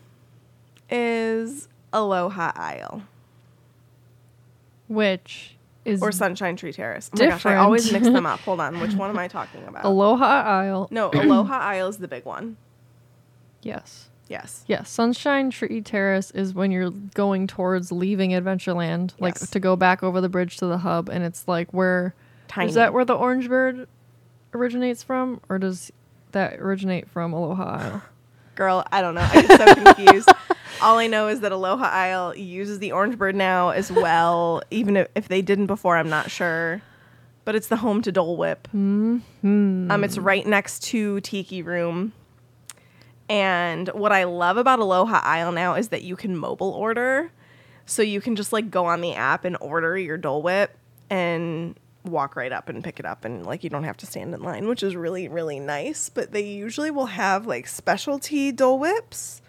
is 0.92 1.68
Aloha 1.94 2.52
Isle 2.56 3.04
Which 4.88 5.56
is 5.86 6.02
or 6.02 6.12
Sunshine 6.12 6.56
Tree 6.58 6.74
Terrace. 6.74 7.10
Oh 7.16 7.20
my 7.24 7.30
gosh, 7.30 7.46
I 7.46 7.56
always 7.56 7.92
mix 7.92 8.06
them 8.06 8.26
up. 8.26 8.40
Hold 8.42 8.60
on, 8.60 8.80
which 8.80 8.94
one 8.96 9.10
am 9.10 9.18
I 9.18 9.28
talking 9.28 9.64
about? 9.68 9.84
Aloha 9.86 10.26
Isle. 10.26 10.88
No, 10.92 11.10
Aloha 11.14 11.58
Isle 11.58 11.88
is 11.88 11.98
the 11.98 12.08
big 12.08 12.26
one. 12.26 12.58
Yes. 13.64 14.10
Yes. 14.28 14.64
Yes, 14.68 14.90
Sunshine 14.90 15.50
Tree 15.50 15.82
Terrace 15.82 16.32
is 16.32 16.54
when 16.54 16.72
you're 16.72 16.92
going 16.92 17.48
towards 17.48 17.92
leaving 17.92 18.32
Adventureland, 18.32 19.12
like 19.20 19.36
Yes. 19.40 19.50
to 19.50 19.60
go 19.60 19.76
back 19.76 20.04
over 20.04 20.22
the 20.22 20.30
bridge 20.30 20.56
to 20.58 20.68
the 20.68 20.78
hub, 20.78 21.10
and 21.10 21.24
it's 21.24 21.48
like 21.48 21.74
where 21.74 22.14
Tiny. 22.48 22.70
is 22.70 22.76
that 22.76 22.94
where 22.94 23.04
the 23.04 23.16
orange 23.16 23.50
bird 23.50 23.88
originates 24.54 25.04
from, 25.04 25.42
or 25.50 25.58
does 25.60 25.92
that 26.32 26.60
originate 26.60 27.10
from 27.10 27.34
Aloha 27.34 27.64
Isle? 27.64 28.02
Girl, 28.56 28.86
I 28.92 29.02
don't 29.02 29.16
know. 29.16 29.22
I 29.30 29.42
get 29.42 29.58
so 29.60 29.76
confused. 29.96 30.30
All 30.82 30.98
I 30.98 31.08
know 31.08 31.28
is 31.28 31.42
that 31.42 31.52
Aloha 31.52 31.86
Isle 31.86 32.36
uses 32.36 32.80
the 32.80 32.92
orange 32.92 33.18
bird 33.18 33.36
now 33.36 33.70
as 33.70 33.92
well. 33.92 34.64
Even 34.72 34.98
if, 34.98 35.08
if 35.16 35.28
they 35.28 35.42
didn't 35.42 35.68
before, 35.68 35.98
I'm 35.98 36.10
not 36.10 36.32
sure. 36.32 36.82
But 37.46 37.56
it's 37.56 37.68
the 37.68 37.78
home 37.78 38.02
to 38.04 38.12
Dole 38.12 38.38
Whip. 38.38 38.68
Mm-hmm. 38.74 39.92
Um, 39.92 40.04
it's 40.04 40.18
right 40.18 40.46
next 40.46 40.84
to 40.84 41.20
Tiki 41.22 41.62
Room. 41.62 42.14
And 43.30 43.88
what 43.90 44.12
I 44.12 44.26
love 44.26 44.58
about 44.58 44.80
Aloha 44.80 45.22
Isle 45.24 45.52
now 45.52 45.76
is 45.76 45.90
that 45.90 46.04
you 46.04 46.16
can 46.16 46.36
mobile 46.36 46.72
order. 46.72 47.32
So 47.86 48.02
you 48.02 48.22
can 48.22 48.36
just 48.36 48.52
like 48.52 48.72
go 48.72 48.86
on 48.86 49.02
the 49.02 49.14
app 49.14 49.46
and 49.46 49.58
order 49.62 49.98
your 49.98 50.18
Dole 50.18 50.42
Whip 50.42 50.76
and 51.10 51.80
walk 52.04 52.36
right 52.36 52.52
up 52.52 52.70
and 52.70 52.84
pick 52.84 53.00
it 53.00 53.06
up 53.06 53.26
and 53.26 53.46
like 53.46 53.64
you 53.64 53.70
don't 53.70 53.84
have 53.84 53.98
to 53.98 54.06
stand 54.06 54.34
in 54.34 54.42
line, 54.42 54.68
which 54.68 54.82
is 54.82 54.96
really 54.96 55.28
really 55.28 55.60
nice, 55.60 56.10
but 56.10 56.32
they 56.32 56.44
usually 56.44 56.90
will 56.90 57.08
have 57.08 57.46
like 57.46 57.68
specialty 57.68 58.52
Dole 58.52 58.80
Whips 58.80 59.41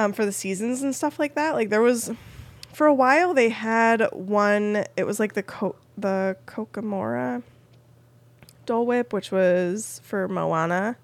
um 0.00 0.12
for 0.12 0.24
the 0.24 0.32
seasons 0.32 0.82
and 0.82 0.94
stuff 0.94 1.18
like 1.18 1.34
that. 1.34 1.54
Like 1.54 1.70
there 1.70 1.82
was 1.82 2.10
for 2.72 2.86
a 2.86 2.94
while 2.94 3.34
they 3.34 3.50
had 3.50 4.08
one 4.12 4.84
it 4.96 5.04
was 5.04 5.20
like 5.20 5.34
the 5.34 5.42
co- 5.42 5.76
the 5.96 6.36
Kakamora 6.46 7.42
Dole 8.66 8.86
Whip, 8.86 9.12
which 9.12 9.30
was 9.30 10.00
for 10.04 10.28
Moana. 10.28 10.96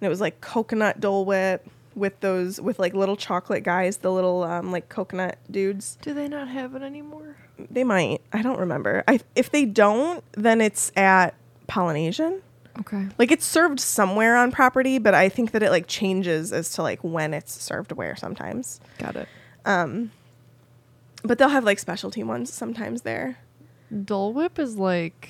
And 0.00 0.06
it 0.06 0.08
was 0.08 0.20
like 0.20 0.40
coconut 0.40 1.00
Dole 1.00 1.24
Whip 1.24 1.66
with 1.94 2.20
those 2.20 2.60
with 2.60 2.78
like 2.78 2.94
little 2.94 3.16
chocolate 3.16 3.64
guys, 3.64 3.98
the 3.98 4.12
little 4.12 4.44
um, 4.44 4.70
like 4.70 4.88
coconut 4.88 5.38
dudes. 5.50 5.98
Do 6.02 6.14
they 6.14 6.28
not 6.28 6.48
have 6.48 6.74
it 6.74 6.82
anymore? 6.82 7.36
They 7.70 7.84
might. 7.84 8.20
I 8.32 8.42
don't 8.42 8.58
remember. 8.58 9.04
I 9.08 9.20
if 9.34 9.50
they 9.50 9.64
don't, 9.64 10.24
then 10.32 10.60
it's 10.60 10.92
at 10.96 11.34
Polynesian. 11.66 12.42
Okay. 12.78 13.08
Like 13.18 13.30
it's 13.32 13.44
served 13.44 13.80
somewhere 13.80 14.36
on 14.36 14.52
property, 14.52 14.98
but 14.98 15.12
I 15.14 15.28
think 15.28 15.50
that 15.52 15.62
it 15.62 15.70
like 15.70 15.86
changes 15.86 16.52
as 16.52 16.70
to 16.74 16.82
like 16.82 17.00
when 17.02 17.34
it's 17.34 17.52
served 17.60 17.92
where 17.92 18.16
sometimes. 18.16 18.80
Got 18.98 19.16
it. 19.16 19.28
Um 19.64 20.12
But 21.22 21.38
they'll 21.38 21.48
have 21.48 21.64
like 21.64 21.78
specialty 21.78 22.22
ones 22.22 22.52
sometimes 22.52 23.02
there. 23.02 23.38
Dole 24.04 24.32
Whip 24.32 24.58
is 24.58 24.76
like 24.76 25.28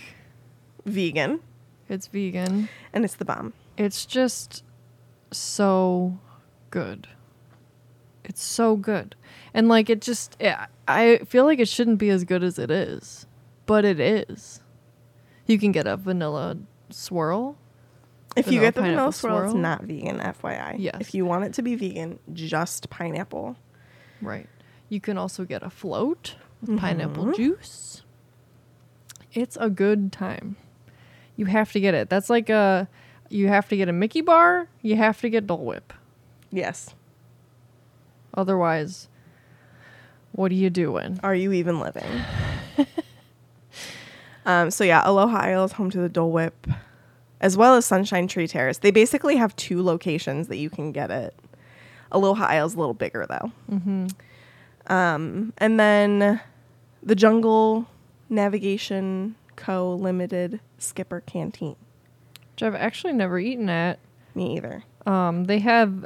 Vegan. 0.84 1.41
it's 1.88 2.07
vegan. 2.09 2.68
And 2.93 3.05
it's 3.05 3.14
the 3.14 3.24
bomb. 3.24 3.53
It's 3.76 4.05
just 4.07 4.62
so 5.32 6.18
good. 6.70 7.09
It's 8.24 8.43
so 8.45 8.76
good. 8.76 9.16
And 9.55 9.68
like 9.68 9.88
it 9.91 10.01
just 10.01 10.36
yeah, 10.38 10.66
I 10.86 11.18
feel 11.26 11.45
like 11.45 11.59
it 11.59 11.68
shouldn't 11.68 11.99
be 11.99 12.11
as 12.11 12.24
good 12.24 12.45
as 12.45 12.59
it 12.59 12.70
is, 12.70 13.26
but 13.66 13.84
it 13.84 13.99
is. 13.99 14.61
You 15.47 15.59
can 15.59 15.72
get 15.72 15.86
a 15.86 15.97
vanilla 15.97 16.59
swirl. 16.93 17.57
If 18.36 18.51
you 18.51 18.61
get 18.61 18.74
the 18.74 18.82
vanilla 18.82 18.97
pineapple 18.97 19.12
swirl, 19.12 19.45
it's 19.47 19.55
not 19.55 19.82
vegan, 19.82 20.18
FYI. 20.20 20.76
Yes. 20.78 20.97
If 21.01 21.14
you 21.14 21.24
want 21.26 21.45
it 21.45 21.55
to 21.55 21.62
be 21.62 21.74
vegan, 21.74 22.18
just 22.32 22.88
pineapple. 22.91 23.57
Right. 24.22 24.49
You 24.88 25.01
can 25.01 25.18
also 25.18 25.45
get 25.45 25.62
a 25.62 25.70
float 25.70 26.36
with 26.61 26.70
Mm-hmm. 26.70 26.78
pineapple 26.78 27.32
juice. 27.32 28.03
It's 29.32 29.57
a 29.61 29.70
good 29.70 30.12
time. 30.12 30.57
You 31.36 31.47
have 31.47 31.72
to 31.72 31.80
get 31.80 31.95
it. 31.95 32.11
That's 32.11 32.28
like 32.30 32.49
a 32.51 32.88
you 33.30 33.49
have 33.49 33.68
to 33.70 33.76
get 33.76 33.88
a 33.88 33.93
Mickey 33.93 34.20
bar, 34.20 34.68
you 34.82 34.97
have 34.97 35.20
to 35.22 35.28
get 35.30 35.47
Dole 35.47 35.64
Whip. 35.64 35.93
Yes. 36.53 36.95
Otherwise, 38.34 39.09
what 40.32 40.51
are 40.53 40.57
you 40.57 40.68
doing? 40.70 41.18
Are 41.22 41.34
you 41.34 41.53
even 41.53 41.80
living? 41.80 42.05
um, 44.47 44.70
so 44.70 44.84
yeah, 44.84 45.03
Aloha 45.05 45.38
Isle 45.38 45.64
is 45.64 45.72
home 45.72 45.91
to 45.91 45.99
the 45.99 46.09
Dole 46.09 46.32
Whip, 46.32 46.66
as 47.41 47.57
well 47.57 47.74
as 47.74 47.86
Sunshine 47.86 48.28
Tree 48.28 48.49
Terrace. 48.49 48.78
They 48.78 48.91
basically 48.91 49.36
have 49.36 49.55
two 49.57 49.82
locations 49.82 50.49
that 50.49 50.57
you 50.57 50.70
can 50.70 50.93
get 50.93 51.11
it. 51.11 51.34
Aloha 52.12 52.47
Isle 52.47 52.66
is 52.66 52.74
a 52.74 52.78
little 52.78 52.95
bigger 52.95 53.26
though. 53.28 53.53
Mm-hmm. 53.70 54.07
Um, 54.93 55.53
and 55.59 55.78
then 55.78 56.41
the 57.03 57.14
Jungle 57.14 57.86
Navigation 58.28 59.36
Co. 59.57 59.95
Limited 59.95 60.61
Skipper 60.78 61.20
Canteen. 61.20 61.76
Which 62.53 62.62
I've 62.62 62.74
actually 62.74 63.12
never 63.12 63.38
eaten 63.38 63.68
at. 63.68 63.99
Me 64.34 64.57
either. 64.57 64.84
Um, 65.07 65.45
they 65.45 65.59
have 65.61 66.05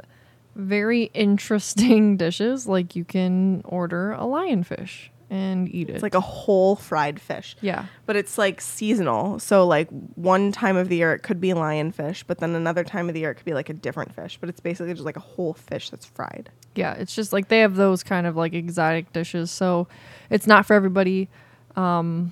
very 0.55 1.03
interesting 1.13 2.17
dishes. 2.17 2.67
Like 2.67 2.95
you 2.95 3.05
can 3.05 3.61
order 3.65 4.13
a 4.13 4.21
lionfish 4.21 5.09
and 5.35 5.73
eat 5.73 5.89
it. 5.89 5.93
It's 5.95 6.03
like 6.03 6.15
a 6.15 6.19
whole 6.21 6.75
fried 6.75 7.19
fish. 7.19 7.55
yeah, 7.61 7.85
but 8.05 8.15
it's 8.15 8.37
like 8.37 8.61
seasonal. 8.61 9.39
So 9.39 9.65
like 9.67 9.89
one 10.15 10.51
time 10.51 10.77
of 10.77 10.89
the 10.89 10.95
year 10.95 11.13
it 11.13 11.19
could 11.19 11.39
be 11.41 11.49
lionfish, 11.49 12.23
but 12.27 12.39
then 12.39 12.55
another 12.55 12.83
time 12.83 13.07
of 13.09 13.13
the 13.13 13.19
year 13.21 13.31
it 13.31 13.35
could 13.35 13.45
be 13.45 13.53
like 13.53 13.69
a 13.69 13.73
different 13.73 14.13
fish. 14.15 14.37
But 14.39 14.49
it's 14.49 14.59
basically 14.59 14.93
just 14.93 15.05
like 15.05 15.17
a 15.17 15.21
whole 15.21 15.53
fish 15.53 15.89
that's 15.89 16.05
fried. 16.05 16.49
yeah. 16.75 16.93
It's 16.93 17.13
just 17.15 17.33
like 17.33 17.47
they 17.49 17.59
have 17.59 17.75
those 17.75 18.03
kind 18.03 18.25
of 18.27 18.35
like 18.35 18.53
exotic 18.53 19.11
dishes. 19.13 19.51
So 19.51 19.87
it's 20.29 20.47
not 20.47 20.65
for 20.65 20.73
everybody. 20.73 21.29
Um, 21.75 22.31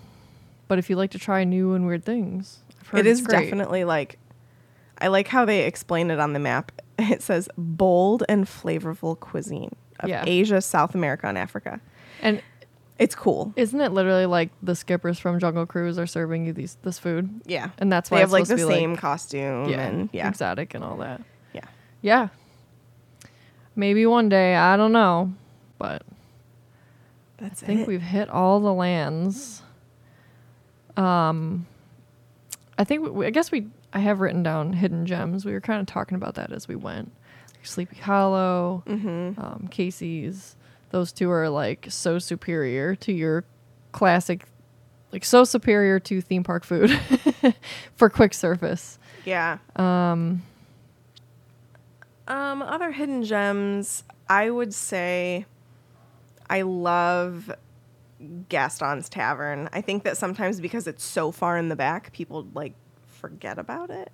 but 0.67 0.79
if 0.79 0.89
you 0.89 0.95
like 0.95 1.11
to 1.11 1.19
try 1.19 1.43
new 1.43 1.73
and 1.73 1.85
weird 1.85 2.05
things, 2.05 2.59
I've 2.81 2.87
heard 2.87 3.05
it's 3.07 3.21
great. 3.21 3.43
definitely 3.43 3.83
like 3.83 4.17
I 4.99 5.07
like 5.07 5.27
how 5.27 5.43
they 5.45 5.65
explain 5.65 6.09
it 6.11 6.19
on 6.19 6.33
the 6.33 6.39
map. 6.39 6.71
It 6.99 7.23
says 7.23 7.49
bold 7.57 8.23
and 8.29 8.45
flavorful 8.45 9.19
cuisine 9.19 9.75
of 9.99 10.09
Yeah. 10.09 10.23
Asia, 10.27 10.61
South 10.61 10.93
America, 10.95 11.25
and 11.27 11.37
Africa. 11.39 11.81
And 12.21 12.41
It's 12.99 13.15
cool. 13.15 13.51
isn't 13.55 13.79
it 13.81 13.91
literally 13.91 14.25
like 14.27 14.49
the 14.61 14.75
skippers 14.75 15.17
from 15.19 15.39
Jungle 15.39 15.65
Cruise 15.65 15.97
are 15.97 16.05
serving 16.05 16.45
you 16.45 16.53
these 16.53 16.77
this 16.83 16.99
food? 16.99 17.41
Yeah. 17.45 17.69
And 17.79 17.91
that's 17.91 18.11
why 18.11 18.17
they 18.17 18.21
have 18.21 18.31
like 18.31 18.43
the 18.43 18.45
supposed 18.57 18.61
to 18.63 18.67
be, 18.67 18.73
same 18.73 18.91
like- 18.91 18.99
costume 18.99 19.69
Yeah, 19.69 19.81
and 19.87 20.09
yeah. 20.13 20.27
exotic 20.29 20.73
and 20.75 20.83
all 20.83 20.97
that. 20.97 21.21
Yeah. 21.53 21.65
Yeah. 22.01 22.27
Maybe 23.75 24.05
one 24.05 24.29
day, 24.29 24.55
I 24.55 24.77
don't 24.77 24.91
know, 24.91 25.33
but 25.79 26.03
That's 27.37 27.63
I 27.63 27.65
think 27.65 27.81
it. 27.81 27.87
we've 27.87 28.01
hit 28.01 28.29
all 28.29 28.59
the 28.59 28.73
lands. 28.73 29.63
Um, 30.95 31.65
I 32.77 32.83
think 32.83 33.09
we, 33.11 33.25
I 33.25 33.29
guess 33.31 33.51
we 33.51 33.67
I 33.91 33.99
have 33.99 34.19
written 34.21 34.43
down 34.43 34.73
hidden 34.73 35.05
gems. 35.05 35.45
We 35.45 35.53
were 35.53 35.61
kind 35.61 35.79
of 35.81 35.87
talking 35.87 36.15
about 36.15 36.35
that 36.35 36.51
as 36.51 36.67
we 36.67 36.75
went. 36.75 37.11
Sleepy 37.63 37.97
Hollow, 37.97 38.83
Mm-hmm. 38.85 39.39
um, 39.41 39.67
Casey's. 39.71 40.55
Those 40.93 41.11
two 41.11 41.31
are 41.31 41.49
like 41.49 41.87
so 41.89 42.19
superior 42.19 42.93
to 42.97 43.11
your 43.11 43.45
classic, 43.93 44.45
like 45.11 45.25
so 45.25 45.43
superior 45.43 45.99
to 46.01 46.21
theme 46.21 46.43
park 46.43 46.63
food 46.63 46.91
for 47.95 48.11
quick 48.11 48.31
service. 48.35 48.99
Yeah. 49.25 49.57
Um, 49.75 50.43
Um, 52.27 52.61
other 52.61 52.91
hidden 52.91 53.23
gems, 53.23 54.03
I 54.29 54.51
would 54.51 54.71
say 54.71 55.47
I 56.47 56.61
love 56.61 57.51
Gaston's 58.49 59.09
Tavern. 59.09 59.69
I 59.73 59.81
think 59.81 60.03
that 60.03 60.15
sometimes 60.15 60.61
because 60.61 60.85
it's 60.85 61.03
so 61.03 61.31
far 61.31 61.57
in 61.57 61.69
the 61.69 61.75
back, 61.75 62.13
people 62.13 62.47
like 62.53 62.75
forget 63.07 63.57
about 63.57 63.89
it. 63.89 64.11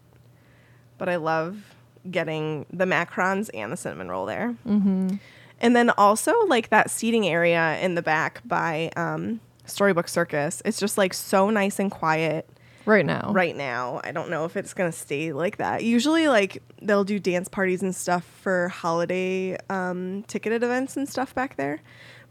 But 0.97 1.09
I 1.09 1.17
love 1.17 1.75
getting 2.09 2.65
the 2.71 2.85
macarons 2.85 3.49
and 3.53 3.69
the 3.69 3.75
cinnamon 3.75 4.07
roll 4.07 4.25
there. 4.25 4.55
Mm-hmm. 4.65 5.17
And 5.59 5.75
then 5.75 5.89
also 5.91 6.33
like 6.47 6.69
that 6.69 6.89
seating 6.89 7.27
area 7.27 7.77
in 7.81 7.95
the 7.95 8.01
back 8.01 8.41
by 8.45 8.91
um, 8.95 9.41
Storybook 9.65 10.07
Circus. 10.07 10.61
It's 10.65 10.79
just 10.79 10.97
like 10.97 11.13
so 11.13 11.49
nice 11.49 11.79
and 11.79 11.91
quiet 11.91 12.49
Right 12.85 13.05
now. 13.05 13.31
right 13.33 13.55
now. 13.55 14.01
I 14.03 14.11
don't 14.11 14.29
know 14.29 14.45
if 14.45 14.57
it's 14.57 14.73
gonna 14.73 14.91
stay 14.91 15.31
like 15.31 15.57
that. 15.57 15.83
Usually, 15.83 16.27
like 16.27 16.63
they'll 16.81 17.03
do 17.03 17.19
dance 17.19 17.47
parties 17.47 17.83
and 17.83 17.95
stuff 17.95 18.23
for 18.41 18.69
holiday 18.69 19.57
um, 19.69 20.23
ticketed 20.27 20.63
events 20.63 20.97
and 20.97 21.07
stuff 21.07 21.35
back 21.35 21.55
there. 21.55 21.81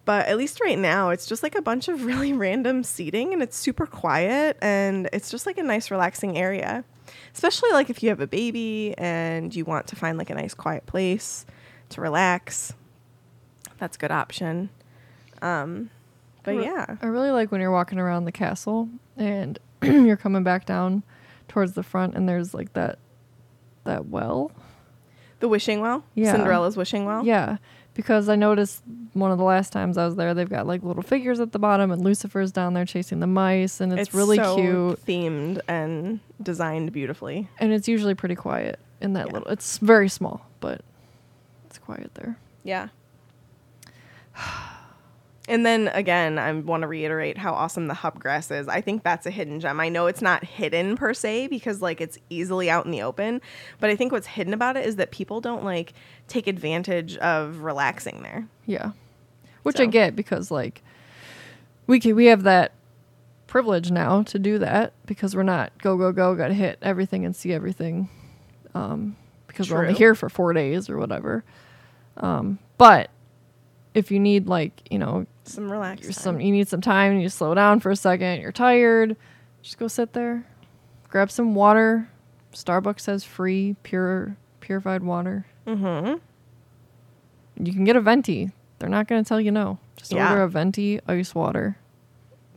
But 0.04 0.26
at 0.26 0.38
least 0.38 0.60
right 0.60 0.78
now, 0.78 1.10
it's 1.10 1.26
just 1.26 1.42
like 1.42 1.54
a 1.54 1.62
bunch 1.62 1.86
of 1.88 2.04
really 2.06 2.32
random 2.32 2.82
seating, 2.82 3.32
and 3.32 3.42
it's 3.42 3.56
super 3.56 3.86
quiet, 3.86 4.56
and 4.62 5.08
it's 5.12 5.30
just 5.30 5.46
like 5.46 5.58
a 5.58 5.62
nice, 5.62 5.90
relaxing 5.90 6.36
area. 6.36 6.84
Especially 7.32 7.70
like 7.70 7.88
if 7.88 8.02
you 8.02 8.08
have 8.08 8.20
a 8.20 8.26
baby 8.26 8.94
and 8.98 9.54
you 9.54 9.64
want 9.64 9.86
to 9.88 9.96
find 9.96 10.18
like 10.18 10.30
a 10.30 10.34
nice, 10.34 10.54
quiet 10.54 10.86
place 10.86 11.46
to 11.90 12.00
relax. 12.00 12.74
That's 13.78 13.96
a 13.96 13.98
good 14.00 14.10
option. 14.10 14.70
Um, 15.42 15.90
but 16.42 16.56
Re- 16.56 16.64
yeah, 16.64 16.96
I 17.02 17.06
really 17.06 17.30
like 17.30 17.50
when 17.52 17.60
you're 17.60 17.70
walking 17.70 17.98
around 17.98 18.24
the 18.24 18.32
castle 18.32 18.88
and 19.16 19.58
you're 19.82 20.16
coming 20.16 20.42
back 20.42 20.66
down 20.66 21.02
towards 21.48 21.72
the 21.72 21.82
front 21.82 22.14
and 22.14 22.28
there's 22.28 22.54
like 22.54 22.72
that 22.74 22.98
that 23.84 24.06
well. 24.06 24.50
the 25.40 25.48
wishing 25.48 25.80
well, 25.80 26.04
Yeah. 26.14 26.32
Cinderella's 26.32 26.76
wishing 26.76 27.04
well. 27.06 27.24
Yeah, 27.24 27.58
because 27.94 28.28
I 28.28 28.34
noticed 28.36 28.82
one 29.14 29.30
of 29.30 29.38
the 29.38 29.44
last 29.44 29.72
times 29.72 29.96
I 29.96 30.04
was 30.04 30.16
there, 30.16 30.34
they've 30.34 30.48
got 30.48 30.66
like 30.66 30.82
little 30.82 31.02
figures 31.02 31.38
at 31.40 31.52
the 31.52 31.58
bottom, 31.58 31.90
and 31.90 32.02
Lucifer's 32.04 32.50
down 32.52 32.74
there 32.74 32.84
chasing 32.84 33.20
the 33.20 33.26
mice, 33.26 33.80
and 33.80 33.96
it's, 33.98 34.12
really 34.12 34.36
so 34.36 34.56
cute. 34.56 35.06
themed 35.06 35.60
and 35.68 36.20
designed 36.42 36.92
beautifully. 36.92 37.48
And 37.58 37.72
it's 37.72 37.88
usually 37.88 38.14
pretty 38.14 38.34
quiet 38.34 38.78
in 39.00 39.12
that 39.14 39.28
Yeah. 39.28 39.32
little. 39.34 39.48
It's 39.48 39.78
very 39.78 40.08
small, 40.08 40.46
but 40.60 40.82
it's 41.66 41.78
quiet 41.78 42.10
there. 42.14 42.36
Yeah. 42.64 42.88
And 45.48 45.64
then 45.64 45.88
again, 45.88 46.38
I 46.38 46.52
want 46.52 46.82
to 46.82 46.86
reiterate 46.86 47.38
how 47.38 47.54
awesome 47.54 47.86
the 47.86 47.94
hub 47.94 48.20
grass 48.20 48.50
is. 48.50 48.68
I 48.68 48.82
think 48.82 49.02
that's 49.02 49.24
a 49.24 49.30
hidden 49.30 49.60
gem. 49.60 49.80
I 49.80 49.88
know 49.88 50.06
it's 50.06 50.20
not 50.20 50.44
hidden 50.44 50.94
per 50.94 51.14
se 51.14 51.46
because 51.46 51.80
like 51.80 52.02
it's 52.02 52.18
easily 52.28 52.68
out 52.68 52.84
in 52.84 52.90
the 52.90 53.00
open, 53.00 53.40
but 53.80 53.88
I 53.88 53.96
think 53.96 54.12
what's 54.12 54.26
hidden 54.26 54.52
about 54.52 54.76
it 54.76 54.84
is 54.84 54.96
that 54.96 55.10
people 55.10 55.40
don't 55.40 55.64
like 55.64 55.94
take 56.26 56.48
advantage 56.48 57.16
of 57.16 57.60
relaxing 57.60 58.22
there. 58.22 58.46
Yeah, 58.66 58.90
which 59.62 59.80
I 59.80 59.86
get 59.86 60.14
because 60.14 60.50
like 60.50 60.82
we 61.86 61.98
can 61.98 62.14
we 62.14 62.26
have 62.26 62.42
that 62.42 62.72
privilege 63.46 63.90
now 63.90 64.22
to 64.24 64.38
do 64.38 64.58
that 64.58 64.92
because 65.06 65.34
we're 65.34 65.42
not 65.44 65.72
go 65.78 65.96
go 65.96 66.12
go 66.12 66.34
got 66.34 66.48
to 66.48 66.54
hit 66.54 66.78
everything 66.82 67.24
and 67.24 67.34
see 67.34 67.54
everything 67.54 68.10
um, 68.74 69.16
because 69.46 69.70
we're 69.70 69.80
only 69.80 69.94
here 69.94 70.14
for 70.14 70.28
four 70.28 70.52
days 70.52 70.90
or 70.90 70.98
whatever. 70.98 71.42
Um, 72.18 72.58
but 72.76 73.10
if 73.98 74.10
you 74.10 74.18
need 74.20 74.46
like 74.46 74.72
you 74.90 74.98
know 74.98 75.26
Some 75.44 75.70
relax. 75.70 76.16
some 76.16 76.40
you 76.40 76.52
need 76.52 76.68
some 76.68 76.80
time 76.80 77.12
and 77.12 77.20
you 77.22 77.28
slow 77.28 77.54
down 77.54 77.80
for 77.80 77.90
a 77.90 77.96
second 77.96 78.40
you're 78.40 78.52
tired 78.52 79.16
just 79.62 79.78
go 79.78 79.88
sit 79.88 80.12
there 80.12 80.44
grab 81.08 81.30
some 81.30 81.54
water 81.54 82.08
starbucks 82.54 83.06
has 83.06 83.24
free 83.24 83.76
pure 83.82 84.36
purified 84.60 85.02
water 85.02 85.44
Mhm. 85.66 86.20
you 87.60 87.72
can 87.72 87.84
get 87.84 87.96
a 87.96 88.00
venti 88.00 88.50
they're 88.78 88.88
not 88.88 89.08
going 89.08 89.22
to 89.22 89.28
tell 89.28 89.40
you 89.40 89.50
no 89.50 89.78
just 89.96 90.12
Yeah. 90.12 90.30
order 90.30 90.42
a 90.42 90.48
venti 90.48 91.00
ice 91.06 91.34
water 91.34 91.76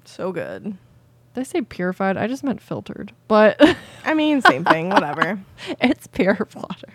So 0.05 0.31
good. 0.31 0.63
did 0.63 1.41
i 1.41 1.43
say 1.43 1.61
purified 1.61 2.17
i 2.17 2.27
just 2.27 2.43
meant 2.43 2.61
filtered 2.61 3.11
but 3.27 3.59
I 4.03 4.15
mean, 4.15 4.41
same 4.41 4.65
thing, 4.65 4.89
whatever. 4.89 5.39
it's 5.79 6.07
pure 6.07 6.47
water 6.55 6.87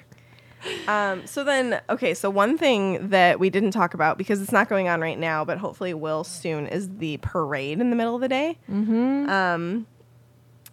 Um, 0.88 1.26
so 1.26 1.44
then, 1.44 1.80
okay, 1.90 2.14
so 2.14 2.30
one 2.30 2.56
thing 2.58 3.08
that 3.08 3.40
we 3.40 3.50
didn't 3.50 3.72
talk 3.72 3.94
about 3.94 4.18
because 4.18 4.40
it's 4.40 4.52
not 4.52 4.68
going 4.68 4.88
on 4.88 5.00
right 5.00 5.18
now, 5.18 5.44
but 5.44 5.58
hopefully 5.58 5.94
will 5.94 6.24
soon, 6.24 6.66
is 6.66 6.98
the 6.98 7.18
parade 7.18 7.80
in 7.80 7.90
the 7.90 7.96
middle 7.96 8.14
of 8.14 8.20
the 8.20 8.28
day. 8.28 8.58
Mm-hmm. 8.70 9.28
Um, 9.28 9.86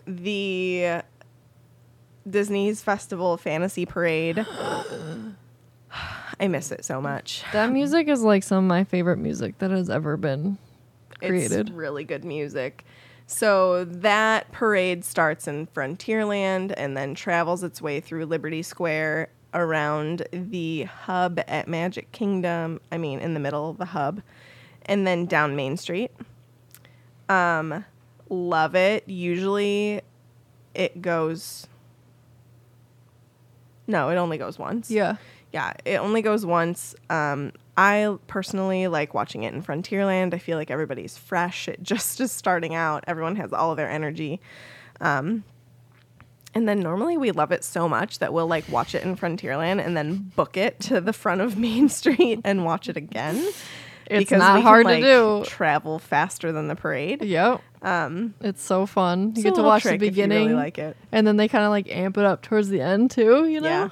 the 0.05 1.01
Disney's 2.29 2.81
Festival 2.81 3.37
Fantasy 3.37 3.85
Parade. 3.85 4.45
I 6.39 6.47
miss 6.47 6.71
it 6.71 6.83
so 6.83 6.99
much. 6.99 7.43
that 7.53 7.71
music 7.71 8.07
is 8.07 8.21
like 8.21 8.43
some 8.43 8.57
of 8.57 8.63
my 8.63 8.83
favorite 8.83 9.17
music 9.17 9.59
that 9.59 9.71
has 9.71 9.89
ever 9.89 10.17
been 10.17 10.57
created 11.19 11.67
It's 11.67 11.71
really 11.71 12.03
good 12.03 12.25
music. 12.25 12.85
So 13.25 13.85
that 13.85 14.51
parade 14.51 15.05
starts 15.05 15.47
in 15.47 15.67
Frontierland 15.67 16.73
and 16.75 16.97
then 16.97 17.15
travels 17.15 17.63
its 17.63 17.81
way 17.81 17.99
through 17.99 18.25
Liberty 18.25 18.61
Square 18.61 19.29
around 19.53 20.27
the 20.31 20.83
hub 20.83 21.39
at 21.47 21.67
Magic 21.67 22.11
Kingdom. 22.11 22.79
I 22.91 22.97
mean, 22.97 23.19
in 23.19 23.33
the 23.33 23.39
middle 23.39 23.69
of 23.69 23.77
the 23.77 23.85
hub, 23.85 24.21
and 24.85 25.05
then 25.07 25.25
down 25.25 25.55
Main 25.55 25.77
Street. 25.77 26.11
Um, 27.29 27.85
love 28.29 28.75
it. 28.75 29.07
Usually, 29.07 30.01
it 30.73 31.01
goes. 31.01 31.67
No, 33.85 34.09
it 34.09 34.15
only 34.15 34.37
goes 34.37 34.57
once 34.57 34.89
yeah 34.89 35.17
yeah, 35.53 35.73
it 35.85 35.97
only 35.97 36.21
goes 36.23 36.45
once. 36.45 36.95
Um, 37.09 37.53
I 37.77 38.17
personally 38.27 38.87
like 38.87 39.13
watching 39.13 39.43
it 39.43 39.53
in 39.53 39.61
Frontierland. 39.61 40.33
I 40.33 40.39
feel 40.39 40.57
like 40.57 40.71
everybody's 40.71 41.15
fresh. 41.15 41.67
It 41.67 41.81
just 41.83 42.19
is 42.19 42.31
starting 42.31 42.75
out. 42.75 43.03
Everyone 43.07 43.37
has 43.37 43.53
all 43.53 43.71
of 43.71 43.77
their 43.77 43.89
energy. 43.89 44.41
Um, 44.99 45.43
and 46.55 46.67
then 46.67 46.79
normally 46.79 47.17
we 47.17 47.31
love 47.31 47.51
it 47.51 47.63
so 47.63 47.87
much 47.89 48.19
that 48.19 48.33
we'll 48.33 48.47
like 48.47 48.67
watch 48.69 48.93
it 48.95 49.03
in 49.03 49.15
Frontierland 49.15 49.83
and 49.85 49.95
then 49.97 50.31
book 50.35 50.57
it 50.57 50.79
to 50.81 51.01
the 51.01 51.13
front 51.13 51.41
of 51.41 51.57
Main 51.57 51.89
Street 51.99 52.39
and 52.43 52.65
watch 52.65 52.89
it 52.89 52.97
again. 52.97 53.35
It's 54.05 54.19
because 54.29 54.39
not 54.39 54.55
we 54.55 54.59
can, 54.61 54.67
hard 54.67 54.85
to 54.85 54.91
like, 54.93 55.03
do. 55.03 55.43
Travel 55.45 55.97
faster 55.97 56.51
than 56.51 56.67
the 56.67 56.75
parade. 56.75 57.23
Yep. 57.23 57.61
Um, 57.81 58.33
it's 58.41 58.61
so 58.61 58.85
fun. 58.85 59.33
You 59.35 59.43
get 59.43 59.55
to 59.55 59.63
watch 59.63 59.83
the 59.83 59.89
you 59.91 59.93
really 59.97 60.09
beginning, 60.09 60.55
like 60.55 60.77
it. 60.77 60.95
and 61.11 61.25
then 61.25 61.37
they 61.37 61.47
kind 61.47 61.63
of 61.63 61.69
like 61.69 61.89
amp 61.89 62.17
it 62.17 62.25
up 62.25 62.41
towards 62.41 62.69
the 62.69 62.81
end 62.81 63.11
too. 63.11 63.45
You 63.47 63.61
know, 63.61 63.69
Yeah. 63.69 63.89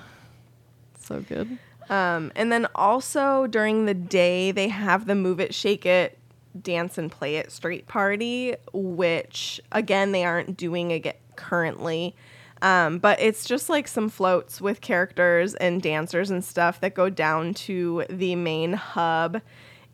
so 1.00 1.22
good. 1.22 1.58
Um, 1.90 2.32
and 2.36 2.52
then 2.52 2.68
also 2.76 3.48
during 3.48 3.86
the 3.86 3.94
day, 3.94 4.52
they 4.52 4.70
have 4.70 5.08
the 5.08 5.16
Move 5.16 5.40
It, 5.42 5.54
Shake 5.54 5.86
It, 5.86 6.18
Dance 6.62 6.98
and 6.98 7.12
Play 7.12 7.36
It 7.38 7.52
Street 7.52 7.88
Party, 7.88 8.56
which 8.74 9.60
again, 9.72 10.12
they 10.14 10.24
aren't 10.24 10.56
doing 10.58 10.92
it 10.92 11.20
currently. 11.36 12.16
Um, 12.62 13.00
but 13.00 13.20
it's 13.20 13.46
just 13.46 13.70
like 13.70 13.88
some 13.88 14.10
floats 14.10 14.62
with 14.62 14.82
characters 14.82 15.56
and 15.56 15.82
dancers 15.82 16.30
and 16.30 16.44
stuff 16.44 16.80
that 16.82 16.94
go 16.94 17.10
down 17.10 17.54
to 17.56 18.06
the 18.10 18.36
main 18.36 18.74
hub. 18.74 19.42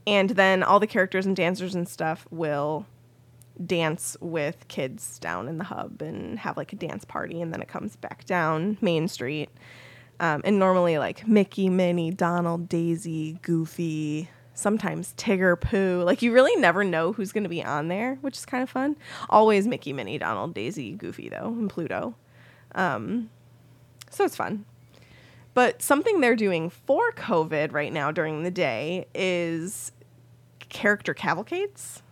And 0.06 0.32
then 0.32 0.64
all 0.64 0.80
the 0.80 0.88
characters 0.88 1.26
and 1.26 1.36
dancers 1.36 1.76
and 1.76 1.88
stuff 1.88 2.28
will 2.30 2.86
dance 3.66 4.16
with 4.22 4.68
kids 4.68 5.18
down 5.20 5.48
in 5.48 5.58
the 5.58 5.64
hub 5.66 6.02
and 6.02 6.40
have 6.40 6.58
like 6.58 6.74
a 6.74 6.76
dance 6.76 7.06
party. 7.06 7.42
And 7.42 7.54
then 7.54 7.62
it 7.62 7.68
comes 7.68 7.96
back 7.96 8.26
down 8.26 8.78
Main 8.82 9.08
Street. 9.08 9.50
Um, 10.20 10.42
and 10.44 10.60
normally 10.60 10.98
like 10.98 11.28
Mickey, 11.28 11.70
Minnie, 11.70 12.12
Donald, 12.12 12.68
Daisy, 12.68 13.40
Goofy, 13.44 14.30
sometimes 14.54 15.14
Tigger, 15.16 15.60
Pooh. 15.60 16.04
Like 16.04 16.22
you 16.22 16.34
really 16.34 16.60
never 16.60 16.84
know 16.84 17.14
who's 17.14 17.32
going 17.32 17.44
to 17.44 17.50
be 17.50 17.64
on 17.64 17.88
there, 17.88 18.16
which 18.22 18.38
is 18.38 18.46
kind 18.46 18.64
of 18.64 18.70
fun. 18.70 18.96
Always 19.30 19.68
Mickey, 19.68 19.94
Minnie, 19.94 20.18
Donald, 20.18 20.54
Daisy, 20.54 20.94
Goofy 20.94 21.30
though, 21.30 21.48
and 21.48 21.70
Pluto. 21.70 22.16
Um, 22.78 23.30
so 24.10 24.24
it's 24.24 24.38
fun. 24.38 24.64
But 25.54 25.82
something 25.82 26.22
they're 26.22 26.36
doing 26.36 26.70
for 26.70 27.12
COVID 27.12 27.74
right 27.74 27.92
now 27.92 28.12
during 28.12 28.44
the 28.44 28.52
day 28.52 29.08
is 29.14 29.92
character 30.70 31.14
cavalcades. 31.14 32.04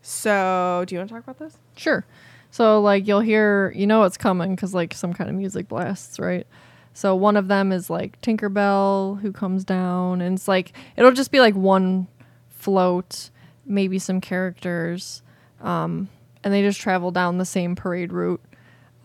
So, 0.00 0.84
do 0.86 0.94
you 0.94 0.98
want 1.00 1.10
to 1.10 1.14
talk 1.14 1.24
about 1.24 1.38
this? 1.38 1.58
Sure. 1.76 2.06
So 2.50 2.80
like 2.80 3.06
you'll 3.06 3.20
hear, 3.20 3.72
you 3.76 3.86
know, 3.86 4.04
it's 4.04 4.16
coming 4.16 4.54
because 4.54 4.74
like 4.74 4.94
some 4.94 5.12
kind 5.12 5.28
of 5.28 5.36
music 5.36 5.68
blasts, 5.68 6.18
right? 6.18 6.46
So 6.94 7.14
one 7.14 7.36
of 7.36 7.48
them 7.48 7.70
is 7.72 7.90
like 7.90 8.20
Tinkerbell 8.22 9.20
who 9.20 9.30
comes 9.30 9.64
down, 9.64 10.20
and 10.20 10.36
it's 10.36 10.48
like 10.48 10.72
it'll 10.96 11.12
just 11.12 11.30
be 11.30 11.40
like 11.40 11.54
one 11.54 12.08
float, 12.48 13.30
maybe 13.64 13.98
some 13.98 14.20
characters, 14.20 15.22
um, 15.60 16.08
and 16.42 16.52
they 16.52 16.62
just 16.62 16.80
travel 16.80 17.10
down 17.10 17.38
the 17.38 17.44
same 17.44 17.76
parade 17.76 18.12
route. 18.12 18.40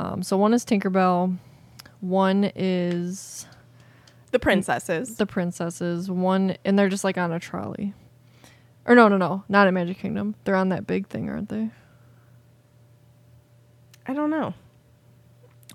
Um, 0.03 0.21
so 0.21 0.35
one 0.35 0.53
is 0.53 0.65
Tinkerbell, 0.65 1.37
one 2.01 2.51
is 2.55 3.47
The 4.31 4.39
princesses. 4.39 5.15
the 5.15 5.25
princesses, 5.25 6.11
one, 6.11 6.57
and 6.65 6.77
they're 6.77 6.89
just 6.89 7.05
like 7.05 7.17
on 7.17 7.31
a 7.31 7.39
trolley. 7.39 7.93
Or 8.85 8.95
no, 8.95 9.07
no, 9.07 9.15
no, 9.15 9.45
not 9.47 9.67
at 9.67 9.73
Magic 9.73 9.97
Kingdom. 9.97 10.35
They're 10.43 10.55
on 10.57 10.67
that 10.69 10.85
big 10.85 11.07
thing, 11.07 11.29
aren't 11.29 11.47
they? 11.47 11.69
I 14.05 14.13
don't 14.13 14.29
know. 14.29 14.53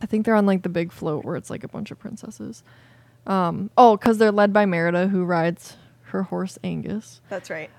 I 0.02 0.06
think 0.06 0.26
they're 0.26 0.34
on 0.34 0.44
like 0.44 0.62
the 0.62 0.68
big 0.68 0.92
float 0.92 1.24
where 1.24 1.36
it's 1.36 1.48
like 1.48 1.64
a 1.64 1.68
bunch 1.68 1.90
of 1.90 1.98
princesses. 1.98 2.62
Um, 3.26 3.70
oh, 3.78 3.96
because 3.96 4.18
they're 4.18 4.30
led 4.30 4.52
by 4.52 4.66
Merida, 4.66 5.08
who 5.08 5.24
rides 5.24 5.78
her 6.02 6.24
horse 6.24 6.58
Angus. 6.62 7.22
That's 7.30 7.48
right. 7.48 7.70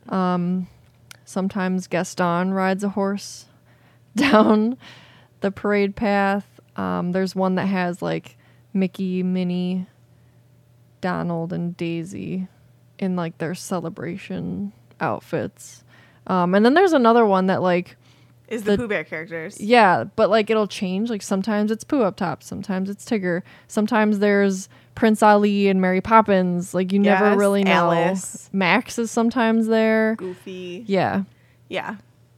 Sometimes 1.25 1.85
Gaston 1.85 2.53
rides 2.55 2.83
a 2.83 2.89
horse 2.89 3.45
down 4.15 4.77
the 5.41 5.51
parade 5.51 5.95
path. 5.95 6.45
Um, 6.75 7.11
there's 7.11 7.35
one 7.35 7.55
that 7.55 7.65
has 7.67 8.01
like 8.01 8.37
Mickey, 8.73 9.23
Minnie, 9.23 9.87
Donald, 11.01 11.53
and 11.53 11.75
Daisy 11.77 12.47
in 12.97 13.15
like 13.15 13.37
their 13.37 13.55
celebration 13.55 14.71
outfits. 14.99 15.83
Um, 16.27 16.53
and 16.53 16.65
then 16.65 16.73
there's 16.73 16.93
another 16.93 17.25
one 17.25 17.47
that 17.47 17.61
like 17.61 17.95
Is 18.47 18.63
the, 18.63 18.71
The- 18.71 18.77
Pooh 18.77 18.87
Bear 18.87 19.03
characters? 19.03 19.59
yeah, 19.59 20.03
but 20.15 20.29
like 20.29 20.49
it'll 20.49 20.67
change. 20.67 21.09
Like 21.09 21.21
sometimes 21.21 21.71
it's 21.71 21.83
Pooh 21.83 22.03
up 22.03 22.15
top, 22.17 22.43
sometimes 22.43 22.89
it's 22.89 23.05
Tigger, 23.05 23.41
sometimes 23.67 24.19
there's 24.19 24.67
Prince 24.95 25.23
Ali 25.23 25.69
and 25.69 25.79
Mary 25.79 26.01
Poppins. 26.01 26.73
Like 26.73 26.91
you 26.91 26.99
never 26.99 27.37
really 27.37 27.63
know. 27.63 27.71
Alice. 27.91 28.49
Max 28.51 28.99
is 28.99 29.09
sometimes 29.09 29.67
there. 29.67 30.15
Goofy. 30.17 30.83
Yeah, 30.87 31.23
Yeah. 31.69 31.95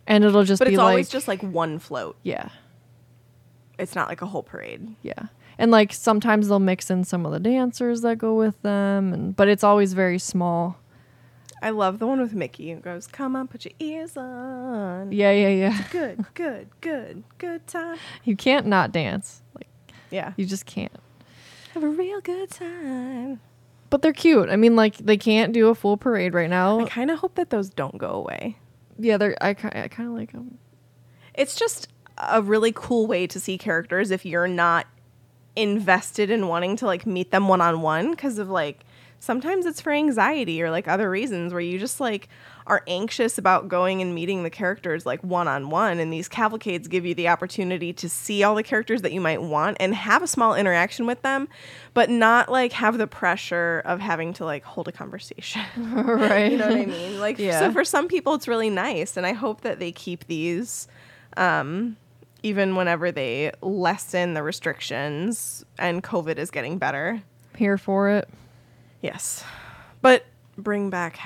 and 0.07 0.23
it'll 0.23 0.43
just 0.43 0.61
be 0.61 0.65
like. 0.65 0.69
But 0.69 0.73
it's 0.73 0.77
like 0.77 0.89
always 0.91 1.09
just 1.09 1.27
like 1.27 1.41
one 1.41 1.79
float. 1.79 2.15
yeah, 2.21 2.49
It's 3.81 3.95
not 3.95 4.07
like 4.07 4.21
a 4.21 4.25
whole 4.27 4.43
parade. 4.43 4.95
yeah, 5.01 5.27
and 5.57 5.71
like 5.71 5.91
sometimes 5.93 6.47
they'll 6.47 6.59
mix 6.59 6.89
in 6.89 7.03
some 7.03 7.25
of 7.25 7.31
the 7.31 7.39
dancers 7.39 8.01
that 8.01 8.17
go 8.17 8.35
with 8.35 8.61
them, 8.61 9.13
and 9.13 9.35
but 9.35 9.47
it's 9.47 9.63
always 9.63 9.93
very 9.93 10.19
small. 10.19 10.77
I 11.63 11.69
love 11.69 11.99
the 11.99 12.07
one 12.07 12.19
with 12.19 12.33
Mickey. 12.33 12.71
It 12.71 12.81
goes, 12.81 13.05
"Come 13.07 13.35
on, 13.35 13.47
put 13.47 13.65
your 13.65 13.73
ears 13.79 14.17
on." 14.17 15.11
Yeah, 15.11 15.31
yeah, 15.31 15.49
yeah. 15.49 15.83
Good, 15.91 16.25
good, 16.33 16.69
good, 16.81 17.23
good 17.37 17.67
time. 17.67 17.97
You 18.23 18.35
can't 18.35 18.65
not 18.65 18.91
dance. 18.91 19.41
Like 19.55 19.67
Yeah. 20.09 20.33
you 20.37 20.45
just 20.45 20.65
can't. 20.65 20.91
Have 21.73 21.83
a 21.83 21.87
real 21.89 22.19
good 22.21 22.49
time. 22.49 23.39
But 23.91 24.01
they're 24.01 24.13
cute. 24.13 24.49
I 24.49 24.55
mean, 24.55 24.75
like 24.75 24.97
they 24.97 25.17
can't 25.17 25.53
do 25.53 25.67
a 25.69 25.75
full 25.75 25.97
parade 25.97 26.33
right 26.33 26.49
now. 26.49 26.79
I 26.79 26.85
kind 26.85 27.11
of 27.11 27.19
hope 27.19 27.35
that 27.35 27.49
those 27.49 27.69
don't 27.69 27.97
go 27.97 28.09
away. 28.09 28.57
Yeah, 28.97 29.17
they're. 29.17 29.35
I, 29.41 29.49
I 29.49 29.53
kind 29.53 30.09
of 30.09 30.15
like 30.15 30.31
them. 30.31 30.57
It's 31.33 31.55
just 31.55 31.87
a 32.29 32.41
really 32.41 32.71
cool 32.75 33.07
way 33.07 33.25
to 33.27 33.39
see 33.39 33.57
characters 33.57 34.11
if 34.11 34.25
you're 34.25 34.47
not 34.47 34.85
invested 35.55 36.29
in 36.29 36.47
wanting 36.47 36.75
to 36.77 36.85
like 36.85 37.05
meet 37.05 37.31
them 37.31 37.47
one 37.47 37.61
on 37.61 37.81
one 37.81 38.11
because 38.11 38.37
of 38.37 38.49
like 38.49 38.85
sometimes 39.19 39.65
it's 39.65 39.81
for 39.81 39.91
anxiety 39.91 40.61
or 40.63 40.71
like 40.71 40.87
other 40.87 41.09
reasons 41.09 41.51
where 41.51 41.61
you 41.61 41.77
just 41.77 41.99
like 41.99 42.29
are 42.67 42.83
anxious 42.87 43.37
about 43.37 43.67
going 43.67 44.01
and 44.01 44.15
meeting 44.15 44.43
the 44.43 44.49
characters 44.49 45.05
like 45.05 45.21
one 45.23 45.47
on 45.49 45.69
one 45.69 45.99
and 45.99 46.11
these 46.13 46.29
cavalcades 46.29 46.87
give 46.87 47.05
you 47.05 47.13
the 47.13 47.27
opportunity 47.27 47.91
to 47.91 48.07
see 48.07 48.43
all 48.43 48.55
the 48.55 48.63
characters 48.63 49.01
that 49.01 49.11
you 49.11 49.19
might 49.19 49.41
want 49.41 49.75
and 49.79 49.93
have 49.93 50.23
a 50.23 50.27
small 50.27 50.55
interaction 50.55 51.05
with 51.05 51.21
them 51.21 51.49
but 51.93 52.09
not 52.09 52.49
like 52.49 52.71
have 52.71 52.97
the 52.97 53.05
pressure 53.07 53.81
of 53.83 53.99
having 53.99 54.31
to 54.31 54.45
like 54.45 54.63
hold 54.63 54.87
a 54.87 54.91
conversation 54.91 55.61
right. 55.77 56.51
you 56.51 56.57
know 56.57 56.67
what 56.69 56.77
I 56.77 56.85
mean? 56.85 57.19
Like, 57.19 57.37
Yeah. 57.37 57.59
so 57.59 57.71
for 57.73 57.83
some 57.83 58.07
people, 58.07 58.35
it's 58.35 58.47
really 58.47 58.69
nice, 58.69 59.17
and 59.17 59.25
I 59.25 59.33
hope 59.33 59.61
that 59.61 59.79
they 59.79 59.91
keep 59.91 60.25
these, 60.27 60.87
um, 61.35 61.97
even 62.43 62.75
whenever 62.75 63.11
they 63.11 63.51
lessen 63.61 64.33
the 64.33 64.43
restrictions 64.43 65.63
and 65.77 66.03
COVID 66.03 66.37
is 66.37 66.51
getting 66.51 66.77
better. 66.77 67.21
Here 67.55 67.77
for 67.77 68.09
it. 68.09 68.27
Yes, 69.01 69.43
but 70.01 70.25
bring 70.57 70.89
back 70.89 71.19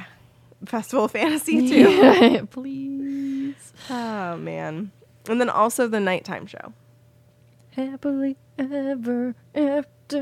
Festival 0.65 1.05
of 1.05 1.11
Fantasy 1.11 1.67
too. 1.83 2.47
Please. 2.51 3.73
oh 3.89 4.37
man, 4.37 4.91
and 5.29 5.39
then 5.41 5.49
also 5.49 5.87
the 5.87 5.99
nighttime 5.99 6.45
show. 6.47 6.73
Happily 7.71 8.37
ever 8.57 9.35
after. 9.53 10.21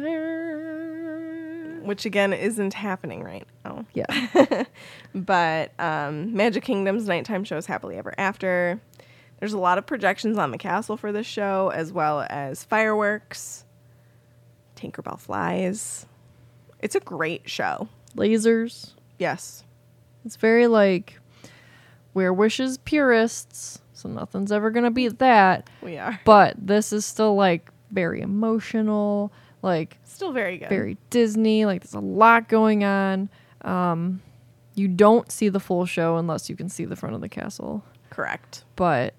Which 1.84 2.06
again 2.06 2.34
isn't 2.34 2.74
happening 2.74 3.24
right 3.24 3.46
now. 3.66 3.86
Yeah. 3.94 4.64
but 5.16 5.78
um, 5.80 6.34
Magic 6.34 6.64
Kingdom's 6.64 7.08
nighttime 7.08 7.44
show 7.44 7.58
is 7.58 7.66
happily 7.66 7.98
ever 7.98 8.14
after. 8.18 8.80
There's 9.40 9.54
a 9.54 9.58
lot 9.60 9.78
of 9.78 9.86
projections 9.86 10.38
on 10.38 10.52
the 10.52 10.58
castle 10.58 10.96
for 10.98 11.12
this 11.12 11.28
show, 11.28 11.70
as 11.74 11.92
well 11.92 12.26
as 12.30 12.64
fireworks. 12.64 13.66
Tinkerbell 14.76 15.20
flies. 15.20 16.06
It's 16.80 16.96
a 16.96 17.00
great 17.00 17.50
show. 17.50 17.88
Lasers. 18.16 18.92
Yes. 19.20 19.64
It's 20.26 20.36
very 20.36 20.68
like 20.68 21.20
we're 22.14 22.34
wishes 22.34 22.78
purists, 22.80 23.80
so 23.94 24.08
nothing's 24.10 24.52
ever 24.52 24.70
gonna 24.72 24.92
beat 24.92 25.20
that. 25.20 25.70
We 25.82 25.98
are. 25.98 26.20
But 26.26 26.56
this 26.58 26.94
is 26.94 27.06
still 27.06 27.36
like 27.36 27.70
very 27.92 28.22
emotional, 28.22 29.32
like 29.62 29.98
Still 30.04 30.32
very 30.32 30.58
good. 30.58 30.70
very 30.70 30.98
Disney. 31.10 31.66
Like 31.66 31.82
there's 31.84 31.94
a 31.94 32.00
lot 32.00 32.48
going 32.48 32.84
on. 32.84 33.30
Um, 33.62 34.22
you 34.76 34.88
don't 34.88 35.32
see 35.32 35.50
the 35.50 35.60
full 35.60 35.86
show 35.86 36.18
unless 36.18 36.50
you 36.50 36.56
can 36.56 36.70
see 36.70 36.86
the 36.86 36.96
front 36.96 37.16
of 37.16 37.22
the 37.22 37.30
castle. 37.30 37.84
correct. 38.10 38.64
But 38.76 39.14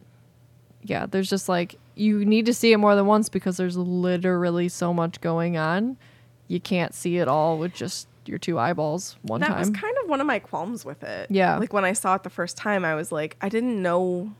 yeah, 0.84 1.06
there's 1.06 1.28
just 1.28 1.48
like 1.48 1.76
you 1.94 2.24
need 2.24 2.46
to 2.46 2.54
see 2.54 2.72
it 2.72 2.78
more 2.78 2.94
than 2.94 3.06
once 3.06 3.28
because 3.28 3.56
there's 3.56 3.76
literally 3.76 4.68
so 4.68 4.92
much 4.92 5.20
going 5.20 5.56
on. 5.56 5.96
You 6.48 6.60
can't 6.60 6.94
see 6.94 7.18
it 7.18 7.26
all 7.26 7.58
with 7.58 7.72
just 7.72 8.06
your 8.26 8.38
two 8.38 8.58
eyeballs 8.58 9.16
one 9.22 9.40
that 9.40 9.48
time. 9.48 9.58
was 9.58 9.70
kind 9.70 9.96
of 10.02 10.08
one 10.08 10.20
of 10.20 10.26
my 10.26 10.38
qualms 10.38 10.84
with 10.84 11.02
it. 11.02 11.30
Yeah. 11.30 11.56
Like 11.58 11.72
when 11.72 11.84
I 11.84 11.92
saw 11.92 12.14
it 12.14 12.22
the 12.22 12.30
first 12.30 12.56
time, 12.56 12.84
I 12.84 12.94
was 12.94 13.10
like, 13.10 13.36
I 13.40 13.48
didn't 13.48 13.80
know. 13.80 14.32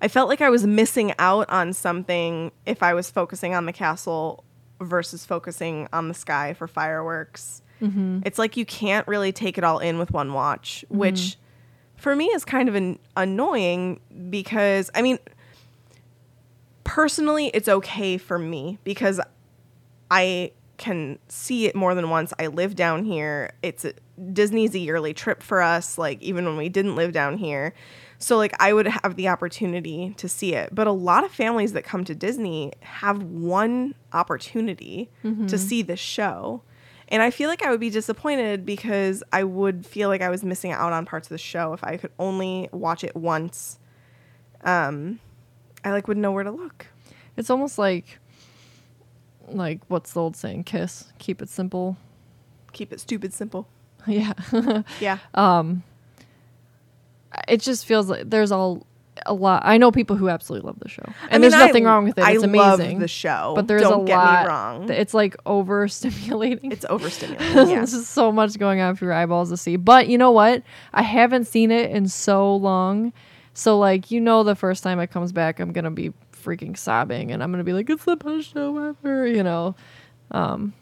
I 0.00 0.08
felt 0.08 0.28
like 0.28 0.40
I 0.40 0.50
was 0.50 0.66
missing 0.66 1.14
out 1.18 1.48
on 1.50 1.72
something 1.72 2.52
if 2.66 2.82
I 2.82 2.94
was 2.94 3.10
focusing 3.10 3.54
on 3.54 3.66
the 3.66 3.72
castle 3.72 4.44
versus 4.80 5.24
focusing 5.24 5.88
on 5.92 6.08
the 6.08 6.14
sky 6.14 6.54
for 6.54 6.66
fireworks. 6.66 7.62
Mm-hmm. 7.80 8.20
It's 8.24 8.38
like 8.38 8.56
you 8.56 8.64
can't 8.64 9.06
really 9.08 9.32
take 9.32 9.58
it 9.58 9.64
all 9.64 9.78
in 9.78 9.98
with 9.98 10.10
one 10.10 10.32
watch, 10.32 10.84
which 10.88 11.36
for 11.96 12.14
me 12.14 12.26
is 12.26 12.44
kind 12.44 12.68
of 12.68 12.74
an 12.74 12.98
annoying 13.16 14.00
because 14.30 14.90
I 14.94 15.02
mean, 15.02 15.18
personally, 16.84 17.48
it's 17.48 17.68
okay 17.68 18.18
for 18.18 18.38
me 18.38 18.78
because 18.84 19.20
I 20.10 20.52
can 20.76 21.18
see 21.28 21.66
it 21.66 21.74
more 21.74 21.94
than 21.94 22.10
once. 22.10 22.32
I 22.38 22.48
live 22.48 22.74
down 22.74 23.04
here. 23.04 23.52
It's 23.62 23.84
a, 23.84 23.94
Disney's 24.32 24.74
a 24.74 24.78
yearly 24.78 25.14
trip 25.14 25.42
for 25.42 25.62
us, 25.62 25.98
like 25.98 26.20
even 26.22 26.44
when 26.44 26.56
we 26.56 26.68
didn't 26.68 26.96
live 26.96 27.12
down 27.12 27.38
here. 27.38 27.74
So 28.18 28.36
like 28.36 28.54
I 28.60 28.72
would 28.72 28.86
have 28.86 29.16
the 29.16 29.28
opportunity 29.28 30.14
to 30.16 30.28
see 30.28 30.54
it. 30.54 30.74
But 30.74 30.86
a 30.86 30.92
lot 30.92 31.24
of 31.24 31.30
families 31.30 31.72
that 31.74 31.84
come 31.84 32.04
to 32.04 32.14
Disney 32.14 32.72
have 32.80 33.22
one 33.22 33.94
opportunity 34.12 35.10
to 35.48 35.58
see 35.58 35.82
this 35.82 36.00
show. 36.00 36.62
And 37.08 37.22
I 37.22 37.30
feel 37.30 37.48
like 37.50 37.62
I 37.62 37.70
would 37.70 37.80
be 37.80 37.90
disappointed 37.90 38.64
because 38.64 39.22
I 39.32 39.44
would 39.44 39.84
feel 39.84 40.08
like 40.08 40.22
I 40.22 40.30
was 40.30 40.42
missing 40.42 40.72
out 40.72 40.92
on 40.92 41.04
parts 41.04 41.26
of 41.26 41.30
the 41.30 41.38
show 41.38 41.72
if 41.72 41.84
I 41.84 41.96
could 41.98 42.12
only 42.18 42.68
watch 42.72 43.04
it 43.04 43.14
once. 43.14 43.78
Um 44.62 45.20
I 45.84 45.90
like 45.92 46.08
would 46.08 46.16
know 46.16 46.32
where 46.32 46.44
to 46.44 46.50
look. 46.50 46.86
It's 47.36 47.50
almost 47.50 47.78
like 47.78 48.18
like 49.48 49.80
what's 49.88 50.12
the 50.12 50.20
old 50.20 50.36
saying? 50.36 50.64
Kiss. 50.64 51.12
Keep 51.18 51.42
it 51.42 51.48
simple. 51.48 51.96
Keep 52.72 52.92
it 52.92 53.00
stupid 53.00 53.32
simple. 53.34 53.68
yeah. 54.06 54.32
Yeah. 55.00 55.18
Um 55.34 55.82
it 57.48 57.60
just 57.60 57.84
feels 57.84 58.08
like 58.08 58.28
there's 58.30 58.52
all 58.52 58.86
a 59.26 59.32
lot. 59.34 59.62
I 59.64 59.76
know 59.76 59.90
people 59.92 60.16
who 60.16 60.28
absolutely 60.28 60.66
love 60.66 60.78
the 60.80 60.88
show, 60.88 61.02
and 61.04 61.14
I 61.30 61.34
mean, 61.34 61.40
there's 61.42 61.52
nothing 61.54 61.86
I- 61.86 61.90
wrong 61.90 62.04
with 62.04 62.18
it. 62.18 62.24
I 62.24 62.32
It's 62.32 62.42
love 62.44 62.80
amazing. 62.80 62.98
the 62.98 63.08
show. 63.08 63.52
but 63.54 63.68
there's 63.68 63.82
Don't 63.82 64.02
a 64.02 64.04
get 64.06 64.16
me 64.18 64.24
lot. 64.24 64.46
wrong. 64.46 64.90
It's 64.90 65.14
like 65.14 65.36
overstimulating. 65.44 66.72
It's 66.72 66.84
overstimulating. 66.86 67.38
There's 67.54 67.70
yeah. 67.70 67.80
just 67.80 68.10
so 68.10 68.32
much 68.32 68.58
going 68.58 68.80
on 68.80 68.96
for 68.96 69.04
your 69.04 69.14
eyeballs 69.14 69.50
to 69.50 69.56
see. 69.56 69.76
But 69.76 70.08
you 70.08 70.18
know 70.18 70.32
what? 70.32 70.62
I 70.92 71.02
haven't 71.02 71.46
seen 71.46 71.70
it 71.70 71.90
in 71.92 72.08
so 72.08 72.56
long. 72.56 73.12
So 73.54 73.78
like 73.78 74.10
you 74.10 74.20
know 74.20 74.42
the 74.42 74.54
first 74.54 74.82
time 74.82 74.98
it 75.00 75.08
comes 75.08 75.32
back 75.32 75.60
I'm 75.60 75.72
gonna 75.72 75.90
be 75.90 76.12
freaking 76.32 76.76
sobbing 76.76 77.30
and 77.32 77.42
I'm 77.42 77.50
gonna 77.50 77.64
be 77.64 77.72
like, 77.72 77.88
It's 77.88 78.04
the 78.04 78.16
best 78.16 78.52
show 78.52 78.76
ever, 79.04 79.26
you 79.26 79.42
know. 79.42 79.74
Um 80.30 80.74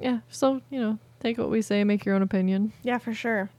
Yeah, 0.00 0.20
so, 0.28 0.60
you 0.70 0.80
know, 0.80 0.98
take 1.20 1.38
what 1.38 1.50
we 1.50 1.62
say, 1.62 1.84
make 1.84 2.04
your 2.04 2.14
own 2.14 2.22
opinion. 2.22 2.72
Yeah, 2.82 2.98
for 2.98 3.12
sure. 3.14 3.50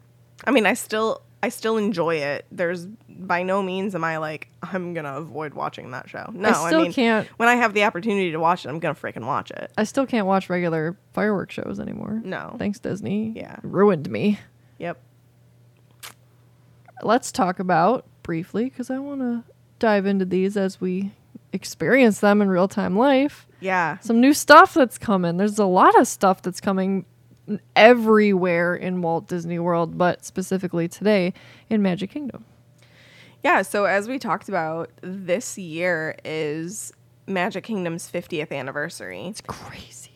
I 0.45 0.51
mean, 0.51 0.65
I 0.65 0.73
still 0.73 1.21
I 1.41 1.47
still 1.49 1.77
enjoy 1.77 2.15
it. 2.15 2.45
There's 2.51 2.85
by 3.07 3.43
no 3.43 3.61
means 3.61 3.95
am 3.95 4.03
I 4.03 4.17
like 4.17 4.49
I'm 4.63 4.93
gonna 4.93 5.15
avoid 5.17 5.53
watching 5.53 5.91
that 5.91 6.09
show. 6.09 6.29
No, 6.33 6.49
I, 6.49 6.67
still 6.67 6.81
mean 6.81 6.93
can't- 6.93 7.27
when 7.37 7.47
I 7.47 7.55
have 7.55 7.73
the 7.73 7.83
opportunity 7.83 8.31
to 8.31 8.39
watch 8.39 8.65
it, 8.65 8.69
I'm 8.69 8.79
gonna 8.79 8.95
freaking 8.95 9.25
watch 9.25 9.51
it. 9.51 9.71
I 9.77 9.83
still 9.83 10.05
can't 10.05 10.25
watch 10.27 10.49
regular 10.49 10.97
fireworks 11.13 11.53
shows 11.53 11.79
anymore. 11.79 12.21
No. 12.23 12.55
Thanks, 12.57 12.79
Disney. 12.79 13.33
Yeah. 13.35 13.57
Ruined 13.63 14.09
me. 14.09 14.39
Yep. 14.79 14.99
Let's 17.03 17.31
talk 17.31 17.59
about 17.59 18.05
briefly 18.23 18.65
because 18.65 18.89
I 18.89 18.99
want 18.99 19.21
to 19.21 19.43
dive 19.79 20.05
into 20.05 20.25
these 20.25 20.57
as 20.57 20.79
we 20.79 21.11
experience 21.53 22.19
them 22.19 22.41
in 22.41 22.49
real 22.49 22.67
time 22.67 22.97
life. 22.97 23.47
Yeah. 23.59 23.97
Some 23.99 24.21
new 24.21 24.33
stuff 24.33 24.73
that's 24.73 24.97
coming. 24.97 25.37
There's 25.37 25.59
a 25.59 25.65
lot 25.65 25.99
of 25.99 26.07
stuff 26.07 26.41
that's 26.41 26.61
coming 26.61 27.05
everywhere 27.75 28.75
in 28.75 29.01
Walt 29.01 29.27
Disney 29.27 29.59
World, 29.59 29.97
but 29.97 30.23
specifically 30.23 30.87
today 30.87 31.33
in 31.69 31.81
Magic 31.81 32.11
Kingdom. 32.11 32.45
Yeah, 33.43 33.61
so 33.61 33.85
as 33.85 34.07
we 34.07 34.19
talked 34.19 34.49
about, 34.49 34.91
this 35.01 35.57
year 35.57 36.17
is 36.25 36.91
Magic 37.25 37.63
Kingdom's 37.63 38.11
50th 38.11 38.51
anniversary. 38.51 39.27
It's 39.27 39.41
crazy. 39.41 40.11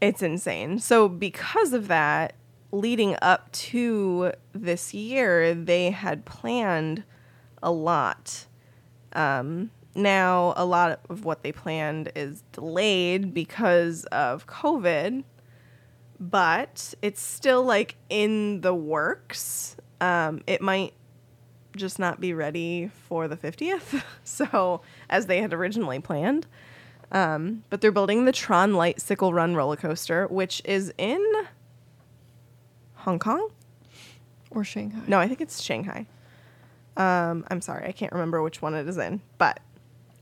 It's 0.00 0.22
insane. 0.22 0.78
So 0.78 1.08
because 1.08 1.72
of 1.72 1.88
that, 1.88 2.34
leading 2.74 3.16
up 3.22 3.50
to 3.52 4.32
this 4.52 4.92
year, 4.92 5.54
they 5.54 5.90
had 5.90 6.24
planned 6.24 7.04
a 7.62 7.70
lot. 7.70 8.46
Um, 9.12 9.70
now 9.94 10.54
a 10.56 10.64
lot 10.64 11.00
of 11.08 11.24
what 11.24 11.42
they 11.42 11.52
planned 11.52 12.10
is 12.16 12.42
delayed 12.52 13.32
because 13.32 14.04
of 14.06 14.46
COVID, 14.46 15.22
but 16.18 16.94
it's 17.00 17.20
still 17.20 17.62
like 17.62 17.96
in 18.10 18.60
the 18.60 18.74
works. 18.74 19.76
Um, 20.00 20.42
it 20.46 20.60
might 20.60 20.94
just 21.76 21.98
not 21.98 22.20
be 22.20 22.34
ready 22.34 22.90
for 23.08 23.28
the 23.28 23.36
50th, 23.36 24.02
so 24.24 24.80
as 25.08 25.26
they 25.26 25.40
had 25.40 25.54
originally 25.54 26.00
planned. 26.00 26.46
Um, 27.12 27.62
but 27.70 27.80
they're 27.80 27.92
building 27.92 28.24
the 28.24 28.32
Tron 28.32 28.72
Lightcycle 28.72 29.32
Run 29.32 29.54
roller 29.54 29.76
coaster, 29.76 30.26
which 30.26 30.60
is 30.64 30.92
in 30.98 31.22
Hong 33.04 33.18
Kong. 33.18 33.50
Or 34.50 34.64
Shanghai. 34.64 35.00
No, 35.06 35.18
I 35.18 35.28
think 35.28 35.40
it's 35.42 35.62
Shanghai. 35.62 36.06
Um, 36.96 37.44
I'm 37.50 37.60
sorry, 37.60 37.86
I 37.86 37.92
can't 37.92 38.12
remember 38.12 38.42
which 38.42 38.62
one 38.62 38.74
it 38.74 38.88
is 38.88 38.96
in, 38.96 39.20
but 39.36 39.60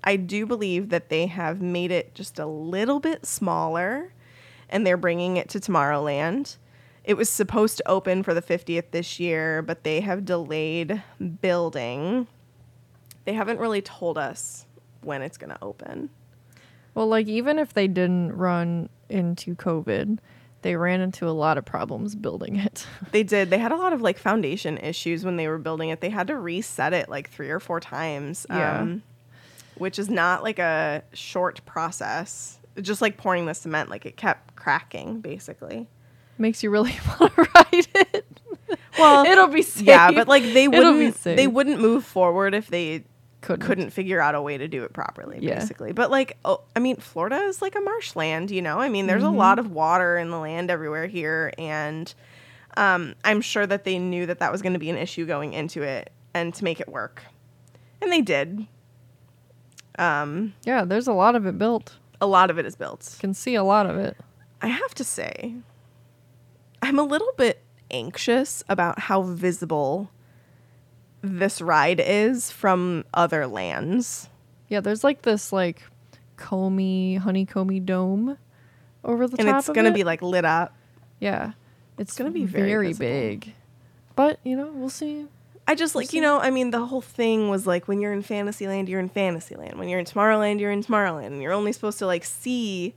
I 0.03 0.17
do 0.17 0.47
believe 0.47 0.89
that 0.89 1.09
they 1.09 1.27
have 1.27 1.61
made 1.63 1.93
it 1.93 2.15
just 2.15 2.39
a 2.39 2.47
little 2.47 2.99
bit 2.99 3.25
smaller 3.25 4.13
and 4.69 4.85
they're 4.85 4.97
bringing 4.97 5.37
it 5.37 5.49
to 5.51 5.61
Tomorrowland. 5.61 6.57
It 7.05 7.17
was 7.17 7.29
supposed 7.29 7.77
to 7.77 7.89
open 7.89 8.23
for 8.25 8.35
the 8.35 8.43
50th 8.43 8.91
this 8.91 9.21
year, 9.21 9.63
but 9.63 9.85
they 9.85 10.01
have 10.01 10.25
delayed 10.25 11.03
building. 11.41 12.27
They 13.27 13.35
haven't 13.35 13.61
really 13.61 13.83
told 13.83 14.19
us 14.19 14.67
when 15.03 15.23
it's 15.23 15.37
going 15.37 15.51
to 15.51 15.63
open. 15.63 16.11
Well, 16.95 17.07
like 17.07 17.29
even 17.29 17.59
if 17.59 17.75
they 17.75 17.87
didn't 17.87 18.33
run 18.33 18.89
into 19.09 19.55
COVID, 19.55 20.19
they 20.63 20.77
ran 20.77 21.01
into 21.01 21.29
a 21.29 21.31
lot 21.31 21.59
of 21.59 21.65
problems 21.65 22.15
building 22.15 22.57
it. 22.57 22.87
They 23.13 23.23
did. 23.23 23.51
They 23.51 23.59
had 23.59 23.73
a 23.73 23.77
lot 23.77 23.93
of 23.93 24.01
like 24.01 24.19
foundation 24.19 24.79
issues 24.79 25.25
when 25.25 25.37
they 25.37 25.47
were 25.49 25.59
building 25.59 25.91
it. 25.91 26.01
They 26.01 26.09
had 26.09 26.29
to 26.29 26.37
reset 26.37 26.93
it 26.95 27.09
like 27.09 27.29
three 27.29 27.51
or 27.51 27.61
four 27.61 27.79
times. 27.81 28.47
Yeah. 28.49 28.81
Um, 28.81 29.03
which 29.77 29.99
is 29.99 30.09
not 30.09 30.43
like 30.43 30.59
a 30.59 31.03
short 31.13 31.65
process. 31.67 32.59
Just 32.81 33.03
like 33.03 33.17
pouring 33.19 33.47
the 33.47 33.55
cement, 33.55 33.91
like 33.91 34.07
it 34.07 34.17
kept 34.17 34.57
cracking 34.57 35.21
basically. 35.21 35.89
Makes 36.39 36.63
you 36.63 36.71
really 36.71 36.95
want 37.21 37.35
to 37.35 37.43
ride 37.55 37.87
it. 37.95 38.27
Well, 38.99 39.27
It'll 39.31 39.49
be 39.49 39.63
safe. 39.63 39.87
Yeah, 39.87 40.11
but 40.11 40.29
like 40.29 40.43
they 40.43 40.69
wouldn't 40.69 41.23
they 41.23 41.47
wouldn't 41.47 41.81
move 41.81 42.05
forward 42.05 42.55
if 42.55 42.69
they 42.69 43.05
Couldn't. 43.43 43.67
couldn't 43.67 43.91
figure 43.91 44.21
out 44.21 44.35
a 44.35 44.41
way 44.41 44.57
to 44.57 44.67
do 44.69 44.85
it 44.85 44.93
properly, 44.93 45.39
Yeah. 45.41 45.57
basically. 45.59 45.93
But 45.93 46.11
like, 46.11 46.39
oh, 46.45 46.63
I 46.75 46.79
mean, 46.79 46.97
Florida 46.97 47.37
is 47.43 47.61
like 47.61 47.75
a 47.77 47.81
marshland, 47.81 48.51
you 48.51 48.63
know. 48.63 48.79
I 48.81 48.89
mean, 48.89 49.07
there's 49.07 49.23
Mm-hmm. 49.23 49.35
a 49.35 49.39
lot 49.39 49.59
of 49.59 49.71
water 49.71 50.17
in 50.17 50.31
the 50.31 50.39
land 50.39 50.71
everywhere 50.71 51.07
here, 51.07 51.53
and 51.59 52.13
um, 52.77 53.15
I'm 53.25 53.41
sure 53.43 53.67
that 53.67 53.85
they 53.85 53.99
knew 53.99 54.25
that 54.27 54.39
that 54.39 54.51
was 54.51 54.63
going 54.63 54.73
to 54.73 54.79
be 54.79 54.89
an 54.91 54.97
issue 54.97 55.27
going 55.27 55.53
into 55.53 55.83
it, 55.83 56.11
and 56.33 56.55
to 56.55 56.65
make 56.65 56.81
it 56.81 56.89
work, 56.89 57.23
and 58.01 58.11
they 58.11 58.23
did. 58.23 58.67
Um, 59.99 60.55
Yeah, 60.65 60.85
there's 60.85 61.07
a 61.09 61.13
lot 61.13 61.35
of 61.37 61.45
it 61.47 61.59
built. 61.59 61.97
a 62.21 62.27
lot 62.27 62.49
of 62.51 62.59
it 62.59 62.65
is 62.65 62.77
built. 62.77 63.17
Can 63.21 63.35
see 63.35 63.55
a 63.57 63.65
lot 63.65 63.87
of 63.87 63.97
it. 63.99 64.17
I 64.63 64.69
have 64.69 64.95
to 64.95 65.05
say, 65.05 65.55
I'm 66.81 66.99
a 66.99 67.03
little 67.03 67.33
bit 67.37 67.63
anxious 67.91 68.63
about 68.69 69.01
how 69.01 69.23
visible 69.23 70.11
this 71.23 71.61
ride 71.61 72.01
is 72.01 72.51
from 72.51 73.05
other 73.15 73.47
lands. 73.47 74.29
Yeah, 74.69 74.81
there's 74.81 75.05
like 75.05 75.23
this 75.23 75.53
like 75.53 75.83
comey, 76.37 77.19
honeycomby 77.19 77.81
dome 77.85 78.37
over 79.05 79.27
the 79.27 79.37
and 79.39 79.47
top 79.47 79.47
And 79.49 79.59
it's 79.59 79.67
to 79.67 79.87
it. 79.87 79.95
be 79.95 80.05
like 80.05 80.23
lit 80.23 80.45
up. 80.45 80.75
yeah, 81.21 81.53
it's 81.99 82.17
gonna 82.17 82.31
gonna 82.31 82.35
be 82.35 82.47
be 82.47 82.47
very 82.47 82.69
very, 82.69 82.93
big. 82.95 83.55
But 84.17 84.39
you 84.45 84.57
know, 84.57 84.71
we'll 84.75 84.91
see. 84.91 85.27
I 85.67 85.77
just 85.77 85.95
like, 85.95 86.13
you 86.13 86.21
know, 86.21 86.41
I 86.41 86.51
mean, 86.51 86.71
the 86.73 86.85
whole 86.87 87.01
thing 87.01 87.49
was 87.49 87.67
like 87.69 87.87
when 87.87 88.01
you're 88.01 88.13
in 88.13 88.23
Fantasyland, 88.23 88.89
you're 88.89 88.99
in 88.99 89.09
Fantasyland. 89.09 89.79
When 89.79 89.89
you're 89.89 90.01
in 90.01 90.05
Tomorrowland, 90.07 90.59
you're 90.59 90.73
in 90.73 90.83
Tomorrowland. 90.83 91.29
And 91.29 91.41
you're 91.41 91.53
only 91.53 91.73
supposed 91.73 91.99
to 92.01 92.07
like 92.07 92.25
see 92.25 92.95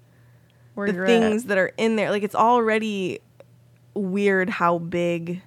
Where 0.74 0.92
the 0.92 1.06
things 1.06 1.44
at. 1.44 1.50
that 1.50 1.58
are 1.60 1.72
in 1.78 1.96
there. 1.96 2.10
Like 2.10 2.24
it's 2.24 2.34
already 2.36 3.20
weird 3.94 4.50
how 4.50 4.80
big 4.80 5.44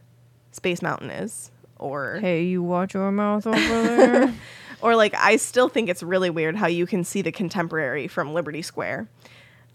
Space 0.52 0.80
Mountain 0.80 1.10
is. 1.10 1.50
Or 1.78 2.18
Hey, 2.20 2.44
you 2.44 2.62
watch 2.62 2.94
your 2.94 3.10
mouth 3.12 3.46
over 3.46 3.58
there. 3.96 4.34
or 4.82 4.96
like 4.96 5.14
I 5.16 5.36
still 5.36 5.68
think 5.68 5.88
it's 5.88 6.02
really 6.02 6.30
weird 6.30 6.56
how 6.56 6.66
you 6.66 6.86
can 6.86 7.04
see 7.04 7.22
the 7.22 7.32
contemporary 7.32 8.08
from 8.08 8.34
Liberty 8.34 8.62
Square. 8.62 9.08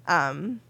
Um 0.08 0.62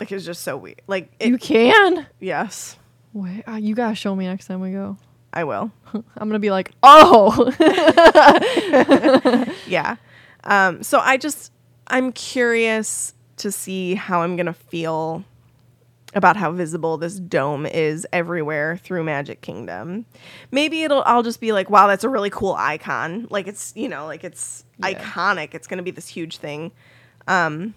like 0.00 0.12
it's 0.12 0.24
just 0.26 0.42
so 0.42 0.56
weird. 0.56 0.82
Like 0.86 1.10
it, 1.20 1.28
you 1.28 1.38
can. 1.38 2.06
yes, 2.20 2.76
Wait, 3.12 3.44
uh, 3.48 3.52
you 3.52 3.74
gotta 3.74 3.94
show 3.94 4.14
me 4.14 4.26
next 4.26 4.46
time 4.46 4.60
we 4.60 4.72
go. 4.72 4.96
I 5.32 5.44
will. 5.44 5.70
I'm 5.94 6.02
gonna 6.18 6.38
be 6.38 6.50
like, 6.50 6.72
oh, 6.82 7.50
Yeah. 9.66 9.96
Um, 10.44 10.82
so 10.82 10.98
I 11.00 11.16
just 11.16 11.52
I'm 11.88 12.12
curious 12.12 13.14
to 13.38 13.50
see 13.52 13.94
how 13.94 14.22
I'm 14.22 14.36
gonna 14.36 14.52
feel 14.52 15.24
about 16.14 16.36
how 16.36 16.50
visible 16.52 16.96
this 16.96 17.18
dome 17.18 17.66
is 17.66 18.06
everywhere 18.12 18.76
through 18.78 19.04
Magic 19.04 19.40
Kingdom. 19.42 20.06
Maybe 20.50 20.82
it'll 20.84 21.02
I'll 21.04 21.22
just 21.22 21.40
be 21.40 21.52
like, 21.52 21.68
wow, 21.68 21.86
that's 21.88 22.04
a 22.04 22.08
really 22.08 22.30
cool 22.30 22.54
icon. 22.54 23.26
Like 23.30 23.46
it's 23.46 23.72
you 23.76 23.88
know, 23.88 24.06
like 24.06 24.24
it's 24.24 24.64
Yeah. 24.78 24.94
iconic. 24.94 25.54
It's 25.54 25.66
gonna 25.66 25.82
be 25.82 25.90
this 25.90 26.08
huge 26.08 26.38
thing. 26.38 26.72
Um 27.28 27.74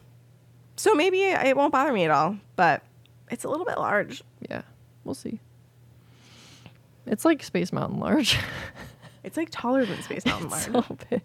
so 0.75 0.93
maybe 0.95 1.23
it 1.23 1.57
won't 1.57 1.73
bother 1.73 1.91
me 1.91 2.05
at 2.05 2.11
all, 2.11 2.37
but 2.55 2.81
it's 3.29 3.43
a 3.43 3.49
little 3.49 3.65
bit 3.65 3.77
large. 3.77 4.23
yeah, 4.49 4.61
we'll 5.03 5.15
see. 5.15 5.39
It's 7.05 7.25
like 7.25 7.43
Space 7.43 7.73
Mountain 7.73 7.99
large. 7.99 8.37
It's 9.21 9.35
like 9.35 9.49
taller 9.51 9.85
than 9.85 10.01
Space 10.01 10.25
Mountain 10.25 10.49
large. 10.49 10.63
so 10.87 10.97
big. 11.09 11.21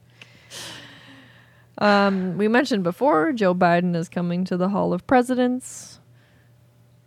Um, 1.79 2.37
we 2.39 2.49
mentioned 2.49 2.83
before 2.85 3.33
Joe 3.33 3.55
Biden 3.55 3.95
is 3.97 4.09
coming 4.09 4.45
to 4.47 4.57
the 4.57 4.69
Hall 4.69 4.93
of 4.93 5.07
Presidents. 5.07 6.01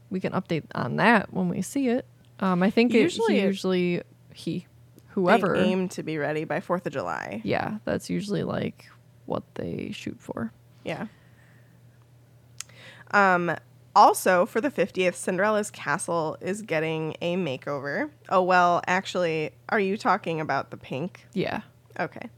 We 0.10 0.20
can 0.20 0.34
update 0.34 0.64
on 0.76 0.95
that 0.97 1.34
when 1.34 1.49
we 1.49 1.62
see 1.62 1.89
it. 1.89 2.05
Um, 2.39 2.62
I 2.64 2.70
think 2.70 2.93
Usually 2.93 3.38
it, 3.39 3.43
it- 3.43 3.47
usually 3.47 4.01
he, 4.34 4.60
They 4.60 4.66
whoever, 5.10 5.55
aim 5.55 5.89
to 5.89 6.03
be 6.03 6.18
ready 6.18 6.43
by 6.43 6.60
Fourth 6.60 6.86
of 6.86 6.93
July. 6.93 7.41
yeah, 7.43 7.80
that's 7.86 8.10
usually 8.10 8.43
like 8.43 8.86
what 9.26 9.43
they 9.55 9.91
shoot 9.93 10.18
for. 10.20 10.51
Yeah. 10.86 11.08
Um, 13.12 13.55
also, 13.95 14.45
for 14.45 14.62
the 14.62 14.70
50th, 14.70 15.16
Cinderella's 15.16 15.72
castle 15.72 16.38
is 16.41 16.62
getting 16.62 17.16
a 17.22 17.36
makeover. 17.36 18.12
Oh, 18.30 18.43
well, 18.43 18.82
actually, 18.86 19.51
are 19.70 19.80
you 19.80 19.97
talking 19.97 20.39
about 20.39 20.70
the 20.72 20.78
pink? 20.78 21.26
Yeah, 21.34 21.62
Okay. 21.99 22.30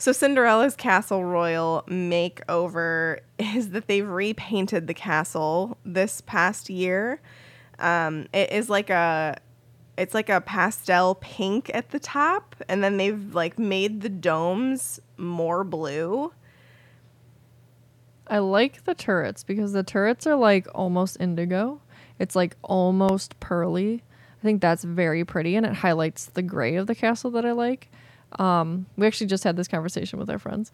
So, 0.00 0.12
Cinderella's 0.12 0.76
Castle 0.76 1.24
Royal 1.24 1.82
makeover 1.88 3.18
is 3.38 3.70
that 3.70 3.88
they've 3.88 4.08
repainted 4.08 4.86
the 4.86 4.94
castle 4.94 5.76
this 5.84 6.20
past 6.20 6.70
year. 6.70 7.20
Um, 7.78 8.28
it 8.32 8.52
is 8.52 8.70
like 8.70 8.90
a. 8.90 9.38
It's 9.96 10.14
like 10.14 10.28
a 10.28 10.40
pastel 10.40 11.16
pink 11.16 11.72
at 11.74 11.90
the 11.90 11.98
top, 11.98 12.54
and 12.68 12.84
then 12.84 12.98
they've 12.98 13.34
like 13.34 13.58
made 13.58 14.00
the 14.00 14.08
domes 14.08 15.00
more 15.16 15.64
blue. 15.64 16.32
I 18.28 18.38
like 18.38 18.84
the 18.84 18.94
turrets 18.94 19.42
because 19.42 19.72
the 19.72 19.82
turrets 19.82 20.24
are 20.24 20.36
like 20.36 20.68
almost 20.72 21.16
indigo. 21.18 21.80
It's 22.20 22.36
like 22.36 22.56
almost 22.62 23.40
pearly. 23.40 24.04
I 24.40 24.42
think 24.44 24.60
that's 24.60 24.84
very 24.84 25.24
pretty 25.24 25.56
and 25.56 25.66
it 25.66 25.74
highlights 25.74 26.26
the 26.26 26.42
gray 26.42 26.76
of 26.76 26.86
the 26.86 26.94
castle 26.94 27.32
that 27.32 27.44
I 27.44 27.52
like. 27.52 27.90
Um, 28.38 28.86
we 28.96 29.06
actually 29.06 29.26
just 29.28 29.44
had 29.44 29.56
this 29.56 29.68
conversation 29.68 30.18
with 30.18 30.28
our 30.30 30.38
friends. 30.38 30.70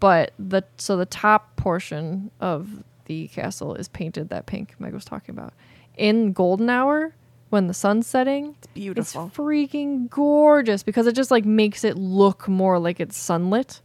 But 0.00 0.32
the 0.38 0.64
so 0.76 0.96
the 0.96 1.06
top 1.06 1.56
portion 1.56 2.30
of 2.40 2.82
the 3.06 3.28
castle 3.28 3.74
is 3.74 3.88
painted 3.88 4.28
that 4.30 4.46
pink 4.46 4.74
Meg 4.78 4.92
was 4.94 5.04
talking 5.04 5.34
about. 5.34 5.52
In 5.96 6.32
golden 6.32 6.70
hour, 6.70 7.14
when 7.50 7.66
the 7.66 7.74
sun's 7.74 8.06
setting, 8.06 8.54
It's 8.58 8.66
beautiful. 8.68 9.26
it's 9.26 9.36
freaking 9.36 10.08
gorgeous 10.08 10.82
because 10.82 11.06
it 11.06 11.14
just 11.14 11.30
like 11.30 11.44
makes 11.44 11.84
it 11.84 11.96
look 11.98 12.48
more 12.48 12.78
like 12.78 13.00
it's 13.00 13.18
sunlit. 13.18 13.80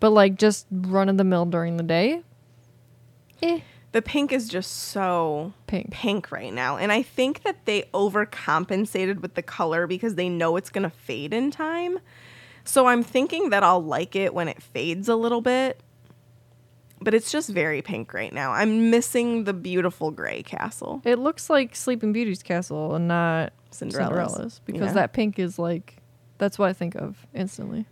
But 0.00 0.10
like 0.10 0.36
just 0.36 0.66
run 0.70 1.08
of 1.08 1.18
the 1.18 1.24
mill 1.24 1.44
during 1.44 1.76
the 1.76 1.82
day, 1.82 2.22
eh, 3.42 3.60
The 3.92 4.00
pink 4.02 4.32
is 4.32 4.48
just 4.48 4.70
so 4.72 5.52
pink. 5.66 5.90
pink 5.90 6.32
right 6.32 6.52
now. 6.52 6.78
And 6.78 6.90
I 6.90 7.02
think 7.02 7.42
that 7.42 7.66
they 7.66 7.82
overcompensated 7.92 9.20
with 9.20 9.34
the 9.34 9.42
color 9.42 9.86
because 9.86 10.14
they 10.14 10.28
know 10.28 10.56
it's 10.56 10.70
going 10.70 10.84
to 10.84 10.90
fade 10.96 11.34
in 11.34 11.50
time. 11.50 11.98
So 12.64 12.86
I'm 12.86 13.02
thinking 13.02 13.50
that 13.50 13.62
I'll 13.62 13.82
like 13.82 14.14
it 14.16 14.34
when 14.34 14.48
it 14.48 14.62
fades 14.62 15.08
a 15.08 15.16
little 15.16 15.40
bit. 15.40 15.82
But 17.02 17.14
it's 17.14 17.32
just 17.32 17.48
very 17.48 17.80
pink 17.80 18.12
right 18.12 18.32
now. 18.32 18.52
I'm 18.52 18.90
missing 18.90 19.44
the 19.44 19.54
beautiful 19.54 20.10
gray 20.10 20.42
castle. 20.42 21.00
It 21.04 21.18
looks 21.18 21.48
like 21.48 21.74
Sleeping 21.74 22.12
Beauty's 22.12 22.42
castle 22.42 22.94
and 22.94 23.08
not 23.08 23.54
Cinderella's. 23.70 24.32
Cinderella's, 24.32 24.60
because 24.66 24.88
Yeah. 24.88 24.92
that 24.92 25.12
pink 25.14 25.38
is 25.38 25.58
like 25.58 25.96
that's 26.36 26.58
what 26.58 26.68
I 26.68 26.72
think 26.74 26.94
of 26.96 27.26
instantly. 27.34 27.86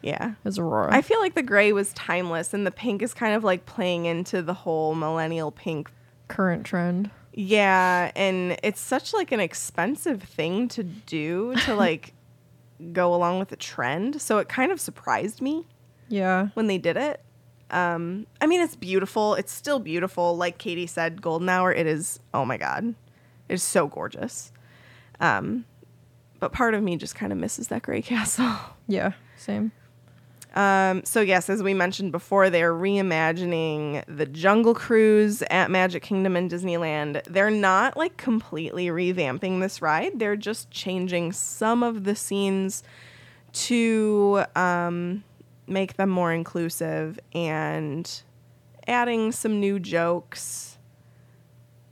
Yeah. 0.00 0.34
Is 0.44 0.58
Aurora. 0.58 0.92
I 0.94 1.02
feel 1.02 1.20
like 1.20 1.34
the 1.34 1.42
gray 1.42 1.72
was 1.72 1.92
timeless 1.92 2.54
and 2.54 2.64
the 2.66 2.70
pink 2.72 3.02
is 3.02 3.14
kind 3.14 3.34
of 3.34 3.42
like 3.44 3.66
playing 3.66 4.04
into 4.06 4.42
the 4.42 4.54
whole 4.54 4.94
millennial 4.94 5.50
pink 5.50 5.90
current 6.28 6.64
trend. 6.64 7.10
Yeah, 7.34 8.10
and 8.14 8.58
it's 8.62 8.80
such 8.80 9.12
like 9.14 9.32
an 9.32 9.40
expensive 9.40 10.22
thing 10.22 10.68
to 10.68 10.84
do 10.84 11.54
to 11.64 11.74
like 11.76 12.12
go 12.92 13.14
along 13.14 13.38
with 13.38 13.48
the 13.48 13.56
trend. 13.56 14.20
So 14.20 14.38
it 14.38 14.48
kind 14.48 14.72
of 14.72 14.80
surprised 14.80 15.40
me. 15.40 15.66
Yeah. 16.08 16.48
when 16.54 16.66
they 16.66 16.76
did 16.76 16.98
it. 16.98 17.22
Um, 17.70 18.26
I 18.38 18.46
mean, 18.46 18.60
it's 18.60 18.76
beautiful. 18.76 19.34
It's 19.34 19.50
still 19.50 19.78
beautiful. 19.78 20.36
Like 20.36 20.58
Katie 20.58 20.86
said, 20.86 21.22
Golden 21.22 21.48
Hour, 21.48 21.72
it 21.72 21.86
is, 21.86 22.20
oh 22.34 22.44
my 22.44 22.58
God, 22.58 22.94
it 23.48 23.54
is 23.54 23.62
so 23.62 23.86
gorgeous. 23.86 24.52
Um, 25.20 25.64
but 26.38 26.52
part 26.52 26.74
of 26.74 26.82
me 26.82 26.96
just 26.96 27.14
kind 27.14 27.32
of 27.32 27.38
misses 27.38 27.68
that 27.68 27.80
gray 27.82 28.02
castle. 28.12 28.54
Yeah. 28.88 29.12
Same. 29.36 29.72
Um, 30.54 31.04
so 31.04 31.20
yes, 31.20 31.48
as 31.48 31.62
we 31.62 31.72
mentioned 31.72 32.12
before, 32.12 32.50
they're 32.50 32.74
reimagining 32.74 34.04
the 34.06 34.26
Jungle 34.26 34.74
Cruise 34.74 35.42
at 35.50 35.70
Magic 35.70 36.02
Kingdom 36.02 36.36
and 36.36 36.50
Disneyland. 36.50 37.22
They're 37.24 37.50
not 37.50 37.96
like 37.96 38.16
completely 38.16 38.88
revamping 38.88 39.60
this 39.60 39.80
ride. 39.80 40.18
They're 40.18 40.36
just 40.36 40.70
changing 40.70 41.32
some 41.32 41.82
of 41.82 42.04
the 42.04 42.14
scenes 42.14 42.82
to 43.52 44.44
um, 44.54 45.24
make 45.66 45.96
them 45.96 46.10
more 46.10 46.32
inclusive 46.32 47.18
and 47.34 48.22
adding 48.86 49.32
some 49.32 49.60
new 49.60 49.78
jokes, 49.78 50.78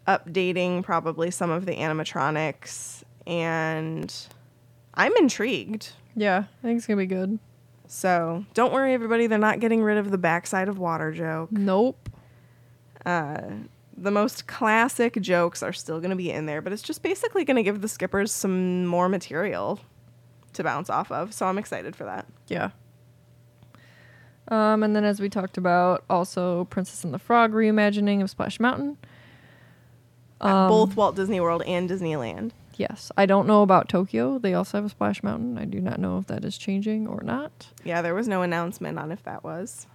updating 0.07 0.83
probably 0.83 1.31
some 1.31 1.51
of 1.51 1.67
the 1.67 1.77
animatronics, 1.77 3.05
and 3.27 4.15
I'm 4.95 5.17
intrigued. 5.17 5.93
Yeah. 6.17 6.45
I 6.63 6.63
think 6.63 6.79
it's 6.79 6.87
gonna 6.87 6.97
be 6.99 7.07
good. 7.07 7.39
So 7.93 8.45
don't 8.55 8.73
worry, 8.73 8.95
everybody. 8.95 9.27
They're 9.27 9.37
not 9.37 9.59
getting 9.59 9.83
rid 9.83 9.99
of 9.99 10.13
the 10.13 10.19
backside 10.19 10.69
of 10.69 10.79
water 10.79 11.11
joke. 11.11 11.51
Nope. 11.51 12.09
Uh, 13.05 13.41
The 13.97 14.13
most 14.13 14.47
classic 14.47 15.21
jokes 15.21 15.61
are 15.63 15.73
still 15.73 15.99
going 15.99 16.11
to 16.11 16.17
be 16.17 16.31
in 16.31 16.47
there, 16.47 16.63
but 16.63 16.73
it's 16.73 16.83
just 16.83 17.03
basically 17.03 17.45
going 17.45 17.57
to 17.57 17.65
give 17.65 17.81
the 17.81 17.89
skippers 17.89 18.31
some 18.31 18.87
more 18.87 19.09
material 19.09 19.81
to 20.53 20.63
bounce 20.63 20.89
off 20.89 21.11
of. 21.11 21.35
So 21.35 21.47
I'm 21.47 21.59
excited 21.59 21.97
for 21.97 22.05
that. 22.05 22.27
Yeah. 22.47 22.71
Um, 24.49 24.83
and 24.85 24.95
then 24.95 25.05
as 25.05 25.21
we 25.21 25.29
talked 25.29 25.59
about, 25.59 26.05
also 26.09 26.67
Princess 26.67 27.03
and 27.03 27.13
the 27.13 27.19
Frog 27.19 27.53
reimagining 27.53 28.23
of 28.23 28.31
Splash 28.31 28.61
Mountain. 28.61 28.99
At 30.41 30.51
Um, 30.51 30.69
both 30.69 30.95
Walt 30.97 31.17
Disney 31.17 31.41
World 31.41 31.63
and 31.67 31.91
Disneyland. 31.91 32.53
Yes. 32.81 33.13
I 33.17 33.27
don't 33.27 33.47
know 33.47 33.61
about 33.63 33.89
Tokyo. 33.91 34.39
They 34.39 34.55
also 34.55 34.79
have 34.79 34.87
a 34.87 34.89
Splash 34.89 35.23
Mountain. 35.23 35.59
I 35.59 35.67
do 35.67 35.81
not 35.83 36.01
know 36.01 36.17
if 36.17 36.27
that 36.29 36.45
is 36.47 36.57
changing 36.57 37.07
or 37.07 37.21
not. 37.23 37.69
Yeah, 37.85 38.01
there 38.01 38.15
was 38.15 38.27
no 38.27 38.41
announcement 38.41 38.99
on 38.99 39.13
if 39.13 39.23
that 39.25 39.45
was. 39.45 39.87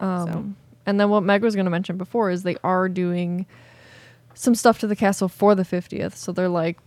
Um, 0.00 0.26
So- 0.26 0.44
And 0.86 0.98
then 0.98 1.10
what 1.10 1.22
Meg 1.22 1.42
was 1.42 1.54
going 1.54 1.64
to 1.66 1.70
mention 1.70 1.96
before 1.96 2.30
is 2.30 2.42
they 2.42 2.56
are 2.64 2.88
doing 2.88 3.46
some 4.34 4.54
stuff 4.56 4.80
to 4.80 4.88
the 4.88 4.96
castle 4.96 5.28
for 5.28 5.54
the 5.54 5.62
50th. 5.62 6.14
So 6.16 6.32
they're 6.32 6.48
like 6.48 6.78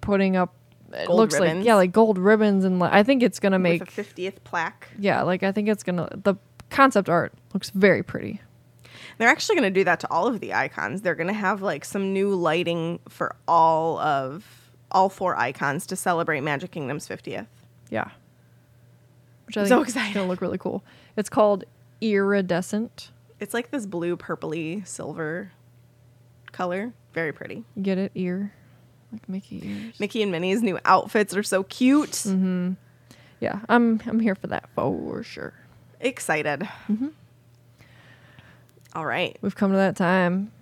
putting 0.00 0.36
up, 0.36 0.54
it 0.92 1.06
Gold 1.06 1.18
looks 1.18 1.38
like, 1.38 1.64
yeah, 1.64 1.74
like 1.74 1.92
gold 1.92 2.16
ribbons. 2.18 2.64
And 2.64 2.78
like, 2.78 2.92
I 2.94 3.02
think 3.02 3.22
it's 3.22 3.38
going 3.38 3.52
to 3.52 3.58
make, 3.58 3.80
with 3.80 3.98
a 3.98 4.02
50th 4.02 4.42
plaque. 4.44 4.88
yeah, 4.98 5.20
like 5.22 5.42
I 5.42 5.52
think 5.52 5.68
it's 5.68 5.82
going 5.82 5.96
to, 5.96 6.08
the 6.16 6.36
concept 6.70 7.10
art 7.10 7.34
looks 7.52 7.68
very 7.70 8.02
pretty. 8.02 8.40
They're 9.18 9.28
actually 9.28 9.56
going 9.56 9.72
to 9.72 9.80
do 9.80 9.84
that 9.84 10.00
to 10.00 10.10
all 10.10 10.26
of 10.26 10.40
the 10.40 10.54
icons. 10.54 11.02
They're 11.02 11.14
going 11.14 11.26
to 11.28 11.32
have 11.34 11.60
like 11.60 11.84
some 11.84 12.12
new 12.14 12.34
lighting 12.34 13.00
for 13.08 13.36
all 13.46 13.98
of 13.98 14.61
all 14.92 15.08
four 15.08 15.36
icons 15.38 15.86
to 15.86 15.96
celebrate 15.96 16.40
Magic 16.40 16.70
Kingdom's 16.70 17.08
50th. 17.08 17.46
Yeah. 17.90 18.10
Which 19.46 19.56
I 19.56 19.64
So 19.64 19.76
think 19.78 19.88
is 19.88 19.94
excited. 19.94 20.14
going 20.14 20.26
to 20.26 20.30
look 20.30 20.40
really 20.40 20.58
cool. 20.58 20.84
It's 21.16 21.28
called 21.28 21.64
EARidescent. 22.00 23.08
It's 23.40 23.52
like 23.52 23.70
this 23.70 23.86
blue, 23.86 24.16
purpley, 24.16 24.86
silver 24.86 25.52
color. 26.52 26.92
Very 27.12 27.32
pretty. 27.32 27.64
You 27.76 27.82
get 27.82 27.98
it? 27.98 28.12
Ear. 28.14 28.52
Like 29.12 29.28
Mickey 29.28 29.60
ears. 29.68 30.00
Mickey 30.00 30.22
and 30.22 30.32
Minnie's 30.32 30.62
new 30.62 30.78
outfits 30.84 31.36
are 31.36 31.42
so 31.42 31.64
cute. 31.64 32.12
Mm-hmm. 32.12 32.72
Yeah, 33.40 33.58
I'm 33.68 34.00
I'm 34.06 34.20
here 34.20 34.34
for 34.34 34.46
that 34.46 34.70
for 34.74 35.22
sure. 35.22 35.52
Excited. 36.00 36.60
Mm-hmm. 36.88 37.08
All 38.94 39.04
right. 39.04 39.36
We've 39.42 39.54
come 39.56 39.70
to 39.72 39.76
that 39.76 39.96
time. 39.96 40.52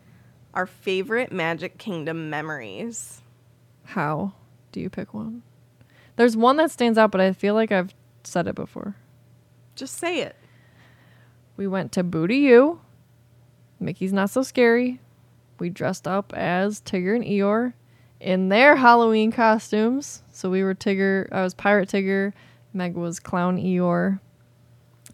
Our 0.54 0.66
favorite 0.66 1.30
Magic 1.30 1.78
Kingdom 1.78 2.30
memories. 2.30 3.22
How 3.90 4.34
do 4.70 4.80
you 4.80 4.88
pick 4.88 5.12
one? 5.12 5.42
There's 6.14 6.36
one 6.36 6.58
that 6.58 6.70
stands 6.70 6.96
out, 6.96 7.10
but 7.10 7.20
I 7.20 7.32
feel 7.32 7.54
like 7.54 7.72
I've 7.72 7.92
said 8.22 8.46
it 8.46 8.54
before. 8.54 8.94
Just 9.74 9.98
say 9.98 10.20
it. 10.20 10.36
We 11.56 11.66
went 11.66 11.90
to 11.92 12.04
Booty 12.04 12.38
U. 12.38 12.80
Mickey's 13.80 14.12
Not 14.12 14.30
So 14.30 14.42
Scary. 14.42 15.00
We 15.58 15.70
dressed 15.70 16.06
up 16.06 16.32
as 16.34 16.80
Tigger 16.80 17.16
and 17.16 17.24
Eeyore 17.24 17.72
in 18.20 18.48
their 18.48 18.76
Halloween 18.76 19.32
costumes. 19.32 20.22
So 20.30 20.50
we 20.50 20.62
were 20.62 20.74
Tigger, 20.74 21.26
I 21.32 21.42
was 21.42 21.54
Pirate 21.54 21.88
Tigger, 21.88 22.32
Meg 22.72 22.94
was 22.94 23.18
Clown 23.18 23.58
Eeyore. 23.58 24.20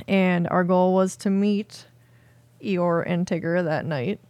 And 0.07 0.47
our 0.49 0.65
goal 0.65 0.93
was 0.93 1.17
to 1.19 1.31
meet 1.31 1.87
Eeyore 2.63 3.05
and 3.07 3.27
Tigger 3.27 3.65
that 3.65 3.87
night. 3.87 4.21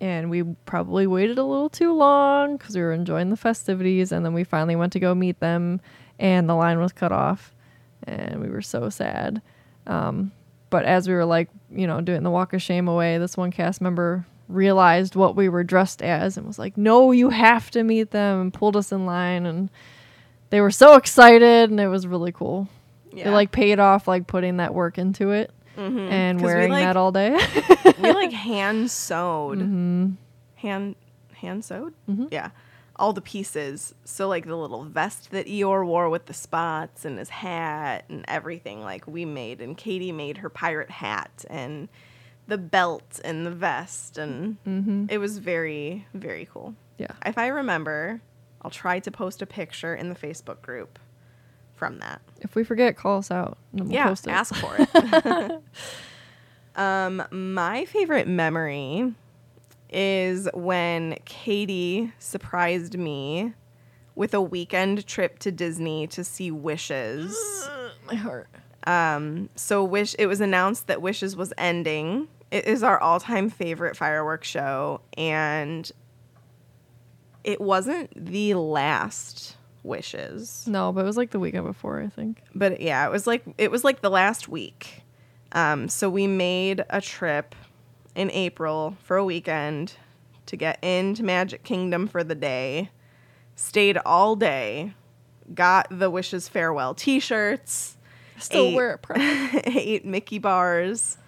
And 0.00 0.30
we 0.30 0.42
probably 0.64 1.06
waited 1.06 1.36
a 1.36 1.44
little 1.44 1.68
too 1.68 1.92
long 1.92 2.56
because 2.56 2.74
we 2.74 2.80
were 2.80 2.92
enjoying 2.92 3.30
the 3.30 3.36
festivities. 3.36 4.12
And 4.12 4.24
then 4.24 4.32
we 4.32 4.44
finally 4.44 4.76
went 4.76 4.92
to 4.94 5.00
go 5.00 5.14
meet 5.14 5.40
them, 5.40 5.80
and 6.18 6.48
the 6.48 6.54
line 6.54 6.78
was 6.78 6.92
cut 6.92 7.12
off. 7.12 7.54
And 8.04 8.40
we 8.40 8.48
were 8.48 8.62
so 8.62 8.88
sad. 8.88 9.42
Um, 9.86 10.32
but 10.70 10.84
as 10.84 11.06
we 11.06 11.14
were 11.14 11.24
like, 11.24 11.50
you 11.70 11.86
know, 11.86 12.00
doing 12.00 12.22
the 12.22 12.30
walk 12.30 12.52
of 12.52 12.62
shame 12.62 12.88
away, 12.88 13.18
this 13.18 13.36
one 13.36 13.50
cast 13.50 13.80
member 13.80 14.24
realized 14.48 15.14
what 15.16 15.36
we 15.36 15.48
were 15.48 15.62
dressed 15.62 16.02
as 16.02 16.36
and 16.36 16.46
was 16.46 16.58
like, 16.58 16.76
"No, 16.76 17.12
you 17.12 17.30
have 17.30 17.70
to 17.72 17.84
meet 17.84 18.10
them," 18.10 18.40
and 18.40 18.54
pulled 18.54 18.76
us 18.76 18.92
in 18.92 19.04
line. 19.06 19.46
And 19.46 19.70
they 20.50 20.60
were 20.60 20.70
so 20.70 20.96
excited, 20.96 21.70
and 21.70 21.78
it 21.78 21.88
was 21.88 22.06
really 22.06 22.32
cool. 22.32 22.68
Yeah. 23.12 23.28
It 23.28 23.32
like 23.32 23.52
paid 23.52 23.78
off, 23.78 24.08
like 24.08 24.26
putting 24.26 24.56
that 24.58 24.72
work 24.74 24.96
into 24.96 25.30
it 25.30 25.50
Mm-hmm. 25.80 25.98
and 25.98 26.38
'Cause 26.38 26.46
we, 26.46 26.52
wearing 26.52 26.72
like- 26.72 26.84
that 26.84 26.96
all 26.96 27.12
day. 27.12 27.30
we 28.02 28.12
like 28.12 28.32
hand 28.50 28.90
sewed. 28.90 29.58
Mm-hmm. 29.58 30.10
Hand 30.56 30.94
hand 31.34 31.64
sewed? 31.64 31.94
Mm-hmm. 32.08 32.26
Yeah. 32.30 32.50
All 32.96 33.14
the 33.14 33.22
pieces. 33.22 33.94
So 34.04 34.28
like 34.28 34.44
the 34.44 34.56
little 34.56 34.84
vest 34.84 35.30
that 35.30 35.46
Eeyore 35.46 35.86
wore 35.86 36.10
with 36.10 36.26
the 36.26 36.34
spots 36.34 37.04
and 37.06 37.18
his 37.18 37.30
hat 37.30 38.04
and 38.10 38.24
everything 38.28 38.82
like 38.82 39.06
we 39.06 39.24
made 39.24 39.60
and 39.62 39.74
Katie 39.76 40.12
made 40.12 40.38
her 40.38 40.50
pirate 40.50 40.90
hat 40.90 41.44
and 41.48 41.88
the 42.46 42.58
belt 42.58 43.20
and 43.24 43.46
the 43.46 43.50
vest 43.50 44.18
and 44.18 44.56
mm-hmm. 44.66 45.06
it 45.08 45.16
was 45.18 45.38
very 45.38 46.06
very 46.12 46.46
cool. 46.52 46.74
yeah, 46.98 47.12
If 47.24 47.38
I 47.38 47.46
remember, 47.46 48.20
I'll 48.60 48.70
try 48.72 48.98
to 48.98 49.10
post 49.10 49.40
a 49.40 49.46
picture 49.46 49.94
in 49.94 50.08
the 50.10 50.14
Facebook 50.16 50.60
group 50.60 50.98
from 51.80 51.98
that. 51.98 52.20
if 52.42 52.54
we 52.54 52.62
forget, 52.62 52.94
call 52.96 53.18
us 53.18 53.30
out. 53.30 53.56
And 53.72 53.84
we'll 53.86 53.92
yeah, 53.94 54.06
post 54.08 54.26
it. 54.26 54.30
ask 54.30 54.54
for 54.54 54.76
it. 54.78 55.62
um, 56.76 57.24
my 57.32 57.86
favorite 57.86 58.28
memory 58.28 59.14
is 59.88 60.46
when 60.54 61.16
Katie 61.24 62.12
surprised 62.18 62.96
me 62.98 63.54
with 64.14 64.34
a 64.34 64.40
weekend 64.42 65.06
trip 65.06 65.38
to 65.40 65.50
Disney 65.50 66.06
to 66.08 66.22
see 66.22 66.50
Wishes. 66.50 67.34
My 68.06 68.14
heart. 68.14 68.48
Um, 68.86 69.48
so 69.56 69.82
Wish 69.82 70.14
it 70.18 70.26
was 70.26 70.40
announced 70.40 70.86
that 70.88 71.00
Wishes 71.00 71.34
was 71.34 71.52
ending. 71.56 72.28
It 72.50 72.66
is 72.66 72.82
our 72.82 73.00
all-time 73.00 73.48
favorite 73.48 73.96
fireworks 73.96 74.46
show 74.48 75.00
and 75.16 75.90
it 77.42 77.60
wasn't 77.60 78.10
the 78.14 78.54
last 78.54 79.56
Wishes. 79.82 80.64
No, 80.66 80.92
but 80.92 81.00
it 81.00 81.04
was 81.04 81.16
like 81.16 81.30
the 81.30 81.38
weekend 81.40 81.66
before, 81.66 82.00
I 82.00 82.08
think. 82.08 82.42
but 82.54 82.80
yeah, 82.80 83.06
it 83.06 83.10
was 83.10 83.26
like 83.26 83.42
it 83.58 83.70
was 83.70 83.84
like 83.84 84.00
the 84.02 84.10
last 84.10 84.48
week. 84.48 85.02
Um, 85.52 85.88
so 85.88 86.08
we 86.08 86.26
made 86.26 86.84
a 86.90 87.00
trip 87.00 87.54
in 88.14 88.30
April 88.30 88.96
for 89.02 89.16
a 89.16 89.24
weekend 89.24 89.94
to 90.46 90.56
get 90.56 90.78
into 90.82 91.22
Magic 91.22 91.64
Kingdom 91.64 92.06
for 92.06 92.22
the 92.22 92.34
day. 92.34 92.90
Stayed 93.56 93.98
all 94.06 94.36
day, 94.36 94.94
got 95.54 95.86
the 95.90 96.08
Wishes 96.10 96.48
farewell 96.48 96.94
T-shirts, 96.94 97.96
Still 98.38 98.66
Eight. 98.68 98.74
wear 98.74 98.92
it 98.94 99.02
proud. 99.02 99.50
ate 99.64 100.04
Mickey 100.04 100.38
bars, 100.38 101.18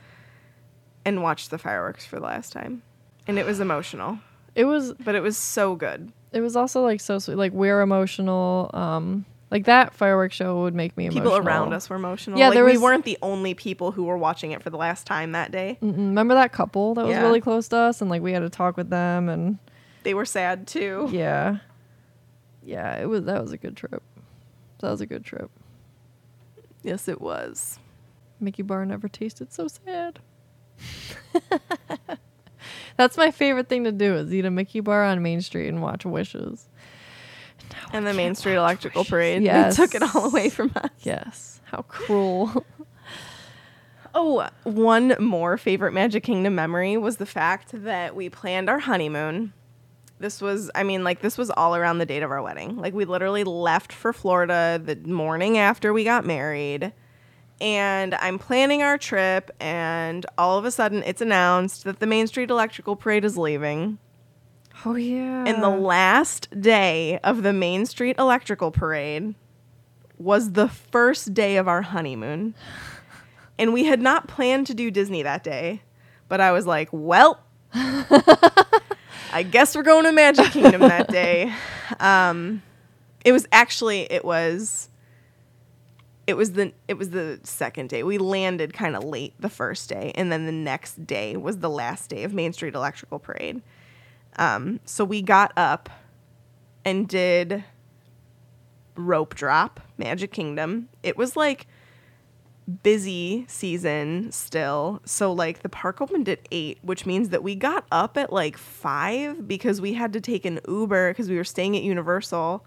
and 1.05 1.23
watched 1.23 1.51
the 1.51 1.59
fireworks 1.59 2.07
for 2.07 2.17
the 2.17 2.23
last 2.27 2.53
time. 2.53 2.83
And 3.27 3.39
it 3.39 3.47
was 3.47 3.61
emotional, 3.61 4.19
It 4.55 4.65
was 4.65 4.93
but 4.95 5.15
it 5.15 5.21
was 5.23 5.37
so 5.37 5.75
good. 5.77 6.13
It 6.33 6.41
was 6.41 6.57
also 6.57 6.83
like 6.83 7.01
so 7.01 7.19
sweet. 7.19 7.37
Like 7.37 7.53
we're 7.53 7.81
emotional. 7.81 8.71
Um, 8.75 9.25
like 9.51 9.67
that 9.67 9.93
fireworks 9.93 10.35
show 10.35 10.63
would 10.63 10.75
make 10.75 10.97
me 10.97 11.07
emotional. 11.07 11.33
People 11.33 11.47
around 11.47 11.73
us 11.75 11.91
were 11.91 11.97
emotional. 11.97 12.39
Yeah, 12.39 12.49
like, 12.49 12.55
there 12.57 12.65
we 12.65 12.79
weren't 12.79 13.05
the 13.05 13.19
only 13.21 13.53
people 13.53 13.93
who 13.93 14.05
were 14.05 14.17
watching 14.17 14.53
it 14.53 14.63
for 14.63 14.71
the 14.71 14.79
last 14.79 15.07
time 15.07 15.33
that 15.33 15.51
day. 15.53 15.77
Remember 15.83 16.33
that 16.35 16.53
couple 16.53 16.95
that 16.95 17.05
was 17.05 17.11
Yeah. 17.13 17.21
really 17.23 17.41
close 17.43 17.69
to 17.69 17.77
us, 17.77 18.01
and 18.01 18.09
like 18.09 18.23
we 18.23 18.33
had 18.33 18.41
to 18.41 18.49
talk 18.51 18.77
with 18.79 18.89
them, 18.89 19.29
and 19.29 19.59
They 20.05 20.15
were 20.15 20.25
sad 20.25 20.67
too. 20.67 21.09
yeah, 21.13 21.59
yeah, 22.65 22.97
it 22.97 23.07
was 23.07 23.25
that 23.25 23.43
was 23.43 23.53
a 23.53 23.59
good 23.59 23.77
trip. 23.77 24.03
That 24.79 24.91
was 24.91 25.01
a 25.03 25.07
good 25.07 25.25
trip. 25.25 25.51
Yes, 26.83 27.07
it 27.07 27.21
was. 27.21 27.79
Mickey 28.41 28.63
Bar 28.63 28.85
never 28.87 29.07
tasted 29.07 29.53
so 29.53 29.69
sad. 29.69 30.19
That's 32.97 33.17
my 33.17 33.31
favorite 33.31 33.69
thing 33.69 33.85
to 33.85 33.93
do 33.93 34.15
is 34.15 34.33
eat 34.33 34.45
a 34.45 34.51
Mickey 34.51 34.81
Bar 34.81 35.05
on 35.05 35.23
Main 35.23 35.41
Street 35.41 35.69
and 35.69 35.83
watch 35.83 36.05
Wishes. 36.05 36.69
And 37.93 38.07
the 38.07 38.13
Main 38.13 38.35
Street 38.35 38.57
Electrical 38.57 39.05
Parade. 39.05 39.43
Yes. 39.43 39.77
They 39.77 39.83
took 39.85 39.95
it 39.95 40.15
all 40.15 40.27
away 40.27 40.49
from 40.49 40.73
us. 40.77 40.91
Yes, 41.01 41.61
how 41.65 41.83
cruel. 41.83 42.65
Oh, 44.15 44.47
one 44.65 45.17
more 45.19 45.57
favorite 45.57 45.93
Magic 45.93 46.23
Kingdom 46.23 46.55
memory 46.55 46.99
was 46.99 47.17
the 47.17 47.25
fact 47.27 47.71
that 47.73 48.15
we 48.15 48.29
planned 48.29 48.69
our 48.69 48.81
honeymoon. 48.81 49.55
This 50.19 50.43
was, 50.43 50.71
I 50.75 50.83
mean, 50.83 51.03
like, 51.03 51.21
this 51.21 51.39
was 51.39 51.51
all 51.51 51.75
around 51.75 51.97
the 51.99 52.05
date 52.07 52.23
of 52.23 52.31
our 52.31 52.43
wedding. 52.43 52.77
Like, 52.77 52.93
we 52.93 53.07
literally 53.07 53.43
left 53.43 53.91
for 53.93 54.13
Florida 54.13 54.81
the 54.85 54.97
morning 54.97 55.57
after 55.57 55.93
we 55.93 56.05
got 56.05 56.27
married. 56.27 56.93
And 57.61 58.15
I'm 58.15 58.39
planning 58.39 58.83
our 58.83 58.99
trip, 58.99 59.51
and 59.61 60.27
all 60.37 60.59
of 60.59 60.65
a 60.65 60.71
sudden 60.71 61.03
it's 61.05 61.21
announced 61.21 61.85
that 61.85 62.01
the 62.01 62.07
Main 62.07 62.27
Street 62.27 62.51
Electrical 62.51 62.97
Parade 62.97 63.25
is 63.25 63.39
leaving. 63.39 63.99
Oh 64.85 64.97
yeah. 64.97 65.45
And 65.47 65.63
the 65.63 65.69
last 65.69 66.49
day 66.61 67.21
of 67.23 67.43
the 67.43 67.53
Main 67.53 67.87
Street 67.87 68.17
Electrical 68.19 68.71
Parade 68.73 69.35
was 70.19 70.53
the 70.53 70.69
first 70.69 71.35
day 71.35 71.57
of 71.57 71.69
our 71.69 71.83
honeymoon. 71.83 72.55
And 73.59 73.73
we 73.73 73.85
had 73.85 74.01
not 74.01 74.27
planned 74.27 74.67
to 74.69 74.75
do 74.75 74.91
Disney 74.91 75.23
that 75.23 75.45
day, 75.45 75.83
but 76.29 76.41
I 76.41 76.51
was 76.51 76.67
like, 76.67 76.89
well, 76.91 77.39
I 77.75 79.47
guess 79.49 79.77
we're 79.77 79.83
going 79.83 80.05
to 80.05 80.11
Magic 80.11 80.47
Kingdom 80.47 80.81
that 80.81 81.09
day. 81.09 81.53
Um, 82.01 82.63
it 83.23 83.33
was 83.33 83.47
actually 83.53 84.11
it 84.11 84.25
was 84.25 84.89
it 86.33 86.37
was 86.37 86.53
the 86.53 86.73
it 86.89 86.99
was 86.99 87.11
the 87.11 87.39
second 87.45 87.91
day. 87.91 88.03
We 88.03 88.19
landed 88.19 88.73
kind 88.73 88.97
of 88.97 89.05
late 89.05 89.35
the 89.39 89.51
first 89.51 89.89
day, 89.89 90.13
and 90.15 90.33
then 90.33 90.47
the 90.47 90.53
next 90.53 91.07
day 91.07 91.37
was 91.37 91.59
the 91.59 91.71
last 91.71 92.09
day 92.09 92.25
of 92.25 92.33
Main 92.33 92.53
Street 92.53 92.75
Electrical 92.75 93.19
Parade. 93.19 93.63
Um, 94.37 94.81
so 94.87 95.05
we 95.05 95.21
got 95.21 95.53
up 95.57 95.91
and 96.85 97.07
did 97.07 97.65
rope 98.97 99.35
drop 99.35 99.81
Magic 99.99 100.33
Kingdom. 100.33 100.89
It 101.03 101.19
was 101.19 101.37
like 101.37 101.67
busy 102.83 103.45
season 103.47 104.33
still. 104.33 105.03
So 105.05 105.33
like 105.33 105.61
the 105.61 105.69
park 105.69 106.01
opened 106.01 106.29
at 106.31 106.41
8, 106.51 106.79
which 106.83 107.05
means 107.05 107.29
that 107.29 107.43
we 107.43 107.55
got 107.55 107.85
up 107.93 108.17
at 108.17 108.33
like 108.33 108.57
5 108.57 109.47
because 109.47 109.81
we 109.81 109.93
had 109.93 110.13
to 110.15 110.21
take 110.21 110.47
an 110.47 110.61
Uber 110.67 111.11
because 111.11 111.29
we 111.29 111.37
were 111.37 111.45
staying 111.45 111.77
at 111.77 111.83
Universal. 111.83 112.65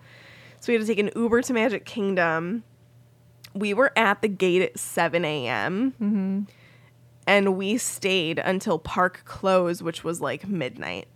So 0.60 0.72
we 0.72 0.78
had 0.78 0.86
to 0.86 0.88
take 0.88 1.00
an 1.00 1.12
Uber 1.16 1.42
to 1.44 1.54
Magic 1.54 1.86
Kingdom. 1.86 2.64
We 3.56 3.74
were 3.74 3.92
at 3.98 4.22
the 4.22 4.28
gate 4.28 4.62
at 4.62 4.78
7 4.78 5.24
a.m. 5.26 5.94
And 7.26 7.58
we 7.58 7.78
stayed 7.78 8.38
until 8.38 8.78
park 8.78 9.22
close, 9.26 9.82
which 9.82 10.04
was 10.04 10.22
like 10.22 10.48
midnight. 10.48 11.08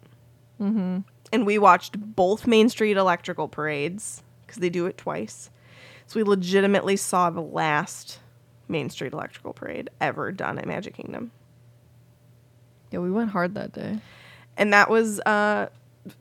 And 1.32 1.46
we 1.46 1.60
watched 1.60 2.00
both 2.16 2.48
Main 2.48 2.70
Street 2.70 2.98
electrical 2.98 3.48
parades 3.48 4.24
because 4.48 4.60
they 4.60 4.70
do 4.70 4.88
it 4.88 4.98
twice. 4.98 5.50
So 6.08 6.20
we 6.20 6.24
legitimately 6.24 6.96
saw 6.96 7.30
the 7.30 7.42
last 7.42 8.20
Main 8.68 8.90
Street 8.90 9.14
electrical 9.14 9.54
parade 9.54 9.90
ever 10.02 10.32
done 10.32 10.58
at 10.58 10.66
Magic 10.66 10.96
Kingdom. 10.96 11.32
yeah, 12.92 13.00
we 13.00 13.12
went 13.12 13.30
hard 13.32 13.54
that 13.56 13.74
day. 13.74 14.00
And 14.58 14.74
that 14.74 14.90
was 14.90 15.20
uh 15.22 15.68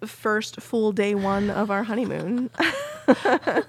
first 0.04 0.60
full 0.60 0.92
day 0.92 1.14
one 1.14 1.48
of 1.48 1.70
our 1.70 1.84
honeymoon. 1.84 2.50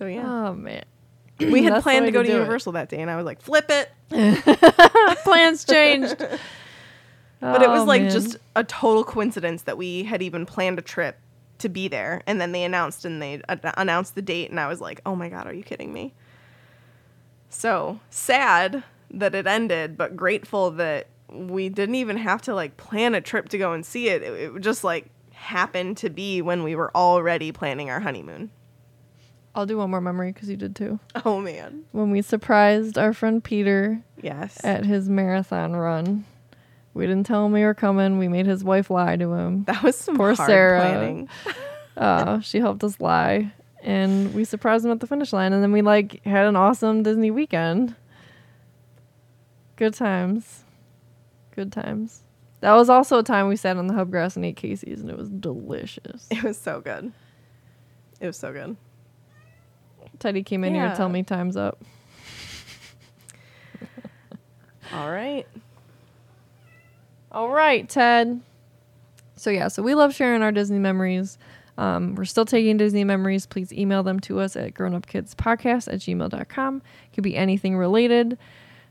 so 0.00 0.06
yeah. 0.06 0.48
Oh 0.48 0.54
man. 0.54 0.84
we 1.38 1.62
had 1.62 1.82
planned 1.82 2.06
to 2.06 2.12
go 2.12 2.22
to 2.22 2.26
to 2.26 2.32
do 2.32 2.36
it. 2.36 2.40
Universal 2.40 2.72
that 2.72 2.88
day 2.88 3.00
and 3.00 3.10
I 3.10 3.16
was 3.16 3.24
like, 3.26 3.40
flip 3.42 3.66
it. 3.68 3.90
Plans 5.24 5.64
changed. 5.64 6.16
But 7.40 7.62
it 7.62 7.68
was 7.68 7.82
Oh, 7.82 7.84
like 7.84 8.02
man. 8.02 8.10
just 8.10 8.36
a 8.56 8.64
total 8.64 9.04
coincidence 9.04 9.62
that 9.62 9.76
we 9.78 10.04
had 10.04 10.22
even 10.22 10.46
planned 10.46 10.78
a 10.78 10.82
trip 10.82 11.18
to 11.58 11.68
be 11.68 11.88
there, 11.88 12.22
and 12.26 12.40
then 12.40 12.52
they 12.52 12.64
announced 12.64 13.04
and 13.04 13.20
they 13.20 13.42
uh, 13.48 13.56
announced 13.76 14.14
the 14.14 14.22
date, 14.22 14.50
and 14.50 14.58
I 14.58 14.66
was 14.68 14.80
like, 14.80 15.00
"Oh 15.04 15.14
my 15.14 15.28
god, 15.28 15.46
are 15.46 15.52
you 15.52 15.62
kidding 15.62 15.92
me?" 15.92 16.14
So 17.50 18.00
sad 18.10 18.82
that 19.10 19.34
it 19.34 19.46
ended, 19.46 19.96
but 19.96 20.16
grateful 20.16 20.70
that 20.72 21.08
we 21.28 21.68
didn't 21.68 21.94
even 21.96 22.16
have 22.16 22.42
to 22.42 22.54
like 22.54 22.76
plan 22.76 23.14
a 23.14 23.20
trip 23.20 23.48
to 23.50 23.58
go 23.58 23.72
and 23.72 23.84
see 23.84 24.08
it. 24.08 24.22
It, 24.22 24.54
it 24.56 24.60
just 24.60 24.84
like 24.84 25.06
happened 25.32 25.96
to 25.98 26.10
be 26.10 26.42
when 26.42 26.62
we 26.62 26.74
were 26.74 26.94
already 26.96 27.52
planning 27.52 27.88
our 27.90 28.00
honeymoon. 28.00 28.50
I'll 29.54 29.66
do 29.66 29.78
one 29.78 29.90
more 29.90 30.00
memory 30.00 30.32
because 30.32 30.48
you 30.48 30.56
did 30.56 30.76
too. 30.76 30.98
Oh 31.24 31.40
man, 31.40 31.84
When 31.92 32.10
we 32.10 32.22
surprised 32.22 32.96
our 32.96 33.12
friend 33.12 33.42
Peter 33.42 34.02
yes. 34.22 34.58
at 34.64 34.84
his 34.84 35.08
marathon 35.08 35.74
run. 35.74 36.24
We 36.94 37.06
didn't 37.06 37.26
tell 37.26 37.46
him 37.46 37.52
we 37.52 37.62
were 37.62 37.74
coming. 37.74 38.18
We 38.18 38.26
made 38.28 38.46
his 38.46 38.64
wife 38.64 38.90
lie 38.90 39.16
to 39.16 39.32
him. 39.34 39.64
that 39.64 39.82
was 39.82 39.96
some 39.96 40.16
Poor 40.16 40.34
Sarah. 40.34 40.80
planning. 40.80 41.28
Uh, 41.96 42.40
she 42.40 42.60
helped 42.60 42.82
us 42.82 42.98
lie, 42.98 43.52
and 43.82 44.32
we 44.32 44.42
surprised 44.44 44.86
him 44.86 44.90
at 44.92 45.00
the 45.00 45.06
finish 45.06 45.34
line. 45.34 45.52
And 45.52 45.62
then 45.62 45.70
we 45.70 45.82
like 45.82 46.24
had 46.24 46.46
an 46.46 46.56
awesome 46.56 47.02
Disney 47.02 47.30
weekend. 47.30 47.94
Good 49.76 49.92
times, 49.94 50.64
good 51.54 51.72
times. 51.72 52.22
That 52.60 52.72
was 52.74 52.88
also 52.88 53.18
a 53.18 53.22
time 53.22 53.48
we 53.48 53.56
sat 53.56 53.76
on 53.76 53.86
the 53.86 53.92
hub 53.92 54.10
grass 54.10 54.34
and 54.36 54.44
ate 54.46 54.56
Casey's, 54.56 55.00
and 55.00 55.10
it 55.10 55.16
was 55.18 55.28
delicious. 55.28 56.26
It 56.30 56.42
was 56.42 56.56
so 56.58 56.80
good. 56.80 57.12
It 58.20 58.26
was 58.26 58.36
so 58.38 58.52
good. 58.52 58.76
Teddy 60.20 60.44
came 60.44 60.62
in 60.62 60.74
here 60.74 60.84
Yeah. 60.84 60.90
to 60.92 60.96
tell 60.96 61.08
me 61.08 61.24
time's 61.24 61.56
up. 61.56 61.82
All 64.94 65.10
right. 65.10 65.46
All 67.32 67.48
right, 67.50 67.88
Ted. 67.88 68.40
So 69.36 69.50
yeah, 69.50 69.68
so 69.68 69.82
we 69.82 69.94
love 69.94 70.14
sharing 70.14 70.42
our 70.42 70.52
Disney 70.52 70.78
memories. 70.78 71.38
Um, 71.78 72.14
we're 72.14 72.24
still 72.26 72.44
taking 72.44 72.76
Disney 72.76 73.04
memories. 73.04 73.46
Please 73.46 73.72
email 73.72 74.02
them 74.02 74.20
to 74.20 74.40
us 74.40 74.54
at 74.56 74.74
grownupkidspodcast 74.74 75.88
at 75.92 76.00
gmail.com. 76.00 76.82
Could 77.14 77.24
be 77.24 77.36
anything 77.36 77.76
related, 77.76 78.36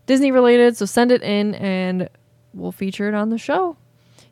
Disney 0.07 0.31
related. 0.31 0.75
So 0.77 0.85
send 0.85 1.11
it 1.11 1.21
in 1.21 1.53
and 1.55 2.09
we'll 2.53 2.71
feature 2.71 3.07
it 3.07 3.13
on 3.13 3.29
the 3.29 3.37
show. 3.37 3.77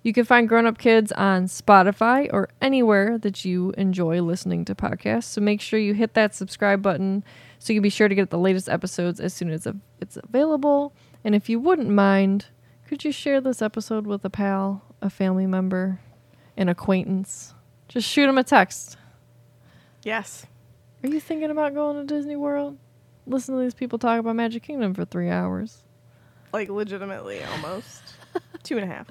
You 0.08 0.14
can 0.14 0.24
find 0.24 0.48
Grown 0.48 0.66
Up 0.66 0.78
Kids 0.78 1.12
on 1.12 1.48
Spotify 1.48 2.30
or 2.32 2.48
anywhere 2.62 3.18
that 3.18 3.44
you 3.44 3.74
enjoy 3.78 4.22
listening 4.22 4.64
to 4.64 4.74
podcasts. 4.74 5.26
So 5.26 5.42
make 5.42 5.60
sure 5.60 5.78
you 5.80 5.94
hit 5.94 6.14
that 6.14 6.34
subscribe 6.34 6.82
button 6.82 7.26
so 7.60 7.74
you 7.74 7.80
can 7.80 7.84
be 7.84 7.90
sure 7.90 8.08
to 8.08 8.16
get 8.16 8.30
the 8.30 8.38
latest 8.38 8.70
episodes 8.70 9.20
as 9.20 9.34
soon 9.34 9.52
as 9.52 9.68
it's 10.00 10.16
available. 10.16 10.94
And 11.26 11.36
if 11.36 11.50
you 11.50 11.60
wouldn't 11.60 11.90
mind, 11.90 12.46
could 12.88 13.04
you 13.04 13.12
share 13.12 13.42
this 13.42 13.62
episode 13.62 14.08
with 14.08 14.24
a 14.24 14.30
pal, 14.30 14.82
a 15.02 15.10
family 15.10 15.46
member, 15.46 16.00
an 16.56 16.70
acquaintance? 16.70 17.54
Just 17.90 18.08
shoot 18.08 18.28
them 18.28 18.38
a 18.38 18.46
text. 18.46 18.96
Yes. 20.04 20.46
Are 21.04 21.10
you 21.10 21.20
thinking 21.20 21.52
about 21.52 21.74
going 21.74 21.98
to 21.98 22.06
Disney 22.06 22.38
World? 22.38 22.78
Listen 23.26 23.56
to 23.56 23.62
these 23.62 23.74
people 23.74 24.00
talk 24.00 24.22
about 24.22 24.38
Magic 24.38 24.64
Kingdom 24.64 24.94
for 24.94 25.04
three 25.04 25.30
hours. 25.30 25.84
like 26.54 26.70
legitimately 26.70 27.44
almost 27.44 28.02
two 28.64 28.78
and 28.78 28.90
a 28.90 28.96
half. 28.96 29.08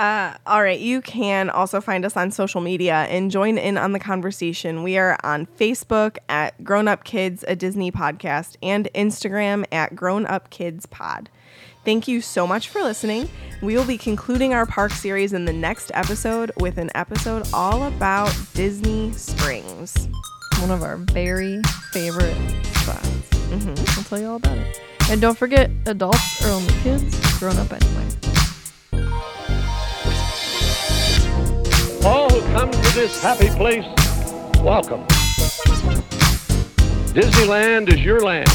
Uh, 0.00 0.34
all 0.46 0.62
right, 0.62 0.80
you 0.80 1.02
can 1.02 1.50
also 1.50 1.78
find 1.78 2.06
us 2.06 2.16
on 2.16 2.30
social 2.30 2.62
media 2.62 3.06
and 3.10 3.30
join 3.30 3.58
in 3.58 3.76
on 3.76 3.92
the 3.92 3.98
conversation. 3.98 4.82
We 4.82 4.96
are 4.96 5.18
on 5.22 5.44
Facebook 5.44 6.16
at 6.26 6.64
Grown 6.64 6.88
Up 6.88 7.04
Kids, 7.04 7.44
a 7.46 7.54
Disney 7.54 7.92
podcast, 7.92 8.56
and 8.62 8.88
Instagram 8.94 9.66
at 9.70 9.94
Grown 9.94 10.24
Up 10.24 10.48
Kids 10.48 10.86
Pod. 10.86 11.28
Thank 11.84 12.08
you 12.08 12.22
so 12.22 12.46
much 12.46 12.70
for 12.70 12.80
listening. 12.80 13.28
We 13.60 13.76
will 13.76 13.84
be 13.84 13.98
concluding 13.98 14.54
our 14.54 14.64
park 14.64 14.92
series 14.92 15.34
in 15.34 15.44
the 15.44 15.52
next 15.52 15.90
episode 15.92 16.50
with 16.56 16.78
an 16.78 16.90
episode 16.94 17.46
all 17.52 17.82
about 17.82 18.34
Disney 18.54 19.12
Springs. 19.12 20.08
One 20.60 20.70
of 20.70 20.82
our 20.82 20.96
very 20.96 21.60
favorite 21.92 22.38
spots. 22.64 23.06
Mm-hmm. 23.50 23.98
I'll 23.98 24.04
tell 24.04 24.18
you 24.18 24.28
all 24.28 24.36
about 24.36 24.56
it. 24.56 24.80
And 25.10 25.20
don't 25.20 25.36
forget, 25.36 25.70
adults 25.84 26.42
are 26.46 26.52
only 26.52 26.72
kids, 26.82 27.38
grown 27.38 27.58
up 27.58 27.70
anyway. 27.70 28.29
All 32.02 32.30
who 32.30 32.40
come 32.52 32.70
to 32.70 32.94
this 32.94 33.22
happy 33.22 33.50
place, 33.50 33.84
welcome. 34.62 35.06
Disneyland 37.12 37.92
is 37.92 38.00
your 38.00 38.20
land. 38.20 38.48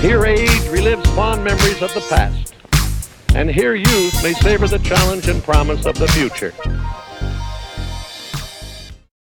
Here 0.00 0.24
age 0.24 0.48
relives 0.72 1.06
fond 1.14 1.44
memories 1.44 1.80
of 1.80 1.94
the 1.94 2.04
past. 2.08 2.54
And 3.36 3.48
here 3.48 3.76
youth 3.76 4.22
may 4.24 4.32
savor 4.32 4.66
the 4.66 4.80
challenge 4.80 5.28
and 5.28 5.40
promise 5.44 5.86
of 5.86 5.96
the 5.96 6.08
future. 6.08 6.52